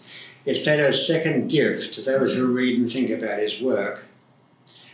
is 0.45 0.59
Plato's 0.59 1.05
second 1.05 1.49
gift 1.49 1.93
to 1.93 2.01
those 2.01 2.33
who 2.33 2.47
read 2.47 2.77
and 2.77 2.91
think 2.91 3.09
about 3.09 3.39
his 3.39 3.59
work. 3.59 4.05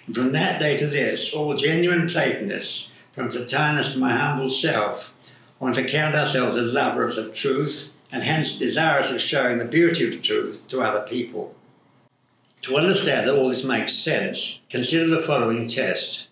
And 0.07 0.15
from 0.15 0.31
that 0.31 0.59
day 0.59 0.77
to 0.77 0.87
this, 0.87 1.33
all 1.33 1.55
genuine 1.55 2.07
Platonists, 2.07 2.87
from 3.11 3.29
Plotinus 3.29 3.93
to 3.93 3.99
my 3.99 4.11
humble 4.11 4.49
self, 4.49 5.11
want 5.59 5.75
to 5.75 5.83
count 5.83 6.15
ourselves 6.15 6.55
as 6.57 6.73
lovers 6.73 7.17
of 7.17 7.33
truth 7.33 7.91
and 8.11 8.23
hence 8.23 8.57
desirous 8.57 9.11
of 9.11 9.21
showing 9.21 9.57
the 9.57 9.65
beauty 9.65 10.07
of 10.07 10.21
truth 10.21 10.65
to 10.67 10.81
other 10.81 11.05
people. 11.07 11.55
To 12.63 12.77
understand 12.77 13.27
that 13.27 13.35
all 13.35 13.49
this 13.49 13.63
makes 13.63 13.93
sense, 13.93 14.59
consider 14.69 15.07
the 15.07 15.21
following 15.21 15.67
test. 15.67 16.27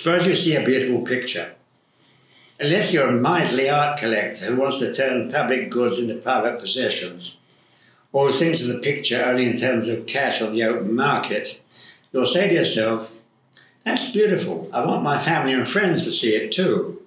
Suppose 0.00 0.26
you 0.26 0.34
see 0.34 0.56
a 0.56 0.64
beautiful 0.64 1.02
picture. 1.02 1.52
Unless 2.58 2.90
you're 2.90 3.10
a 3.10 3.12
miserly 3.12 3.68
art 3.68 3.98
collector 3.98 4.46
who 4.46 4.56
wants 4.56 4.78
to 4.78 4.94
turn 4.94 5.30
public 5.30 5.68
goods 5.68 6.00
into 6.00 6.14
private 6.14 6.58
possessions, 6.58 7.36
or 8.10 8.28
who 8.28 8.32
thinks 8.32 8.62
of 8.62 8.68
the 8.68 8.78
picture 8.78 9.22
only 9.22 9.44
in 9.44 9.58
terms 9.58 9.90
of 9.90 10.06
cash 10.06 10.40
on 10.40 10.52
the 10.52 10.62
open 10.62 10.94
market, 10.96 11.60
you'll 12.12 12.24
say 12.24 12.48
to 12.48 12.54
yourself, 12.54 13.12
That's 13.84 14.10
beautiful. 14.10 14.70
I 14.72 14.86
want 14.86 15.02
my 15.02 15.22
family 15.22 15.52
and 15.52 15.68
friends 15.68 16.04
to 16.04 16.12
see 16.12 16.30
it 16.30 16.50
too. 16.50 17.02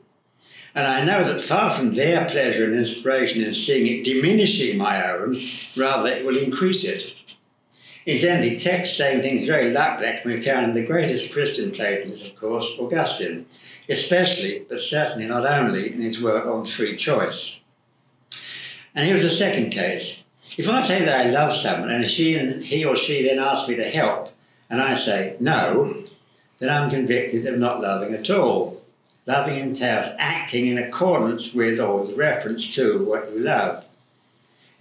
And 0.76 0.86
I 0.86 1.04
know 1.04 1.24
that 1.24 1.42
far 1.42 1.72
from 1.72 1.96
their 1.96 2.30
pleasure 2.30 2.64
and 2.64 2.76
inspiration 2.76 3.44
in 3.44 3.56
seeing 3.56 3.88
it 3.88 4.04
diminishing 4.04 4.78
my 4.78 5.04
own, 5.14 5.42
rather 5.76 6.12
it 6.12 6.24
will 6.24 6.38
increase 6.38 6.84
it. 6.84 7.16
Incidentally, 8.06 8.58
text 8.58 8.98
saying 8.98 9.22
things 9.22 9.46
very 9.46 9.72
like 9.72 10.00
that 10.00 10.22
can 10.22 10.36
be 10.36 10.42
found 10.42 10.66
in 10.66 10.74
the 10.74 10.86
greatest 10.86 11.32
Christian 11.32 11.72
Platonists, 11.72 12.28
of 12.28 12.36
course, 12.36 12.70
Augustine, 12.78 13.46
especially, 13.88 14.66
but 14.68 14.82
certainly 14.82 15.26
not 15.26 15.46
only, 15.46 15.94
in 15.94 16.02
his 16.02 16.22
work 16.22 16.46
on 16.46 16.66
free 16.66 16.98
choice. 16.98 17.58
And 18.94 19.08
here's 19.08 19.24
the 19.24 19.30
second 19.30 19.70
case. 19.70 20.22
If 20.58 20.68
I 20.68 20.84
say 20.86 21.06
that 21.06 21.26
I 21.26 21.30
love 21.30 21.54
someone 21.54 21.92
and 21.92 22.06
she 22.06 22.36
and 22.36 22.62
he 22.62 22.84
or 22.84 22.98
she 22.98 23.24
then 23.24 23.40
asks 23.40 23.70
me 23.70 23.76
to 23.76 23.84
help, 23.84 24.34
and 24.70 24.82
I 24.82 24.96
say 24.96 25.38
no, 25.40 26.04
then 26.60 26.70
I'm 26.70 26.90
convicted 26.90 27.46
of 27.46 27.58
not 27.58 27.80
loving 27.80 28.14
at 28.14 28.30
all. 28.30 28.82
Loving 29.26 29.56
entails 29.56 30.14
acting 30.18 30.68
in 30.68 30.78
accordance 30.78 31.54
with 31.54 31.80
or 31.80 32.02
with 32.02 32.18
reference 32.18 32.76
to 32.76 33.06
what 33.06 33.32
you 33.32 33.40
love. 33.40 33.86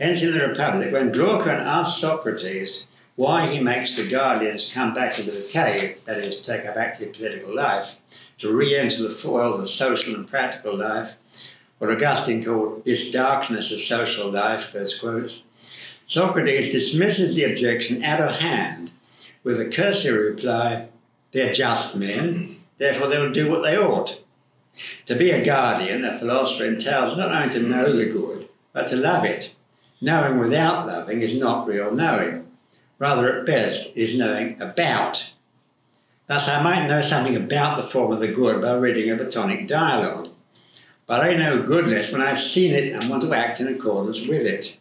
Hence, 0.01 0.23
in 0.23 0.33
the 0.33 0.49
Republic, 0.49 0.93
when 0.93 1.13
Glaucon 1.13 1.61
asks 1.61 2.01
Socrates 2.01 2.87
why 3.17 3.47
he 3.47 3.61
makes 3.61 3.95
the 3.95 4.09
guardians 4.09 4.73
come 4.73 4.95
back 4.95 5.19
into 5.19 5.31
the 5.31 5.49
cave, 5.49 6.03
that 6.07 6.19
is, 6.19 6.41
take 6.41 6.65
up 6.65 6.77
active 6.77 7.13
political 7.13 7.55
life, 7.55 7.97
to 8.39 8.53
re 8.53 8.75
enter 8.75 9.09
the 9.09 9.29
world 9.29 9.61
of 9.61 9.69
social 9.69 10.15
and 10.15 10.27
practical 10.27 10.77
life, 10.77 11.17
what 11.79 11.91
Augustine 11.91 12.43
called 12.43 12.85
this 12.85 13.11
darkness 13.11 13.71
of 13.71 13.81
social 13.81 14.31
life, 14.31 14.67
first 14.67 15.01
quotes, 15.01 15.43
Socrates 16.07 16.73
dismisses 16.73 17.35
the 17.35 17.45
objection 17.45 18.05
out 18.05 18.21
of 18.21 18.39
hand 18.41 18.91
with 19.45 19.61
a 19.61 19.69
cursory 19.69 20.31
reply, 20.31 20.89
they're 21.33 21.53
just 21.53 21.95
men, 21.95 22.57
therefore 22.79 23.09
they 23.09 23.19
will 23.19 23.33
do 23.33 23.51
what 23.51 23.63
they 23.63 23.77
ought. 23.77 24.19
To 25.07 25.15
be 25.15 25.31
a 25.31 25.45
guardian, 25.45 26.05
a 26.05 26.19
philosopher, 26.19 26.65
entails 26.65 27.17
not 27.17 27.33
only 27.33 27.51
to 27.51 27.61
know 27.61 27.93
the 27.93 28.07
good, 28.07 28.49
but 28.73 28.87
to 28.89 28.97
love 28.97 29.25
it. 29.25 29.55
Knowing 30.01 30.39
without 30.39 30.87
loving 30.87 31.21
is 31.21 31.37
not 31.37 31.67
real 31.67 31.95
knowing. 31.95 32.42
Rather, 33.03 33.41
at 33.41 33.45
best, 33.45 33.89
is 33.97 34.17
knowing 34.17 34.57
about. 34.63 35.29
Thus, 36.29 36.47
I 36.47 36.63
might 36.63 36.87
know 36.87 37.03
something 37.03 37.35
about 37.35 37.77
the 37.77 37.91
form 37.91 38.13
of 38.13 38.21
the 38.21 38.29
good 38.29 38.63
by 38.63 38.77
reading 38.77 39.11
a 39.11 39.17
Platonic 39.17 39.67
dialogue, 39.67 40.29
but 41.09 41.21
I 41.21 41.35
know 41.35 41.65
goodness 41.65 42.13
when 42.13 42.21
I've 42.21 42.39
seen 42.39 42.71
it 42.71 42.93
and 42.93 43.11
want 43.11 43.25
to 43.25 43.35
act 43.35 43.61
in 43.61 43.67
accordance 43.67 44.21
with 44.21 44.47
it. 44.47 44.79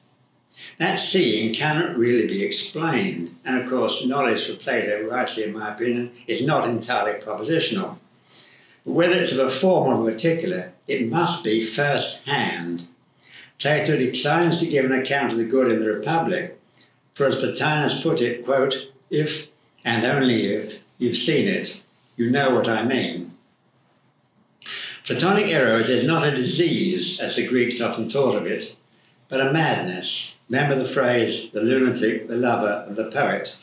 That 0.77 0.97
seeing 0.97 1.51
cannot 1.55 1.97
really 1.97 2.27
be 2.27 2.43
explained, 2.43 3.35
and 3.43 3.59
of 3.59 3.67
course, 3.67 4.05
knowledge 4.05 4.45
for 4.45 4.53
Plato, 4.53 5.01
rightly 5.09 5.45
in 5.45 5.53
my 5.53 5.73
opinion, 5.73 6.11
is 6.27 6.45
not 6.45 6.69
entirely 6.69 7.19
propositional. 7.19 7.97
But 8.85 8.91
Whether 8.91 9.17
it's 9.17 9.31
of 9.31 9.39
a 9.39 9.49
form 9.49 9.99
or 9.99 10.07
a 10.07 10.11
particular, 10.13 10.73
it 10.87 11.09
must 11.09 11.43
be 11.43 11.63
first 11.63 12.21
hand. 12.27 12.85
Plato 13.57 13.97
declines 13.97 14.59
to 14.59 14.67
give 14.67 14.85
an 14.85 14.93
account 14.93 15.31
of 15.31 15.39
the 15.39 15.45
good 15.45 15.71
in 15.71 15.83
the 15.83 15.91
Republic, 15.91 16.60
for 17.13 17.25
as 17.25 17.35
Plotinus 17.35 18.01
put 18.01 18.21
it, 18.21 18.45
quote, 18.45 18.89
if 19.09 19.47
and 19.83 20.05
only 20.05 20.45
if 20.45 20.79
you've 20.97 21.17
seen 21.17 21.47
it, 21.47 21.81
you 22.15 22.29
know 22.29 22.51
what 22.51 22.67
I 22.67 22.83
mean. 22.83 23.33
Platonic 25.05 25.47
eros 25.47 25.89
is 25.89 26.05
not 26.05 26.25
a 26.25 26.31
disease, 26.31 27.19
as 27.19 27.35
the 27.35 27.47
Greeks 27.47 27.81
often 27.81 28.09
thought 28.09 28.35
of 28.35 28.45
it, 28.45 28.75
but 29.29 29.41
a 29.41 29.51
madness. 29.51 30.35
Remember 30.49 30.75
the 30.75 30.85
phrase, 30.85 31.49
the 31.51 31.61
lunatic, 31.61 32.27
the 32.27 32.35
lover, 32.35 32.85
and 32.87 32.95
the 32.95 33.09
poet. 33.09 33.57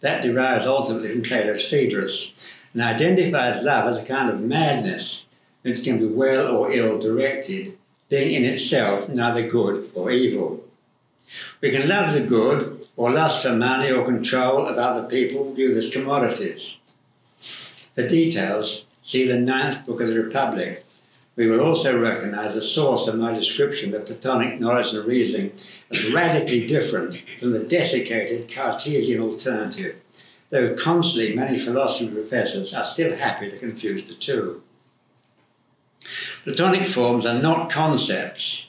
That 0.00 0.22
derives 0.22 0.66
ultimately 0.66 1.12
from 1.12 1.22
Plato's 1.22 1.64
Phaedrus, 1.64 2.32
and 2.74 2.82
identifies 2.82 3.64
love 3.64 3.88
as 3.88 4.02
a 4.02 4.04
kind 4.04 4.28
of 4.28 4.40
madness 4.40 5.24
which 5.62 5.84
can 5.84 5.98
be 5.98 6.06
well 6.06 6.54
or 6.54 6.72
ill 6.72 6.98
directed, 6.98 7.78
being 8.08 8.34
in 8.34 8.44
itself 8.44 9.08
neither 9.08 9.48
good 9.48 9.90
or 9.94 10.10
evil. 10.10 10.62
We 11.60 11.70
can 11.70 11.88
love 11.88 12.12
the 12.12 12.26
good 12.26 12.81
or 13.02 13.10
lust 13.10 13.42
for 13.42 13.52
money 13.52 13.90
or 13.90 14.04
control 14.04 14.64
of 14.64 14.78
other 14.78 15.08
people 15.08 15.52
viewed 15.54 15.76
as 15.76 15.88
commodities. 15.88 16.76
For 17.96 18.06
details, 18.06 18.84
see 19.04 19.26
the 19.26 19.40
ninth 19.40 19.84
book 19.84 20.00
of 20.00 20.06
the 20.06 20.22
Republic. 20.22 20.84
We 21.34 21.48
will 21.48 21.62
also 21.62 21.98
recognize 21.98 22.54
the 22.54 22.60
source 22.60 23.08
of 23.08 23.16
my 23.16 23.32
description 23.32 23.92
of 23.92 24.06
Platonic 24.06 24.60
knowledge 24.60 24.92
and 24.92 25.04
reasoning 25.04 25.50
as 25.90 26.12
radically 26.12 26.64
different 26.64 27.20
from 27.40 27.50
the 27.50 27.64
desiccated 27.64 28.48
Cartesian 28.48 29.20
alternative 29.20 29.96
though 30.50 30.76
constantly 30.76 31.34
many 31.34 31.58
philosophy 31.58 32.08
professors 32.08 32.72
are 32.72 32.84
still 32.84 33.16
happy 33.16 33.50
to 33.50 33.58
confuse 33.58 34.06
the 34.06 34.14
two. 34.14 34.62
Platonic 36.44 36.86
forms 36.86 37.26
are 37.26 37.42
not 37.42 37.70
concepts. 37.70 38.66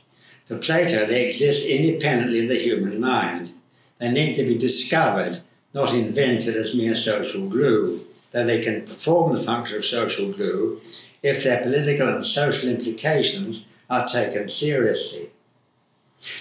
For 0.48 0.58
Plato, 0.58 1.06
they 1.06 1.28
exist 1.28 1.64
independently 1.64 2.40
of 2.44 2.50
the 2.50 2.56
human 2.56 3.00
mind. 3.00 3.53
They 4.00 4.12
need 4.12 4.36
to 4.36 4.44
be 4.44 4.56
discovered, 4.56 5.42
not 5.74 5.94
invented 5.94 6.56
as 6.56 6.74
mere 6.74 6.96
social 6.96 7.48
glue, 7.48 8.06
though 8.32 8.46
they 8.46 8.62
can 8.62 8.82
perform 8.82 9.36
the 9.36 9.44
function 9.44 9.78
of 9.78 9.86
social 9.86 10.30
glue 10.32 10.82
if 11.22 11.44
their 11.44 11.62
political 11.62 12.08
and 12.10 12.26
social 12.26 12.70
implications 12.70 13.64
are 13.90 14.06
taken 14.06 14.50
seriously. 14.50 15.30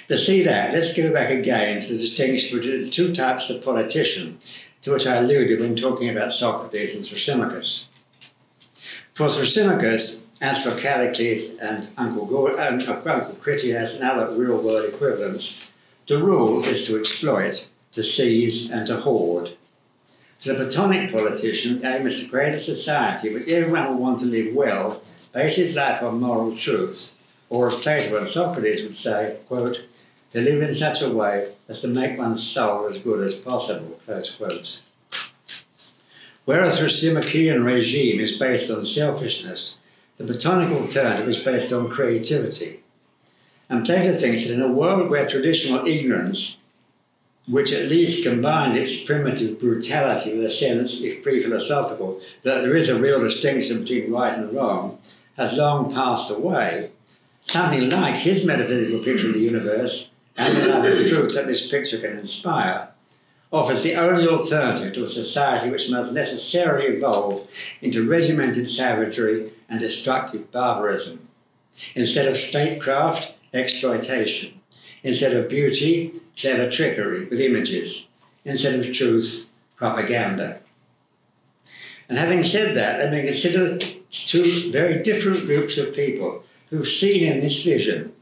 To 0.08 0.16
see 0.16 0.42
that, 0.42 0.72
let's 0.72 0.92
go 0.92 1.12
back 1.12 1.30
again 1.30 1.80
to 1.80 1.92
the 1.92 1.98
distinction 1.98 2.58
between 2.58 2.88
two 2.88 3.12
types 3.12 3.50
of 3.50 3.62
politician 3.62 4.38
to 4.82 4.92
which 4.92 5.06
I 5.06 5.16
alluded 5.16 5.60
when 5.60 5.76
talking 5.76 6.08
about 6.08 6.32
Socrates 6.32 6.94
and 6.94 7.04
Thrasymachus. 7.04 7.84
For 9.14 9.28
Thrasymachus, 9.28 10.22
as 10.40 10.62
for 10.62 10.70
Callicles 10.72 11.50
and 11.60 11.88
Uncle, 11.98 12.26
Gord- 12.26 12.58
and 12.58 12.82
Uncle 12.88 13.36
Critias 13.40 13.94
and 13.94 14.02
other 14.02 14.34
real 14.34 14.56
world 14.56 14.86
equivalents, 14.86 15.54
to 16.12 16.18
rule 16.18 16.62
is 16.64 16.86
to 16.86 16.98
exploit, 16.98 17.66
to 17.90 18.02
seize, 18.02 18.68
and 18.68 18.86
to 18.86 18.96
hoard. 18.96 19.50
The 20.44 20.54
Platonic 20.54 21.10
politician, 21.10 21.80
the 21.80 21.96
aim 21.96 22.06
is 22.06 22.20
to 22.20 22.28
create 22.28 22.52
a 22.52 22.60
society 22.60 23.28
in 23.28 23.34
which 23.34 23.48
everyone 23.48 23.88
will 23.88 24.02
want 24.02 24.18
to 24.18 24.26
live 24.26 24.54
well, 24.54 25.00
base 25.32 25.56
his 25.56 25.74
life 25.74 26.02
on 26.02 26.20
moral 26.20 26.54
truth, 26.54 27.12
or 27.48 27.70
as 27.70 27.76
Plato 27.76 28.18
and 28.18 28.28
Socrates 28.28 28.82
would 28.82 28.94
say, 28.94 29.38
quote, 29.48 29.80
to 30.32 30.42
live 30.42 30.60
in 30.60 30.74
such 30.74 31.00
a 31.00 31.08
way 31.08 31.50
as 31.70 31.80
to 31.80 31.88
make 31.88 32.18
one's 32.18 32.42
soul 32.46 32.86
as 32.88 32.98
good 32.98 33.26
as 33.26 33.34
possible. 33.34 33.98
Close 34.04 34.36
quotes. 34.36 34.82
Whereas 36.44 36.78
the 36.78 36.84
Thrasymacheian 36.84 37.64
regime 37.64 38.20
is 38.20 38.36
based 38.36 38.70
on 38.70 38.84
selfishness, 38.84 39.78
the 40.18 40.24
Platonic 40.24 40.78
alternative 40.78 41.28
is 41.28 41.38
based 41.38 41.72
on 41.72 41.88
creativity. 41.88 42.81
And 43.72 43.86
Plato 43.86 44.12
thinks 44.12 44.44
that 44.44 44.52
in 44.52 44.60
a 44.60 44.70
world 44.70 45.08
where 45.08 45.26
traditional 45.26 45.88
ignorance, 45.88 46.56
which 47.48 47.72
at 47.72 47.88
least 47.88 48.22
combined 48.22 48.76
its 48.76 49.00
primitive 49.00 49.58
brutality 49.58 50.34
with 50.34 50.44
a 50.44 50.50
sense, 50.50 51.00
if 51.00 51.22
pre 51.22 51.42
philosophical, 51.42 52.20
that 52.42 52.60
there 52.60 52.76
is 52.76 52.90
a 52.90 53.00
real 53.00 53.18
distinction 53.22 53.80
between 53.80 54.12
right 54.12 54.36
and 54.36 54.52
wrong, 54.52 54.98
has 55.38 55.56
long 55.56 55.90
passed 55.90 56.28
away, 56.28 56.90
something 57.46 57.88
like 57.88 58.14
his 58.14 58.44
metaphysical 58.44 58.98
picture 58.98 59.28
of 59.28 59.34
the 59.36 59.40
universe 59.40 60.10
and 60.36 60.54
the 60.54 60.68
love 60.68 60.84
of 60.84 61.08
truth 61.08 61.32
that 61.32 61.46
this 61.46 61.66
picture 61.66 61.96
can 61.96 62.18
inspire, 62.18 62.88
offers 63.54 63.82
the 63.82 63.94
only 63.94 64.28
alternative 64.28 64.92
to 64.92 65.04
a 65.04 65.08
society 65.08 65.70
which 65.70 65.88
must 65.88 66.12
necessarily 66.12 66.84
evolve 66.88 67.48
into 67.80 68.06
regimented 68.06 68.68
savagery 68.68 69.50
and 69.70 69.80
destructive 69.80 70.52
barbarism. 70.52 71.26
Instead 71.94 72.26
of 72.26 72.36
statecraft, 72.36 73.32
exploitation. 73.52 74.60
Instead 75.02 75.34
of 75.34 75.48
beauty, 75.48 76.12
clever 76.36 76.70
trickery 76.70 77.24
with 77.24 77.40
images. 77.40 78.06
Instead 78.44 78.78
of 78.78 78.92
truth, 78.92 79.50
propaganda. 79.76 80.58
And 82.08 82.18
having 82.18 82.42
said 82.42 82.76
that, 82.76 82.98
let 82.98 83.12
me 83.12 83.26
consider 83.26 83.78
two 84.10 84.70
very 84.70 85.02
different 85.02 85.46
groups 85.46 85.78
of 85.78 85.94
people 85.94 86.44
who've 86.70 86.86
seen 86.86 87.24
in 87.24 87.40
this 87.40 87.62
vision, 87.62 88.12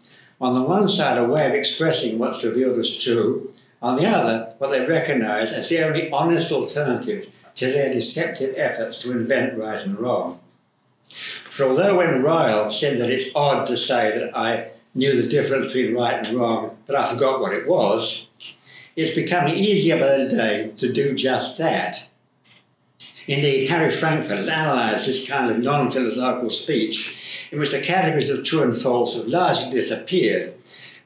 on 0.40 0.54
the 0.54 0.62
one 0.62 0.88
side, 0.88 1.18
a 1.18 1.24
way 1.24 1.46
of 1.46 1.54
expressing 1.54 2.18
what's 2.18 2.42
revealed 2.42 2.78
as 2.78 3.02
true, 3.02 3.52
on 3.82 3.96
the 3.96 4.06
other, 4.06 4.54
what 4.58 4.70
they 4.70 4.84
recognize 4.86 5.52
as 5.52 5.68
the 5.68 5.84
only 5.84 6.10
honest 6.10 6.52
alternative 6.52 7.28
to 7.54 7.66
their 7.66 7.92
deceptive 7.92 8.54
efforts 8.56 8.98
to 8.98 9.12
invent 9.12 9.58
right 9.58 9.84
and 9.84 9.98
wrong. 9.98 10.38
For 11.50 11.64
although 11.64 11.96
when 11.96 12.22
Ryle 12.22 12.70
said 12.70 12.98
that 12.98 13.10
it's 13.10 13.30
odd 13.34 13.66
to 13.66 13.76
say 13.76 14.10
that 14.16 14.36
I 14.36 14.70
knew 14.94 15.20
the 15.20 15.28
difference 15.28 15.66
between 15.66 15.94
right 15.94 16.26
and 16.26 16.38
wrong, 16.38 16.76
but 16.86 16.96
I 16.96 17.12
forgot 17.12 17.40
what 17.40 17.52
it 17.52 17.66
was, 17.66 18.26
it's 18.96 19.14
becoming 19.14 19.54
easier 19.54 19.98
by 19.98 20.18
the 20.18 20.28
day 20.28 20.72
to 20.76 20.92
do 20.92 21.14
just 21.14 21.58
that. 21.58 22.08
Indeed, 23.26 23.68
Harry 23.68 23.90
Frankfurt 23.90 24.38
has 24.38 24.46
analysed 24.48 25.06
this 25.06 25.28
kind 25.28 25.50
of 25.50 25.58
non 25.58 25.90
philosophical 25.90 26.50
speech 26.50 27.48
in 27.52 27.60
which 27.60 27.70
the 27.70 27.80
categories 27.80 28.30
of 28.30 28.44
true 28.44 28.62
and 28.62 28.76
false 28.76 29.14
have 29.14 29.28
largely 29.28 29.70
disappeared, 29.70 30.54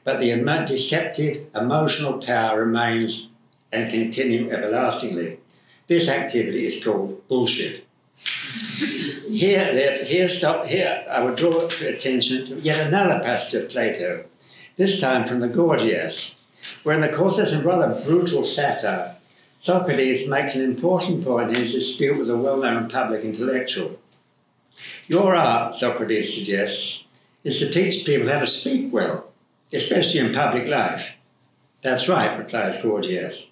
but 0.03 0.19
the 0.19 0.31
deceptive 0.67 1.45
emotional 1.55 2.17
power 2.19 2.65
remains 2.65 3.27
and 3.71 3.91
continue 3.91 4.49
everlastingly. 4.49 5.39
This 5.87 6.09
activity 6.09 6.65
is 6.65 6.83
called 6.83 7.27
bullshit. 7.27 7.85
Here, 9.29 10.03
here, 10.05 10.29
stop, 10.29 10.65
here, 10.65 11.05
I 11.09 11.23
would 11.23 11.35
draw 11.35 11.67
attention 11.67 12.45
to 12.45 12.59
yet 12.59 12.87
another 12.87 13.19
passage 13.23 13.63
of 13.63 13.69
Plato, 13.69 14.25
this 14.77 14.99
time 14.99 15.27
from 15.27 15.39
the 15.39 15.47
Gorgias, 15.47 16.35
where 16.83 16.95
in 16.95 17.01
the 17.01 17.15
course 17.15 17.37
of 17.37 17.47
some 17.47 17.63
rather 17.63 18.03
brutal 18.05 18.43
satire, 18.43 19.15
Socrates 19.61 20.27
makes 20.27 20.55
an 20.55 20.61
important 20.61 21.23
point 21.23 21.49
in 21.49 21.55
his 21.55 21.71
dispute 21.71 22.17
with 22.17 22.29
a 22.29 22.37
well-known 22.37 22.87
public 22.87 23.23
intellectual. 23.23 23.99
Your 25.07 25.35
art, 25.35 25.75
Socrates 25.75 26.35
suggests, 26.35 27.03
is 27.43 27.59
to 27.59 27.69
teach 27.69 28.05
people 28.05 28.29
how 28.29 28.39
to 28.39 28.47
speak 28.47 28.93
well, 28.93 29.31
especially 29.73 30.19
in 30.19 30.33
public 30.33 30.67
life. 30.67 31.11
That's 31.81 32.07
right, 32.07 32.37
replies 32.37 32.77
Gorgias. 32.77 33.47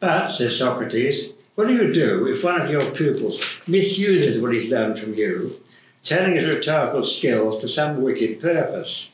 But, 0.00 0.28
says 0.28 0.58
Socrates, 0.58 1.30
what 1.56 1.68
do 1.68 1.74
you 1.74 1.90
do 1.92 2.26
if 2.26 2.44
one 2.44 2.60
of 2.60 2.70
your 2.70 2.90
pupils 2.90 3.42
misuses 3.66 4.38
what 4.40 4.52
he's 4.52 4.70
learned 4.70 4.98
from 4.98 5.14
you, 5.14 5.58
turning 6.02 6.34
his 6.34 6.44
rhetorical 6.44 7.02
skills 7.02 7.62
to 7.62 7.68
some 7.68 8.02
wicked 8.02 8.40
purpose? 8.40 9.08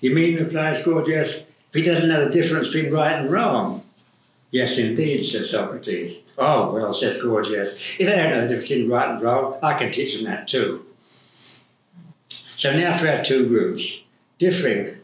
You 0.00 0.14
mean, 0.14 0.36
replies 0.36 0.82
Gorgias, 0.82 1.36
if 1.36 1.46
he 1.72 1.82
doesn't 1.82 2.08
know 2.08 2.22
the 2.22 2.30
difference 2.30 2.68
between 2.68 2.92
right 2.92 3.14
and 3.14 3.30
wrong? 3.30 3.82
Yes, 4.50 4.76
indeed, 4.76 5.24
says 5.24 5.50
Socrates. 5.50 6.16
Oh, 6.36 6.74
well, 6.74 6.92
says 6.92 7.22
Gorgias, 7.22 7.72
if 7.98 8.06
they 8.06 8.16
don't 8.16 8.32
know 8.32 8.42
the 8.42 8.48
difference 8.48 8.68
between 8.68 8.90
right 8.90 9.08
and 9.08 9.22
wrong, 9.22 9.58
I 9.62 9.74
can 9.74 9.90
teach 9.90 10.14
them 10.14 10.24
that 10.24 10.46
too. 10.46 10.84
So 12.58 12.76
now 12.76 12.98
for 12.98 13.08
our 13.08 13.22
two 13.22 13.48
groups, 13.48 14.00
differing 14.36 14.98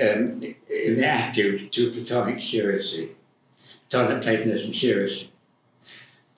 um, 0.00 0.42
in 0.68 0.96
their 0.96 1.10
attitude 1.10 1.72
to 1.72 1.90
Platonic 1.90 2.38
seriously, 2.38 3.10
Platonic 3.88 4.22
Platonism 4.22 4.72
seriously. 4.72 5.32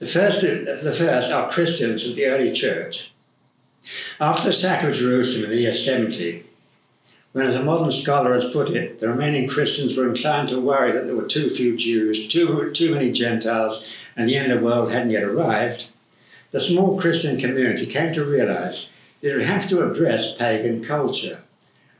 The 0.02 0.08
first, 0.08 0.40
the 0.40 0.96
first 0.98 1.30
are 1.30 1.48
Christians 1.48 2.04
of 2.04 2.16
the 2.16 2.26
early 2.26 2.50
church. 2.50 3.12
After 4.20 4.48
the 4.48 4.52
sack 4.52 4.82
of 4.82 4.96
Jerusalem 4.96 5.44
in 5.44 5.50
the 5.50 5.60
year 5.60 5.72
70, 5.72 6.42
when, 7.30 7.46
as 7.46 7.54
a 7.54 7.62
modern 7.62 7.92
scholar 7.92 8.34
has 8.34 8.44
put 8.46 8.70
it, 8.70 8.98
the 8.98 9.08
remaining 9.08 9.48
Christians 9.48 9.96
were 9.96 10.08
inclined 10.08 10.48
to 10.48 10.60
worry 10.60 10.90
that 10.90 11.06
there 11.06 11.14
were 11.14 11.28
too 11.28 11.48
few 11.50 11.76
Jews, 11.76 12.26
too, 12.26 12.72
too 12.72 12.90
many 12.90 13.12
Gentiles, 13.12 13.96
and 14.16 14.28
the 14.28 14.36
end 14.36 14.50
of 14.50 14.58
the 14.58 14.64
world 14.64 14.90
hadn't 14.90 15.10
yet 15.12 15.22
arrived, 15.22 15.86
the 16.50 16.58
small 16.58 16.98
Christian 16.98 17.38
community 17.38 17.86
came 17.86 18.12
to 18.12 18.24
realize 18.24 18.86
that 19.20 19.30
it 19.30 19.34
would 19.36 19.44
have 19.44 19.68
to 19.68 19.88
address 19.88 20.34
pagan 20.34 20.82
culture. 20.82 21.38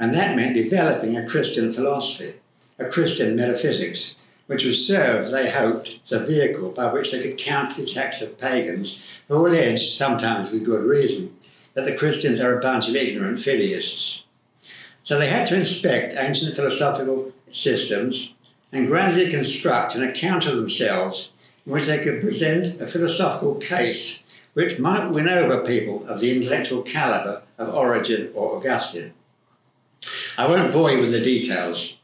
And 0.01 0.13
that 0.13 0.35
meant 0.35 0.57
developing 0.57 1.17
a 1.17 1.29
Christian 1.29 1.73
philosophy, 1.73 2.35
a 2.81 2.87
Christian 2.87 3.37
metaphysics, 3.37 4.17
which 4.47 4.65
would 4.65 4.77
serve, 4.77 5.31
they 5.31 5.51
hoped, 5.51 6.01
as 6.05 6.13
a 6.13 6.21
vehicle 6.21 6.71
by 6.71 6.93
which 6.93 7.11
they 7.11 7.23
could 7.23 7.39
counter 7.39 7.75
the 7.77 7.91
attacks 7.91 8.21
of 8.21 8.39
pagans 8.39 8.99
who 9.29 9.37
alleged, 9.37 9.97
sometimes 9.97 10.51
with 10.51 10.65
good 10.65 10.83
reason, 10.83 11.35
that 11.75 11.85
the 11.85 11.97
Christians 11.97 12.41
are 12.41 12.59
a 12.59 12.61
bunch 12.61 12.89
of 12.89 12.97
ignorant 12.97 13.39
fideists. 13.39 14.23
So 15.05 15.19
they 15.19 15.29
had 15.29 15.47
to 15.47 15.57
inspect 15.57 16.15
ancient 16.17 16.55
philosophical 16.55 17.33
systems 17.51 18.33
and 18.73 18.87
gradually 18.87 19.31
construct 19.31 19.95
an 19.95 20.03
account 20.03 20.47
of 20.47 20.57
themselves 20.57 21.31
in 21.67 21.73
which 21.73 21.87
they 21.87 21.99
could 21.99 22.21
present 22.21 22.81
a 22.81 22.87
philosophical 22.87 23.55
case 23.57 24.21
which 24.55 24.79
might 24.79 25.11
win 25.11 25.29
over 25.29 25.65
people 25.65 26.07
of 26.09 26.21
the 26.21 26.35
intellectual 26.35 26.83
caliber 26.83 27.43
of 27.59 27.75
Origen 27.75 28.31
or 28.35 28.57
Augustine. 28.57 29.13
I 30.37 30.47
won't 30.47 30.73
bore 30.73 30.91
you 30.91 31.01
with 31.01 31.13
the 31.13 31.21
details, 31.21 31.95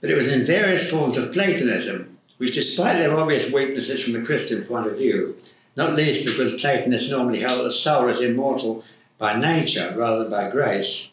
but 0.00 0.10
it 0.10 0.16
was 0.16 0.28
in 0.28 0.44
various 0.44 0.88
forms 0.88 1.16
of 1.16 1.32
Platonism, 1.32 2.16
which, 2.38 2.54
despite 2.54 2.98
their 2.98 3.12
obvious 3.12 3.50
weaknesses 3.50 4.02
from 4.02 4.16
a 4.16 4.24
Christian 4.24 4.64
point 4.64 4.86
of 4.86 4.96
view, 4.96 5.36
not 5.76 5.94
least 5.94 6.24
because 6.24 6.60
Platonists 6.60 7.10
normally 7.10 7.40
held 7.40 7.60
that 7.60 7.64
the 7.64 7.70
soul 7.70 8.08
is 8.08 8.20
immortal 8.20 8.84
by 9.18 9.38
nature 9.38 9.94
rather 9.96 10.20
than 10.20 10.30
by 10.30 10.50
grace, 10.50 11.08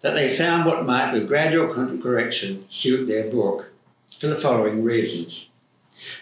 that 0.00 0.14
they 0.14 0.36
found 0.36 0.66
what 0.66 0.86
might, 0.86 1.12
with 1.12 1.28
gradual 1.28 1.66
correction, 2.00 2.64
suit 2.68 3.06
their 3.06 3.30
book 3.30 3.70
for 4.20 4.26
the 4.28 4.36
following 4.36 4.84
reasons. 4.84 5.46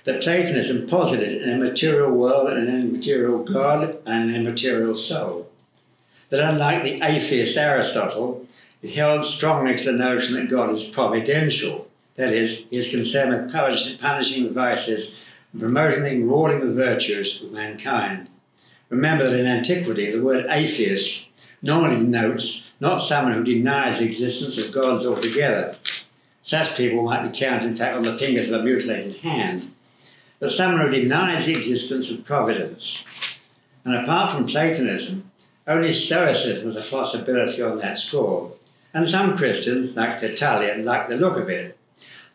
That 0.05 0.23
Platonism 0.23 0.87
posited 0.87 1.43
an 1.43 1.51
immaterial 1.51 2.13
world 2.13 2.49
and 2.49 2.69
an 2.69 2.81
immaterial 2.81 3.43
God 3.43 3.99
and 4.07 4.31
an 4.31 4.37
immaterial 4.37 4.95
soul. 4.95 5.51
That 6.31 6.41
unlike 6.41 6.85
the 6.85 7.03
atheist 7.03 7.57
Aristotle, 7.57 8.47
held 8.91 9.25
strongly 9.25 9.77
to 9.77 9.93
the 9.93 9.93
notion 9.93 10.35
that 10.35 10.51
God 10.51 10.71
is 10.71 10.85
providential. 10.85 11.89
That 12.17 12.33
is, 12.33 12.65
he 12.71 12.79
is 12.79 12.91
concerned 12.91 13.31
with 13.31 13.53
punishing 13.53 14.45
the 14.45 14.51
vices 14.53 15.13
and 15.53 15.63
promoting 15.63 16.05
and 16.07 16.25
rewarding 16.25 16.61
the 16.61 16.73
virtues 16.73 17.41
of 17.43 17.53
mankind. 17.53 18.29
Remember 18.91 19.25
that 19.31 19.39
in 19.39 19.47
antiquity, 19.47 20.11
the 20.11 20.23
word 20.23 20.47
atheist 20.51 21.29
normally 21.63 21.97
denotes 21.97 22.63
not 22.81 22.99
someone 22.99 23.33
who 23.33 23.45
denies 23.45 23.99
the 23.99 24.05
existence 24.05 24.59
of 24.59 24.73
gods 24.73 25.07
altogether. 25.07 25.77
Such 26.43 26.77
people 26.77 27.05
might 27.05 27.23
be 27.23 27.39
counted, 27.39 27.69
in 27.69 27.77
fact, 27.77 27.97
on 27.97 28.03
the 28.03 28.19
fingers 28.19 28.51
of 28.51 28.61
a 28.61 28.65
mutilated 28.65 29.17
hand. 29.17 29.73
But 30.41 30.51
someone 30.53 30.81
who 30.81 30.91
denies 30.91 31.47
the 31.47 31.55
existence 31.55 32.11
of 32.11 32.25
providence. 32.25 33.05
And 33.85 33.95
apart 33.95 34.33
from 34.33 34.47
Platonism, 34.47 35.31
only 35.69 35.93
Stoicism 35.93 36.67
was 36.67 36.77
a 36.77 36.83
possibility 36.83 37.63
on 37.63 37.79
that 37.79 37.99
score. 37.99 38.53
And 38.95 39.09
some 39.09 39.37
Christians, 39.37 39.97
like 39.97 40.19
Tertullian, 40.19 40.85
like 40.85 41.09
the 41.09 41.17
look 41.17 41.39
of 41.39 41.49
it. 41.49 41.77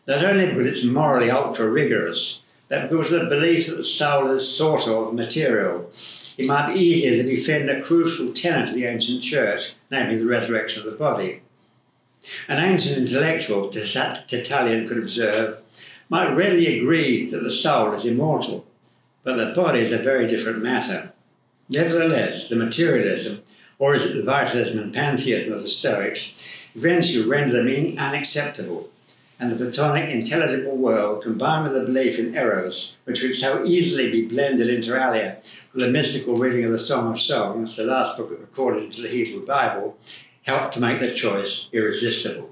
Not 0.06 0.24
only 0.24 0.46
because 0.46 0.66
it's 0.66 0.84
morally 0.84 1.30
ultra 1.30 1.68
rigorous, 1.68 2.40
but 2.68 2.90
because 2.90 3.12
of 3.12 3.20
the 3.20 3.26
belief 3.26 3.66
that 3.66 3.76
the 3.76 3.84
soul 3.84 4.30
is 4.30 4.48
sort 4.48 4.86
of 4.88 5.14
material. 5.14 5.90
It 6.36 6.46
might 6.46 6.72
be 6.72 6.80
easier 6.80 7.22
to 7.22 7.28
defend 7.28 7.70
a 7.70 7.80
crucial 7.80 8.32
tenet 8.32 8.70
of 8.70 8.74
the 8.74 8.86
ancient 8.86 9.22
church, 9.22 9.74
namely 9.90 10.16
the 10.16 10.26
resurrection 10.26 10.84
of 10.84 10.90
the 10.90 10.98
body. 10.98 11.42
An 12.48 12.58
ancient 12.58 12.98
intellectual, 12.98 13.68
Tertullian 13.70 14.88
could 14.88 14.98
observe, 14.98 15.58
might 16.08 16.34
readily 16.34 16.78
agree 16.78 17.30
that 17.30 17.42
the 17.42 17.50
soul 17.50 17.94
is 17.94 18.04
immortal, 18.04 18.66
but 19.22 19.36
the 19.36 19.52
body 19.54 19.80
is 19.80 19.92
a 19.92 19.98
very 19.98 20.26
different 20.26 20.62
matter. 20.62 21.12
Nevertheless, 21.68 22.48
the 22.48 22.56
materialism 22.56 23.42
or 23.80 23.94
is 23.94 24.04
it 24.04 24.16
the 24.16 24.22
vitalism 24.22 24.76
and 24.78 24.92
pantheism 24.92 25.52
of 25.52 25.62
the 25.62 25.68
Stoics, 25.68 26.32
eventually 26.74 27.24
render 27.24 27.54
them 27.54 27.96
unacceptable, 27.96 28.90
and 29.38 29.52
the 29.52 29.56
Platonic 29.56 30.10
intelligible 30.10 30.76
world, 30.76 31.22
combined 31.22 31.62
with 31.62 31.74
the 31.74 31.86
belief 31.86 32.18
in 32.18 32.34
Eros, 32.34 32.94
which 33.04 33.20
could 33.20 33.32
so 33.32 33.64
easily 33.64 34.10
be 34.10 34.26
blended 34.26 34.68
inter 34.68 34.96
alia 34.96 35.36
with 35.72 35.84
the 35.84 35.92
mystical 35.92 36.36
reading 36.36 36.64
of 36.64 36.72
the 36.72 36.78
Song 36.78 37.12
of 37.12 37.20
Songs, 37.20 37.76
the 37.76 37.84
last 37.84 38.16
book 38.16 38.30
recorded 38.30 38.82
into 38.82 39.02
the 39.02 39.08
Hebrew 39.08 39.46
Bible, 39.46 39.96
helped 40.42 40.74
to 40.74 40.80
make 40.80 40.98
the 40.98 41.14
choice 41.14 41.68
irresistible. 41.72 42.50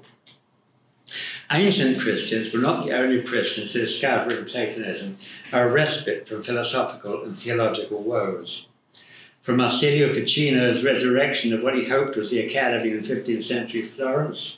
Ancient 1.51 1.99
Christians 1.99 2.53
were 2.53 2.59
not 2.59 2.85
the 2.85 2.97
only 2.97 3.21
Christians 3.21 3.73
to 3.73 3.79
discover 3.79 4.37
in 4.37 4.45
Platonism 4.45 5.17
a 5.51 5.67
respite 5.67 6.25
from 6.25 6.41
philosophical 6.41 7.25
and 7.25 7.37
theological 7.37 8.01
woes 8.01 8.65
from 9.47 9.55
Marsilio 9.55 10.09
Ficino's 10.09 10.83
resurrection 10.83 11.53
of 11.53 11.63
what 11.63 11.73
he 11.73 11.85
hoped 11.85 12.17
was 12.17 12.29
the 12.29 12.45
academy 12.45 12.91
in 12.91 13.01
15th 13.01 13.45
century 13.45 13.81
Florence. 13.81 14.57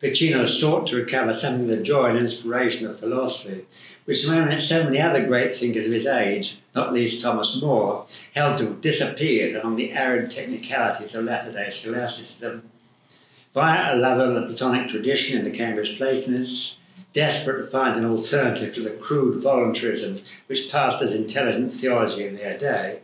Ficino 0.00 0.44
sought 0.44 0.86
to 0.86 0.96
recover 0.96 1.32
something 1.32 1.62
of 1.62 1.68
the 1.68 1.82
joy 1.82 2.10
and 2.10 2.18
inspiration 2.18 2.86
of 2.86 3.00
philosophy, 3.00 3.64
which 4.04 4.26
so 4.26 4.84
many 4.84 5.00
other 5.00 5.26
great 5.26 5.54
thinkers 5.54 5.86
of 5.86 5.94
his 5.94 6.04
age, 6.04 6.58
not 6.74 6.92
least 6.92 7.22
Thomas 7.22 7.58
More, 7.62 8.04
held 8.34 8.58
to 8.58 8.66
have 8.66 8.82
disappeared 8.82 9.56
among 9.56 9.76
the 9.76 9.92
arid 9.92 10.30
technicalities 10.30 11.14
of 11.14 11.24
latter 11.24 11.50
day 11.50 11.70
scholasticism. 11.70 12.64
Via 13.54 13.94
a 13.94 13.96
lover 13.96 14.24
of 14.24 14.34
the 14.34 14.46
Platonic 14.46 14.90
tradition 14.90 15.38
in 15.38 15.44
the 15.50 15.56
Cambridge 15.56 15.96
Platonists, 15.96 16.76
desperate 17.14 17.64
to 17.64 17.70
find 17.70 17.96
an 17.96 18.04
alternative 18.04 18.74
to 18.74 18.82
the 18.82 18.90
crude 18.90 19.42
voluntarism 19.42 20.20
which 20.48 20.70
passed 20.70 21.02
as 21.02 21.14
intelligent 21.14 21.72
theology 21.72 22.26
in 22.26 22.36
their 22.36 22.58
day, 22.58 22.98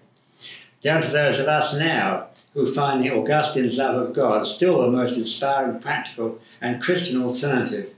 down 0.84 1.00
to 1.00 1.08
those 1.08 1.40
of 1.40 1.48
us 1.48 1.74
now 1.74 2.26
who 2.52 2.72
find 2.72 3.02
the 3.02 3.10
Augustine's 3.10 3.78
love 3.78 3.96
of 3.96 4.14
God 4.14 4.46
still 4.46 4.82
the 4.82 4.90
most 4.90 5.16
inspiring, 5.16 5.80
practical, 5.80 6.38
and 6.60 6.82
Christian 6.82 7.22
alternative 7.22 7.90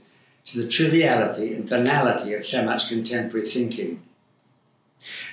to 0.45 0.57
the 0.57 0.69
triviality 0.69 1.53
and 1.53 1.69
banality 1.69 2.33
of 2.33 2.45
so 2.45 2.63
much 2.63 2.87
contemporary 2.87 3.45
thinking. 3.45 4.01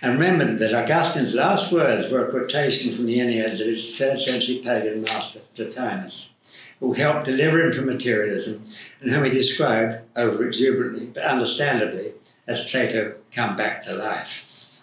And 0.03 0.15
remember 0.15 0.57
that 0.57 0.75
Augustine's 0.75 1.33
last 1.33 1.71
words 1.71 2.11
were 2.11 2.27
a 2.27 2.31
quotation 2.33 2.95
from 2.95 3.07
the 3.07 3.21
Enneads 3.21 3.61
of 3.61 3.69
his 3.69 3.97
third 3.97 4.21
century 4.21 4.61
pagan 4.63 5.03
master, 5.03 5.39
Plotinus, 5.55 6.31
who 6.81 6.93
helped 6.93 7.25
deliver 7.25 7.61
him 7.61 7.73
from 7.73 7.87
materialism 7.87 8.65
and 9.01 9.13
whom 9.13 9.25
he 9.25 9.31
described, 9.31 9.99
over 10.17 10.45
exuberantly 10.45 11.07
but 11.07 11.23
understandably, 11.23 12.15
as 12.49 12.65
Plato 12.65 13.15
come 13.31 13.55
back 13.55 13.81
to 13.83 13.95
life. 13.95 14.81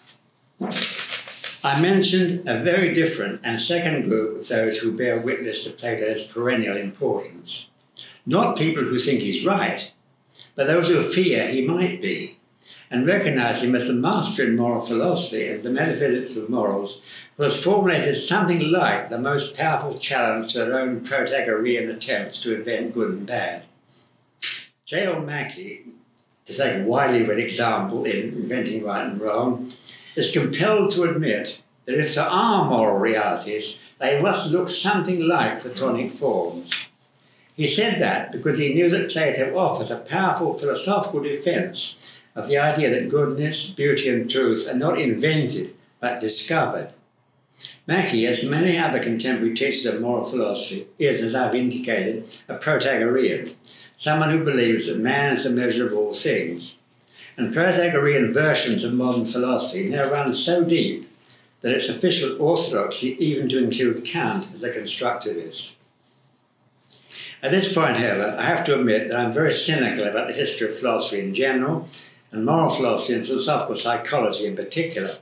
I 1.64 1.80
mentioned 1.80 2.48
a 2.48 2.58
very 2.58 2.92
different 2.92 3.40
and 3.44 3.60
second 3.60 4.08
group 4.08 4.36
of 4.36 4.48
those 4.48 4.78
who 4.78 4.90
bear 4.90 5.20
witness 5.20 5.62
to 5.62 5.70
Plato's 5.70 6.22
perennial 6.22 6.76
importance. 6.76 7.68
Not 8.26 8.58
people 8.58 8.82
who 8.82 8.98
think 8.98 9.20
he's 9.20 9.44
right, 9.44 9.88
but 10.56 10.66
those 10.66 10.88
who 10.88 11.00
fear 11.04 11.46
he 11.46 11.64
might 11.64 12.02
be, 12.02 12.38
and 12.90 13.06
recognize 13.06 13.62
him 13.62 13.76
as 13.76 13.86
the 13.86 13.92
master 13.92 14.42
in 14.42 14.56
moral 14.56 14.84
philosophy 14.84 15.46
and 15.46 15.62
the 15.62 15.70
metaphysics 15.70 16.34
of 16.34 16.50
morals, 16.50 17.00
who 17.36 17.44
has 17.44 17.62
formulated 17.62 18.16
something 18.16 18.72
like 18.72 19.08
the 19.08 19.20
most 19.20 19.54
powerful 19.54 19.96
challenge 19.96 20.54
to 20.54 20.58
their 20.64 20.80
own 20.80 21.02
Protagorean 21.04 21.90
attempts 21.90 22.40
to 22.40 22.56
invent 22.56 22.92
good 22.92 23.10
and 23.10 23.26
bad. 23.26 23.62
J.L. 24.84 25.20
Mackie, 25.20 25.84
to 26.44 26.56
take 26.56 26.82
a 26.82 26.84
widely 26.84 27.22
read 27.22 27.38
example 27.38 28.04
in 28.04 28.30
Inventing 28.30 28.82
Right 28.82 29.06
and 29.06 29.20
Wrong, 29.20 29.70
is 30.14 30.30
compelled 30.30 30.90
to 30.92 31.04
admit 31.04 31.62
that 31.84 31.98
if 31.98 32.14
there 32.14 32.24
are 32.24 32.68
moral 32.68 32.98
realities, 32.98 33.76
they 33.98 34.20
must 34.20 34.50
look 34.50 34.68
something 34.68 35.26
like 35.26 35.62
Platonic 35.62 36.12
forms. 36.14 36.72
He 37.54 37.66
said 37.66 38.00
that 38.00 38.32
because 38.32 38.58
he 38.58 38.74
knew 38.74 38.88
that 38.90 39.10
Plato 39.10 39.56
offers 39.56 39.90
a 39.90 39.96
powerful 39.96 40.54
philosophical 40.54 41.20
defense 41.22 42.12
of 42.34 42.48
the 42.48 42.58
idea 42.58 42.90
that 42.90 43.10
goodness, 43.10 43.66
beauty, 43.66 44.08
and 44.08 44.30
truth 44.30 44.68
are 44.68 44.76
not 44.76 44.98
invented 44.98 45.74
but 46.00 46.20
discovered. 46.20 46.88
Mackie, 47.86 48.26
as 48.26 48.42
many 48.42 48.78
other 48.78 48.98
contemporary 48.98 49.54
teachers 49.54 49.86
of 49.86 50.00
moral 50.00 50.24
philosophy, 50.24 50.86
is, 50.98 51.20
as 51.20 51.34
I've 51.34 51.54
indicated, 51.54 52.24
a 52.48 52.54
Protagorean, 52.54 53.54
someone 53.96 54.30
who 54.30 54.44
believes 54.44 54.86
that 54.86 54.98
man 54.98 55.36
is 55.36 55.44
the 55.44 55.50
measure 55.50 55.86
of 55.86 55.94
all 55.94 56.14
things. 56.14 56.74
And 57.36 57.54
Protagorean 57.54 58.32
versions 58.34 58.84
of 58.84 58.92
modern 58.92 59.24
philosophy 59.24 59.88
now 59.88 60.10
run 60.10 60.34
so 60.34 60.64
deep 60.64 61.08
that 61.62 61.72
it's 61.72 61.88
official 61.88 62.40
orthodoxy 62.42 63.16
even 63.24 63.48
to 63.48 63.58
include 63.58 64.04
Kant 64.04 64.48
as 64.54 64.62
a 64.62 64.70
constructivist. 64.70 65.74
At 67.42 67.50
this 67.50 67.72
point, 67.72 67.96
however, 67.96 68.36
I 68.38 68.44
have 68.44 68.64
to 68.64 68.78
admit 68.78 69.08
that 69.08 69.18
I'm 69.18 69.32
very 69.32 69.52
cynical 69.52 70.04
about 70.04 70.28
the 70.28 70.34
history 70.34 70.68
of 70.68 70.78
philosophy 70.78 71.20
in 71.20 71.34
general 71.34 71.88
and 72.30 72.44
moral 72.44 72.70
philosophy 72.70 73.14
and 73.14 73.26
philosophical 73.26 73.74
psychology 73.76 74.46
in 74.46 74.54
particular. 74.54 75.16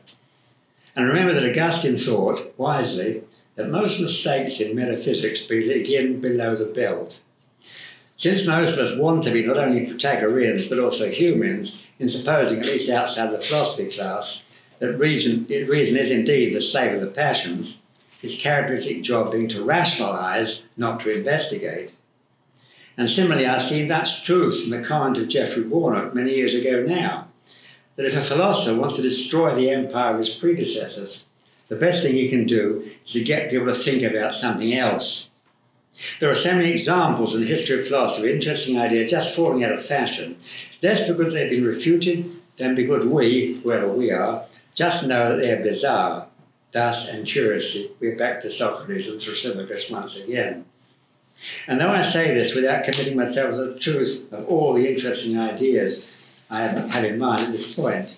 And 0.97 1.07
remember 1.07 1.33
that 1.33 1.49
Augustine 1.49 1.97
thought, 1.97 2.53
wisely, 2.59 3.23
that 3.55 3.71
most 3.71 4.01
mistakes 4.01 4.61
in 4.61 4.75
metaphysics 4.75 5.43
begin 5.43 6.21
below 6.21 6.57
the 6.57 6.67
belt. 6.67 7.21
Since 8.17 8.47
most 8.47 8.73
of 8.73 8.79
us 8.79 8.99
want 8.99 9.23
to 9.25 9.31
be 9.31 9.47
not 9.47 9.57
only 9.57 9.87
Protagoreans 9.87 10.67
but 10.67 10.79
also 10.79 11.09
humans, 11.09 11.79
in 12.01 12.09
supposing, 12.09 12.59
at 12.59 12.67
least 12.67 12.91
outside 12.91 13.31
the 13.31 13.41
philosophy 13.41 13.89
class, 13.89 14.41
that 14.81 14.97
reason, 14.97 15.47
reason 15.49 15.97
is 15.97 16.11
indeed 16.11 16.55
the 16.55 16.61
slave 16.61 16.95
of 16.95 17.01
the 17.01 17.07
passions, 17.07 17.77
its 18.23 18.35
characteristic 18.35 19.03
job 19.03 19.31
being 19.31 19.49
to 19.49 19.63
rationalize, 19.63 20.63
not 20.77 20.99
to 21.01 21.15
investigate. 21.17 21.93
And 22.97 23.09
similarly, 23.09 23.47
I 23.47 23.63
see 23.63 23.87
that's 23.87 24.21
truth 24.23 24.65
in 24.65 24.71
the 24.71 24.87
comment 24.87 25.19
of 25.19 25.29
Geoffrey 25.29 25.63
Warnock 25.63 26.15
many 26.15 26.35
years 26.35 26.55
ago 26.55 26.85
now, 26.85 27.29
that 27.97 28.07
if 28.07 28.17
a 28.17 28.25
philosopher 28.25 28.79
wants 28.79 28.97
to 28.97 29.03
destroy 29.03 29.55
the 29.55 29.71
empire 29.71 30.13
of 30.13 30.19
his 30.19 30.31
predecessors, 30.31 31.25
the 31.69 31.77
best 31.77 32.03
thing 32.03 32.15
he 32.15 32.29
can 32.29 32.47
do 32.47 32.91
is 33.07 33.13
to 33.13 33.23
get 33.23 33.51
people 33.51 33.67
to 33.67 33.75
think 33.75 34.03
about 34.03 34.35
something 34.35 34.75
else. 34.75 35.30
There 36.19 36.31
are 36.31 36.35
so 36.37 36.55
many 36.55 36.71
examples 36.71 37.35
in 37.35 37.41
the 37.41 37.47
history 37.47 37.81
of 37.81 37.87
philosophy, 37.87 38.33
interesting 38.33 38.79
ideas 38.79 39.11
just 39.11 39.35
falling 39.35 39.65
out 39.65 39.73
of 39.73 39.85
fashion, 39.85 40.37
less 40.83 41.07
because 41.07 41.35
they've 41.35 41.51
been 41.51 41.65
refuted 41.65 42.31
than 42.57 42.75
because 42.75 43.07
we, 43.07 43.61
whoever 43.63 43.89
we 43.89 44.11
are, 44.11 44.45
just 44.75 45.05
know 45.05 45.31
that 45.31 45.43
they're 45.43 45.63
bizarre. 45.63 46.27
Thus, 46.73 47.09
and 47.09 47.27
curiously, 47.27 47.91
we're 48.01 48.17
back 48.17 48.41
to 48.41 48.51
Socrates 48.51 49.09
and 49.09 49.21
Thrasymachus 49.21 49.91
once 49.91 50.17
again. 50.17 50.65
And 51.67 51.81
though 51.81 51.89
I 51.89 52.09
say 52.09 52.33
this 52.35 52.55
without 52.55 52.85
committing 52.85 53.17
myself 53.17 53.55
to 53.55 53.65
the 53.65 53.79
truth 53.79 54.31
of 54.31 54.47
all 54.47 54.75
the 54.75 54.87
interesting 54.87 55.39
ideas 55.39 56.11
I 56.49 56.63
have 56.63 57.05
in 57.05 57.19
mind 57.19 57.43
at 57.43 57.53
this 57.53 57.75
point, 57.75 58.17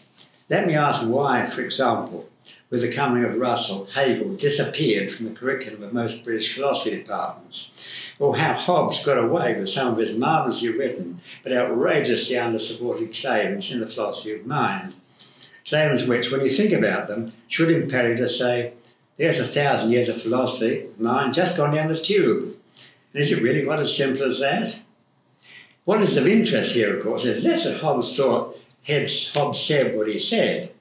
let 0.50 0.66
me 0.66 0.74
ask 0.74 1.02
why, 1.02 1.46
for 1.46 1.62
example, 1.62 2.28
with 2.70 2.80
the 2.80 2.92
coming 2.92 3.24
of 3.24 3.36
Russell, 3.36 3.86
Hegel 3.92 4.34
disappeared 4.36 5.12
from 5.12 5.26
the 5.26 5.34
curriculum 5.34 5.82
of 5.82 5.92
most 5.92 6.24
British 6.24 6.54
philosophy 6.54 6.90
departments, 6.90 7.68
or 8.18 8.36
how 8.36 8.54
Hobbes 8.54 9.04
got 9.04 9.22
away 9.22 9.54
with 9.58 9.68
some 9.68 9.92
of 9.92 9.98
his 9.98 10.12
marvellously 10.12 10.70
written 10.70 11.20
but 11.42 11.52
outrageously 11.52 12.36
under-supported 12.36 13.12
claims 13.12 13.70
in 13.70 13.80
the 13.80 13.86
philosophy 13.86 14.32
of 14.32 14.46
mind. 14.46 14.94
Claims 15.66 16.04
which, 16.04 16.32
when 16.32 16.40
you 16.40 16.50
think 16.50 16.72
about 16.72 17.08
them, 17.08 17.32
should 17.48 17.70
impel 17.70 18.08
you 18.08 18.16
to 18.16 18.28
say, 18.28 18.72
there's 19.18 19.38
a 19.38 19.44
thousand 19.44 19.90
years 19.90 20.08
of 20.08 20.20
philosophy 20.20 20.86
mind 20.98 21.34
just 21.34 21.56
gone 21.56 21.74
down 21.74 21.88
the 21.88 21.96
tube. 21.96 22.56
And 23.12 23.22
is 23.22 23.30
it 23.30 23.42
really 23.42 23.64
quite 23.64 23.78
as 23.78 23.96
simple 23.96 24.24
as 24.24 24.40
that? 24.40 24.82
What 25.84 26.00
is 26.02 26.16
of 26.16 26.26
interest 26.26 26.74
here, 26.74 26.96
of 26.96 27.04
course, 27.04 27.24
is 27.24 27.44
less 27.44 27.64
that 27.64 27.80
Hobbes 27.80 28.16
thought 28.16 28.56
Hobbes 28.88 29.60
said 29.60 29.96
what 29.96 30.08
he 30.08 30.18
said, 30.18 30.71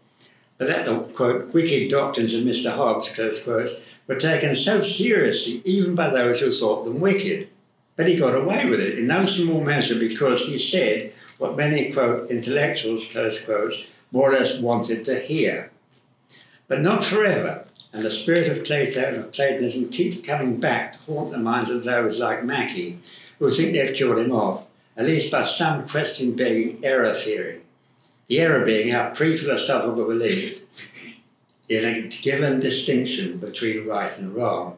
that 0.68 0.86
the, 0.86 0.99
quote, 1.14 1.53
wicked 1.53 1.89
doctrines 1.89 2.34
of 2.34 2.43
Mr. 2.43 2.72
Hobbes, 2.72 3.09
close 3.09 3.39
quote, 3.39 3.70
were 4.07 4.16
taken 4.16 4.55
so 4.55 4.82
seriously 4.82 5.62
even 5.66 5.95
by 5.95 6.09
those 6.09 6.39
who 6.39 6.51
thought 6.51 6.86
them 6.86 6.99
wicked. 6.99 7.49
But 7.95 8.07
he 8.07 8.16
got 8.16 8.36
away 8.36 8.66
with 8.66 8.80
it 8.80 8.97
in 8.97 9.07
no 9.07 9.26
small 9.26 9.62
measure 9.62 9.97
because 9.97 10.41
he 10.41 10.57
said 10.57 11.14
what 11.38 11.57
many, 11.57 11.91
quote, 11.91 12.30
intellectuals, 12.30 13.05
close 13.05 13.39
quotes, 13.39 13.84
more 14.12 14.30
or 14.30 14.34
less 14.34 14.59
wanted 14.59 15.05
to 15.05 15.20
hear. 15.20 15.72
But 16.68 16.82
not 16.82 17.03
forever 17.03 17.66
and 17.93 18.03
the 18.03 18.12
spirit 18.12 18.47
of 18.49 18.64
Plato 18.64 19.01
and 19.01 19.18
of 19.18 19.32
Platonism 19.32 19.89
keeps 19.89 20.26
coming 20.26 20.59
back 20.59 20.93
to 20.93 20.99
haunt 20.99 21.32
the 21.32 21.38
minds 21.38 21.70
of 21.70 21.84
those 21.84 22.20
like 22.20 22.43
Mackie, 22.43 22.99
who 23.39 23.51
think 23.51 23.74
they've 23.74 23.93
killed 23.93 24.20
him 24.20 24.32
off, 24.32 24.66
at 24.95 25.05
least 25.05 25.32
by 25.32 25.43
some 25.43 25.88
question 25.88 26.36
begging 26.36 26.80
error 26.84 27.14
theory. 27.14 27.61
Being 28.32 28.95
our 28.95 29.13
pre 29.13 29.36
philosophical 29.36 30.07
belief 30.07 30.61
in 31.67 31.84
a 31.84 32.07
given 32.07 32.61
distinction 32.61 33.39
between 33.39 33.86
right 33.86 34.17
and 34.17 34.34
wrong. 34.34 34.77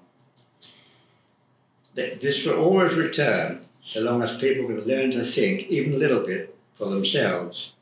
That 1.93 2.19
this 2.19 2.43
will 2.43 2.55
always 2.55 2.95
return 2.95 3.61
so 3.83 4.01
long 4.01 4.23
as 4.23 4.35
people 4.37 4.65
can 4.65 4.79
learn 4.79 5.11
to 5.11 5.23
think 5.23 5.67
even 5.67 5.93
a 5.93 5.97
little 5.97 6.25
bit 6.25 6.55
for 6.73 6.89
themselves. 6.89 7.73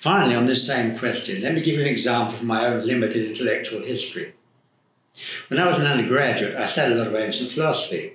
Finally, 0.00 0.34
on 0.34 0.46
this 0.46 0.66
same 0.66 0.96
question, 0.96 1.42
let 1.42 1.52
me 1.52 1.60
give 1.60 1.74
you 1.74 1.82
an 1.82 1.88
example 1.88 2.38
from 2.38 2.46
my 2.46 2.66
own 2.66 2.86
limited 2.86 3.28
intellectual 3.28 3.82
history. 3.82 4.32
When 5.48 5.60
I 5.60 5.66
was 5.66 5.78
an 5.78 5.86
undergraduate, 5.86 6.54
I 6.54 6.66
studied 6.66 6.96
a 6.96 7.00
lot 7.00 7.08
of 7.08 7.14
ancient 7.14 7.50
philosophy. 7.50 8.14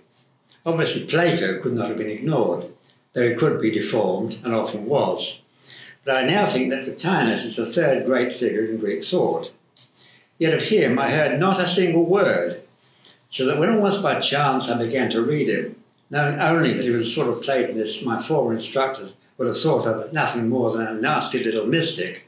Obviously, 0.66 1.04
Plato 1.04 1.62
could 1.62 1.74
not 1.74 1.89
have 1.89 1.98
been 1.98 2.10
ignored, 2.10 2.66
though 3.14 3.30
he 3.30 3.36
could 3.36 3.62
be 3.62 3.70
deformed 3.70 4.42
and 4.44 4.56
often 4.56 4.88
was. 4.88 5.38
But 6.04 6.16
I 6.16 6.24
now 6.24 6.47
think 6.47 6.72
that 6.72 6.84
Plotinus 6.84 7.45
is 7.45 7.56
the 7.56 7.66
third 7.66 8.06
great 8.06 8.34
figure 8.34 8.66
in 8.66 8.78
Greek 8.78 9.04
thought. 9.04 9.52
Yet 10.39 10.56
of 10.56 10.64
him 10.64 10.97
I 10.97 11.12
heard 11.12 11.39
not 11.39 11.62
a 11.62 11.68
single 11.68 12.06
word, 12.06 12.62
so 13.30 13.45
that 13.45 13.60
when 13.60 13.70
almost 13.70 14.02
by 14.02 14.20
chance 14.20 14.68
I 14.68 14.78
began 14.78 15.12
to 15.12 15.22
read 15.22 15.47
him, 15.47 15.76
knowing 16.10 16.39
only 16.39 16.74
that 16.74 16.84
he 16.84 16.89
was 16.89 17.08
a 17.08 17.12
sort 17.12 17.28
of 17.28 17.43
Platonist 17.43 18.04
my 18.04 18.20
former 18.20 18.52
instructors 18.52 19.14
would 19.38 19.47
have 19.47 19.60
thought 19.60 19.86
of 19.86 20.12
nothing 20.12 20.49
more 20.49 20.72
than 20.72 20.88
a 20.88 20.93
nasty 20.93 21.43
little 21.43 21.68
mystic, 21.68 22.28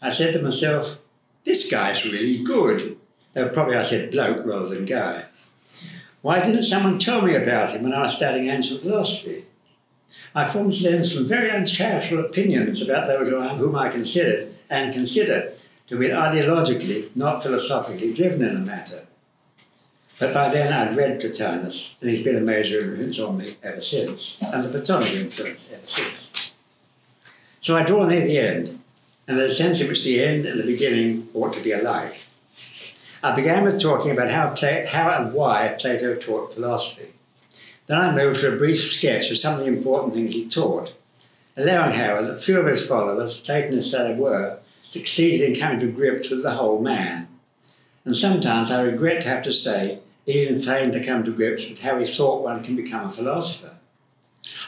I 0.00 0.10
said 0.10 0.32
to 0.32 0.40
myself, 0.42 0.98
this 1.44 1.70
guy's 1.70 2.06
really 2.06 2.42
good. 2.42 2.96
Though 3.34 3.50
probably 3.50 3.76
I 3.76 3.84
said 3.84 4.10
bloke 4.10 4.46
rather 4.46 4.68
than 4.68 4.86
guy. 4.86 5.26
Why 6.22 6.40
didn't 6.40 6.64
someone 6.64 6.98
tell 6.98 7.22
me 7.22 7.34
about 7.34 7.70
him 7.70 7.82
when 7.82 7.92
I 7.92 8.02
was 8.02 8.14
studying 8.14 8.48
ancient 8.48 8.80
philosophy? 8.80 9.44
I 10.34 10.48
formed 10.48 10.74
then 10.74 11.04
some 11.04 11.26
very 11.26 11.50
uncharitable 11.50 12.24
opinions 12.24 12.82
about 12.82 13.06
those 13.06 13.28
whom 13.28 13.76
I 13.76 13.88
considered 13.88 14.54
and 14.68 14.92
consider 14.92 15.52
to 15.88 15.98
be 15.98 16.08
ideologically, 16.08 17.14
not 17.14 17.42
philosophically 17.42 18.12
driven 18.12 18.42
in 18.42 18.54
the 18.54 18.60
matter. 18.60 19.02
But 20.20 20.34
by 20.34 20.48
then 20.48 20.72
I'd 20.72 20.96
read 20.96 21.20
Plotinus, 21.20 21.90
and 22.00 22.10
he's 22.10 22.22
been 22.22 22.36
a 22.36 22.40
major 22.40 22.78
influence 22.78 23.18
on 23.18 23.38
me 23.38 23.56
ever 23.62 23.80
since, 23.80 24.36
and 24.40 24.66
a 24.66 24.68
Platonic 24.68 25.14
influence 25.14 25.66
ever 25.72 25.86
since. 25.86 26.52
So 27.60 27.76
I 27.76 27.84
draw 27.84 28.06
near 28.06 28.26
the 28.26 28.38
end, 28.38 28.78
and 29.26 29.38
there's 29.38 29.52
a 29.52 29.54
sense 29.54 29.80
in 29.80 29.88
which 29.88 30.04
the 30.04 30.22
end 30.22 30.44
and 30.44 30.60
the 30.60 30.64
beginning 30.64 31.28
ought 31.34 31.54
to 31.54 31.60
be 31.60 31.72
alike. 31.72 32.20
I 33.22 33.34
began 33.34 33.64
with 33.64 33.80
talking 33.80 34.10
about 34.10 34.30
how, 34.30 34.54
how 34.86 35.10
and 35.18 35.32
why 35.32 35.76
Plato 35.78 36.14
taught 36.16 36.54
philosophy. 36.54 37.12
Then 37.90 38.00
I 38.00 38.14
moved 38.14 38.38
to 38.38 38.52
a 38.52 38.56
brief 38.56 38.80
sketch 38.92 39.32
of 39.32 39.38
some 39.38 39.58
of 39.58 39.64
the 39.64 39.72
important 39.72 40.14
things 40.14 40.32
he 40.32 40.46
taught, 40.46 40.92
allowing, 41.56 41.90
however, 41.90 42.28
that 42.28 42.40
few 42.40 42.60
of 42.60 42.66
his 42.66 42.86
followers, 42.86 43.38
Platonists 43.38 43.90
that 43.90 44.06
they 44.06 44.14
were, 44.14 44.58
succeeded 44.88 45.40
in 45.40 45.58
coming 45.58 45.80
to 45.80 45.90
grips 45.90 46.30
with 46.30 46.44
the 46.44 46.52
whole 46.52 46.80
man. 46.80 47.26
And 48.04 48.16
sometimes 48.16 48.70
I 48.70 48.82
regret 48.82 49.22
to 49.22 49.28
have 49.28 49.42
to 49.42 49.52
say, 49.52 49.98
even 50.26 50.62
failed 50.62 50.92
to 50.92 51.04
come 51.04 51.24
to 51.24 51.32
grips 51.32 51.68
with 51.68 51.80
how 51.80 51.98
he 51.98 52.06
thought 52.06 52.44
one 52.44 52.62
can 52.62 52.76
become 52.76 53.08
a 53.08 53.10
philosopher. 53.10 53.74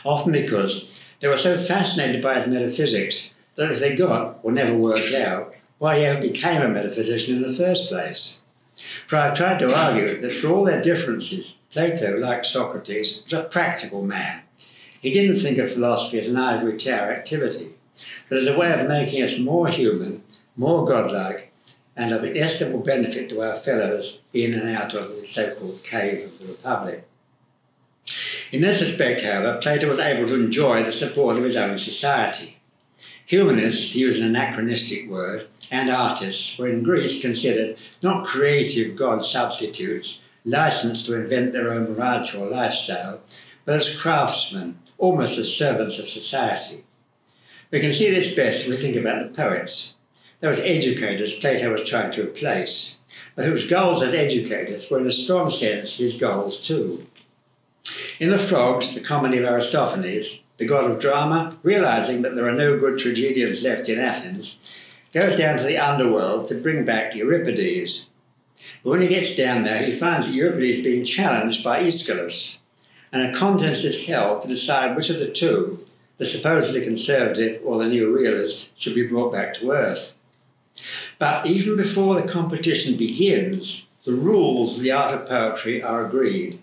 Often 0.04 0.32
because 0.32 1.00
they 1.20 1.28
were 1.28 1.36
so 1.36 1.56
fascinated 1.56 2.22
by 2.22 2.40
his 2.40 2.52
metaphysics 2.52 3.34
that 3.54 3.70
if 3.70 3.78
they 3.78 3.94
got 3.94 4.40
or 4.42 4.50
never 4.50 4.76
worked 4.76 5.14
out 5.14 5.54
why 5.78 5.96
he 5.96 6.04
ever 6.06 6.20
became 6.20 6.60
a 6.60 6.68
metaphysician 6.68 7.36
in 7.36 7.42
the 7.42 7.54
first 7.54 7.88
place. 7.88 8.40
For 9.06 9.16
I've 9.16 9.36
tried 9.36 9.60
to 9.60 9.72
argue 9.72 10.20
that 10.20 10.34
for 10.34 10.48
all 10.48 10.64
their 10.64 10.82
differences, 10.82 11.54
Plato, 11.70 12.16
like 12.16 12.44
Socrates, 12.44 13.22
was 13.22 13.32
a 13.32 13.44
practical 13.44 14.02
man. 14.02 14.40
He 15.00 15.12
didn't 15.12 15.38
think 15.38 15.58
of 15.58 15.72
philosophy 15.72 16.18
as 16.18 16.26
an 16.26 16.36
ivory 16.36 16.76
tower 16.76 17.12
activity, 17.12 17.74
but 18.28 18.38
as 18.38 18.46
a 18.48 18.56
way 18.56 18.72
of 18.72 18.88
making 18.88 19.22
us 19.22 19.38
more 19.38 19.68
human, 19.68 20.22
more 20.56 20.84
godlike, 20.84 21.52
and 21.96 22.12
of 22.12 22.24
inestimable 22.24 22.80
benefit 22.80 23.28
to 23.28 23.42
our 23.42 23.56
fellows 23.56 24.18
in 24.32 24.54
and 24.54 24.68
out 24.68 24.94
of 24.94 25.10
the 25.10 25.26
so 25.26 25.54
called 25.54 25.84
cave 25.84 26.24
of 26.24 26.38
the 26.38 26.46
Republic. 26.46 27.04
In 28.50 28.60
this 28.62 28.80
respect, 28.80 29.20
however, 29.20 29.60
Plato 29.62 29.88
was 29.88 30.00
able 30.00 30.26
to 30.26 30.34
enjoy 30.34 30.82
the 30.82 30.92
support 30.92 31.36
of 31.36 31.44
his 31.44 31.56
own 31.56 31.78
society. 31.78 32.58
Humanists, 33.26 33.92
to 33.92 33.98
use 33.98 34.18
an 34.18 34.26
anachronistic 34.26 35.08
word, 35.08 35.46
and 35.70 35.90
artists 35.90 36.56
were 36.56 36.68
in 36.68 36.82
Greece 36.82 37.20
considered 37.20 37.76
not 38.02 38.26
creative 38.26 38.94
god 38.94 39.24
substitutes, 39.24 40.20
licensed 40.44 41.06
to 41.06 41.14
invent 41.14 41.52
their 41.52 41.72
own 41.72 41.94
morality 41.94 42.36
or 42.36 42.48
lifestyle, 42.48 43.20
but 43.64 43.76
as 43.76 43.90
craftsmen, 43.90 44.78
almost 44.98 45.38
as 45.38 45.52
servants 45.52 45.98
of 45.98 46.08
society. 46.08 46.84
We 47.70 47.80
can 47.80 47.92
see 47.92 48.10
this 48.10 48.34
best 48.34 48.66
when 48.66 48.76
we 48.76 48.82
think 48.82 48.96
about 48.96 49.22
the 49.22 49.34
poets, 49.34 49.94
those 50.42 50.58
educators 50.60 51.34
Plato 51.34 51.72
was 51.72 51.88
trying 51.88 52.10
to 52.12 52.24
replace, 52.24 52.96
but 53.36 53.46
whose 53.46 53.64
goals 53.64 54.02
as 54.02 54.12
educators 54.12 54.90
were 54.90 54.98
in 54.98 55.06
a 55.06 55.12
strong 55.12 55.50
sense 55.50 55.94
his 55.94 56.16
goals 56.16 56.58
too. 56.58 57.06
In 58.18 58.30
The 58.30 58.38
Frogs, 58.38 58.92
the 58.94 59.00
comedy 59.00 59.38
of 59.38 59.44
Aristophanes, 59.44 60.38
the 60.62 60.68
god 60.68 60.88
of 60.88 61.00
drama, 61.00 61.58
realizing 61.64 62.22
that 62.22 62.36
there 62.36 62.46
are 62.46 62.52
no 62.52 62.78
good 62.78 62.96
tragedians 62.96 63.64
left 63.64 63.88
in 63.88 63.98
Athens, 63.98 64.56
goes 65.12 65.36
down 65.36 65.58
to 65.58 65.64
the 65.64 65.76
underworld 65.76 66.46
to 66.46 66.54
bring 66.54 66.84
back 66.84 67.16
Euripides. 67.16 68.06
But 68.84 68.90
when 68.90 69.00
he 69.00 69.08
gets 69.08 69.34
down 69.34 69.64
there, 69.64 69.82
he 69.82 69.98
finds 69.98 70.28
that 70.28 70.34
Euripides 70.34 70.84
being 70.84 71.04
challenged 71.04 71.64
by 71.64 71.80
Aeschylus, 71.80 72.58
and 73.10 73.22
a 73.22 73.36
contest 73.36 73.84
is 73.84 74.06
held 74.06 74.42
to 74.42 74.48
decide 74.48 74.94
which 74.94 75.10
of 75.10 75.18
the 75.18 75.32
two, 75.32 75.84
the 76.18 76.26
supposedly 76.26 76.80
conservative 76.80 77.60
or 77.64 77.78
the 77.78 77.88
new 77.88 78.16
realist, 78.16 78.70
should 78.80 78.94
be 78.94 79.08
brought 79.08 79.32
back 79.32 79.54
to 79.54 79.72
earth. 79.72 80.14
But 81.18 81.44
even 81.44 81.76
before 81.76 82.14
the 82.14 82.28
competition 82.28 82.96
begins, 82.96 83.82
the 84.04 84.12
rules 84.12 84.76
of 84.76 84.84
the 84.84 84.92
art 84.92 85.12
of 85.12 85.26
poetry 85.26 85.82
are 85.82 86.06
agreed. 86.06 86.60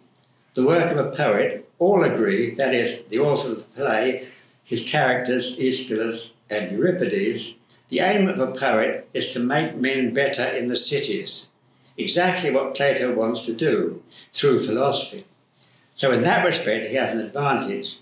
The 0.55 0.65
work 0.65 0.89
of 0.89 0.97
a 0.97 1.11
poet, 1.11 1.59
all 1.80 2.03
agree, 2.03 2.53
that 2.55 2.75
is, 2.75 3.01
the 3.09 3.19
author 3.19 3.53
of 3.53 3.57
the 3.57 3.63
play, 3.75 4.27
his 4.63 4.84
characters, 4.84 5.55
Aeschylus 5.57 6.30
and 6.49 6.71
Euripides, 6.71 7.55
the 7.89 8.01
aim 8.01 8.27
of 8.27 8.39
a 8.39 8.51
poet 8.51 9.07
is 9.13 9.30
to 9.30 9.39
make 9.39 9.75
men 9.75 10.13
better 10.13 10.43
in 10.43 10.67
the 10.67 10.77
cities, 10.77 11.47
exactly 11.97 12.51
what 12.51 12.75
Plato 12.75 13.13
wants 13.15 13.41
to 13.41 13.53
do 13.53 14.03
through 14.32 14.63
philosophy. 14.63 15.25
So, 15.95 16.11
in 16.11 16.21
that 16.21 16.45
respect, 16.45 16.86
he 16.86 16.95
has 16.95 17.13
an 17.13 17.25
advantage. 17.25 17.99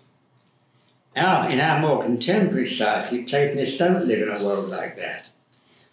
Our, 1.15 1.49
in 1.49 1.59
our 1.59 1.79
more 1.79 2.01
contemporary 2.01 2.65
society, 2.65 3.23
Platonists 3.23 3.77
don't 3.77 4.05
live 4.05 4.21
in 4.21 4.29
a 4.29 4.43
world 4.43 4.69
like 4.69 4.97
that. 4.97 5.29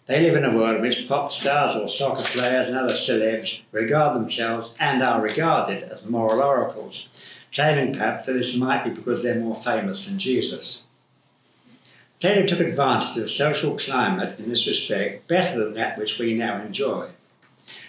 They 0.07 0.21
live 0.21 0.35
in 0.35 0.45
a 0.45 0.55
world 0.55 0.75
in 0.75 0.81
which 0.81 1.07
pop 1.07 1.31
stars 1.31 1.75
or 1.75 1.87
soccer 1.87 2.21
players 2.21 2.67
and 2.67 2.77
other 2.77 2.93
celebs 2.93 3.59
regard 3.71 4.15
themselves 4.15 4.71
and 4.79 5.01
are 5.01 5.19
regarded 5.19 5.83
as 5.83 6.05
moral 6.05 6.43
oracles, 6.43 7.07
claiming 7.55 7.93
perhaps 7.93 8.25
that 8.25 8.33
this 8.33 8.57
might 8.57 8.83
be 8.83 8.89
because 8.89 9.23
they're 9.23 9.39
more 9.39 9.55
famous 9.55 10.05
than 10.05 10.19
Jesus. 10.19 10.83
Plato 12.19 12.45
took 12.45 12.59
advantage 12.59 13.15
of 13.15 13.23
the 13.23 13.27
social 13.29 13.77
climate 13.77 14.37
in 14.37 14.49
this 14.49 14.67
respect 14.67 15.25
better 15.29 15.59
than 15.59 15.73
that 15.73 15.97
which 15.97 16.19
we 16.19 16.33
now 16.33 16.61
enjoy. 16.61 17.07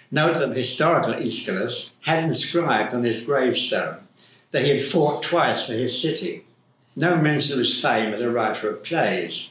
Note 0.09 0.35
that 0.35 0.49
the 0.49 0.61
historical 0.61 1.13
Aeschylus 1.15 1.89
had 2.01 2.23
inscribed 2.23 2.93
on 2.93 3.03
his 3.03 3.21
gravestone 3.21 3.97
that 4.51 4.63
he 4.63 4.69
had 4.69 4.81
fought 4.81 5.21
twice 5.21 5.65
for 5.65 5.73
his 5.73 6.01
city. 6.01 6.45
No 6.95 7.17
mention 7.17 7.53
of 7.53 7.59
his 7.59 7.81
fame 7.81 8.13
as 8.13 8.21
a 8.21 8.31
writer 8.31 8.69
of 8.69 8.83
plays. 8.83 9.49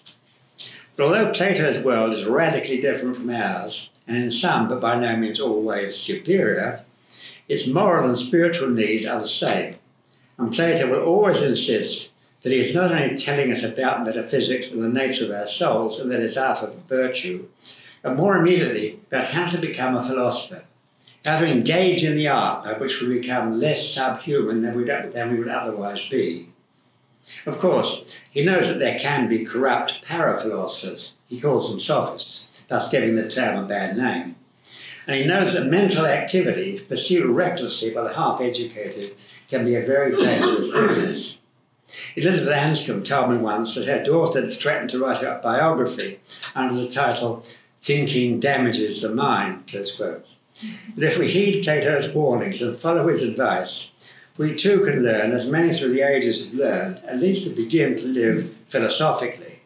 But 0.97 1.05
although 1.05 1.31
Plato's 1.31 1.85
world 1.85 2.15
is 2.15 2.25
radically 2.25 2.81
different 2.81 3.17
from 3.17 3.29
ours, 3.29 3.91
and 4.09 4.17
in 4.17 4.31
some, 4.31 4.69
but 4.69 4.81
by 4.81 4.99
no 4.99 5.15
means 5.17 5.41
always, 5.41 5.95
superior, 5.95 6.81
its 7.49 7.67
moral 7.67 8.09
and 8.09 8.17
spiritual 8.17 8.71
needs 8.71 9.05
are 9.05 9.21
the 9.21 9.29
same. 9.29 9.76
And 10.39 10.53
Plato 10.53 10.91
will 10.91 11.05
always 11.05 11.43
insist 11.43 12.11
that 12.43 12.53
he 12.53 12.59
is 12.59 12.75
not 12.75 12.93
only 12.93 13.17
telling 13.17 13.51
us 13.51 13.63
about 13.63 14.05
metaphysics 14.05 14.69
and 14.69 14.83
the 14.83 14.89
nature 14.89 15.25
of 15.25 15.31
our 15.31 15.47
souls 15.47 15.99
and 15.99 16.13
that 16.13 16.21
it's 16.21 16.37
our 16.37 16.71
virtue, 16.87 17.47
but 18.03 18.17
more 18.17 18.37
immediately 18.37 19.01
about 19.09 19.25
how 19.27 19.47
to 19.47 19.59
become 19.59 19.97
a 19.97 20.05
philosopher, 20.05 20.63
how 21.25 21.41
to 21.41 21.51
engage 21.51 22.05
in 22.05 22.15
the 22.15 22.29
art 22.29 22.65
by 22.65 22.75
which 22.75 23.01
we 23.01 23.19
become 23.19 23.59
less 23.59 23.89
subhuman 23.89 24.63
than 24.63 24.77
we, 24.77 24.85
than 24.85 25.33
we 25.33 25.39
would 25.39 25.49
otherwise 25.49 26.03
be. 26.11 26.49
Of 27.47 27.59
course, 27.59 28.17
he 28.31 28.45
knows 28.45 28.69
that 28.69 28.79
there 28.79 28.99
can 28.99 29.29
be 29.29 29.45
corrupt 29.45 30.03
para-philosophers. 30.03 31.13
He 31.29 31.41
calls 31.41 31.69
them 31.69 31.81
sophists, 31.81 32.63
thus 32.69 32.91
giving 32.91 33.17
the 33.17 33.27
term 33.27 33.57
a 33.57 33.67
bad 33.67 33.97
name. 33.97 34.37
And 35.09 35.17
he 35.17 35.25
knows 35.25 35.55
that 35.55 35.67
mental 35.67 36.07
activity, 36.07 36.79
pursued 36.79 37.27
recklessly 37.27 37.91
by 37.91 38.03
the 38.03 38.15
half-educated, 38.15 39.15
can 39.49 39.65
be 39.65 39.77
a 39.77 39.87
very 39.87 40.17
dangerous 40.17 40.69
business. 40.69 41.39
Elizabeth 42.17 42.55
Anscombe 42.55 43.05
told 43.05 43.31
me 43.31 43.39
once 43.39 43.75
that 43.75 43.87
her 43.87 44.03
daughter 44.03 44.41
had 44.41 44.53
threatened 44.53 44.91
to 44.91 44.99
write 44.99 45.23
a 45.23 45.41
biography 45.43 46.19
under 46.55 46.75
the 46.75 46.89
title 46.89 47.45
Thinking 47.83 48.41
Damages 48.41 49.01
the 49.01 49.11
Mind, 49.11 49.69
close 49.69 49.95
quotes. 49.95 50.35
But 50.95 51.05
if 51.05 51.19
we 51.19 51.29
heed 51.29 51.63
Plato's 51.63 52.09
warnings 52.09 52.61
and 52.61 52.77
follow 52.77 53.07
his 53.07 53.23
advice, 53.23 53.91
we 54.37 54.55
too 54.55 54.81
can 54.81 55.03
learn, 55.03 55.33
as 55.33 55.47
many 55.47 55.73
through 55.73 55.93
the 55.93 56.03
ages 56.03 56.47
have 56.47 56.55
learned, 56.55 57.03
at 57.07 57.21
least 57.21 57.45
to 57.45 57.51
begin 57.51 57.95
to 57.97 58.07
live 58.07 58.53
philosophically. 58.69 59.61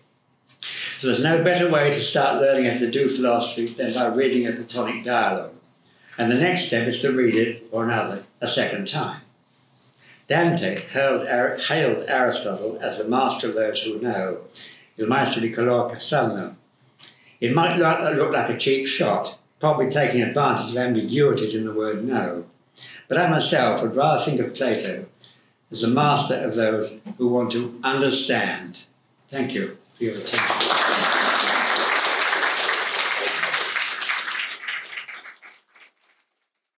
So 0.99 1.09
there's 1.09 1.23
no 1.23 1.43
better 1.43 1.71
way 1.71 1.91
to 1.91 2.01
start 2.01 2.43
learning 2.43 2.67
how 2.67 2.79
to 2.79 2.91
do 2.91 3.09
philosophy 3.09 3.65
than 3.67 3.95
by 3.95 4.09
reading 4.09 4.47
a 4.47 4.53
Platonic 4.53 5.03
dialogue. 5.03 5.55
And 6.19 6.31
the 6.31 6.37
next 6.37 6.67
step 6.67 6.87
is 6.87 6.99
to 7.01 7.13
read 7.13 7.35
it, 7.35 7.67
or 7.73 7.85
another, 7.85 8.23
a 8.43 8.47
second 8.47 8.87
time. 8.87 9.23
Dante 10.31 10.81
hailed, 10.93 11.27
hailed 11.61 12.05
Aristotle 12.07 12.79
as 12.81 12.99
the 12.99 13.05
master 13.05 13.49
of 13.49 13.57
those 13.57 13.83
who 13.83 13.99
know, 13.99 14.39
il 14.97 15.09
maestro 15.09 15.41
di 15.41 15.51
coloro 15.51 15.91
che 15.91 15.99
sanno. 15.99 16.55
It 17.41 17.53
might 17.53 17.77
look 17.77 18.33
like 18.33 18.49
a 18.49 18.57
cheap 18.57 18.87
shot, 18.87 19.37
probably 19.59 19.91
taking 19.91 20.23
advantage 20.23 20.71
of 20.71 20.77
ambiguities 20.77 21.57
in 21.57 21.65
the 21.65 21.75
word 21.75 22.05
know, 22.05 22.45
but 23.09 23.19
I 23.19 23.29
myself 23.29 23.83
would 23.83 23.97
rather 23.97 24.23
think 24.23 24.39
of 24.39 24.55
Plato 24.55 25.07
as 25.73 25.81
the 25.81 25.89
master 25.89 26.37
of 26.37 26.55
those 26.55 26.93
who 27.19 27.27
want 27.27 27.51
to 27.51 27.81
understand. 27.83 28.85
Thank 29.31 29.53
you 29.53 29.79
for 29.95 30.05
your 30.05 30.15
attention. 30.15 30.90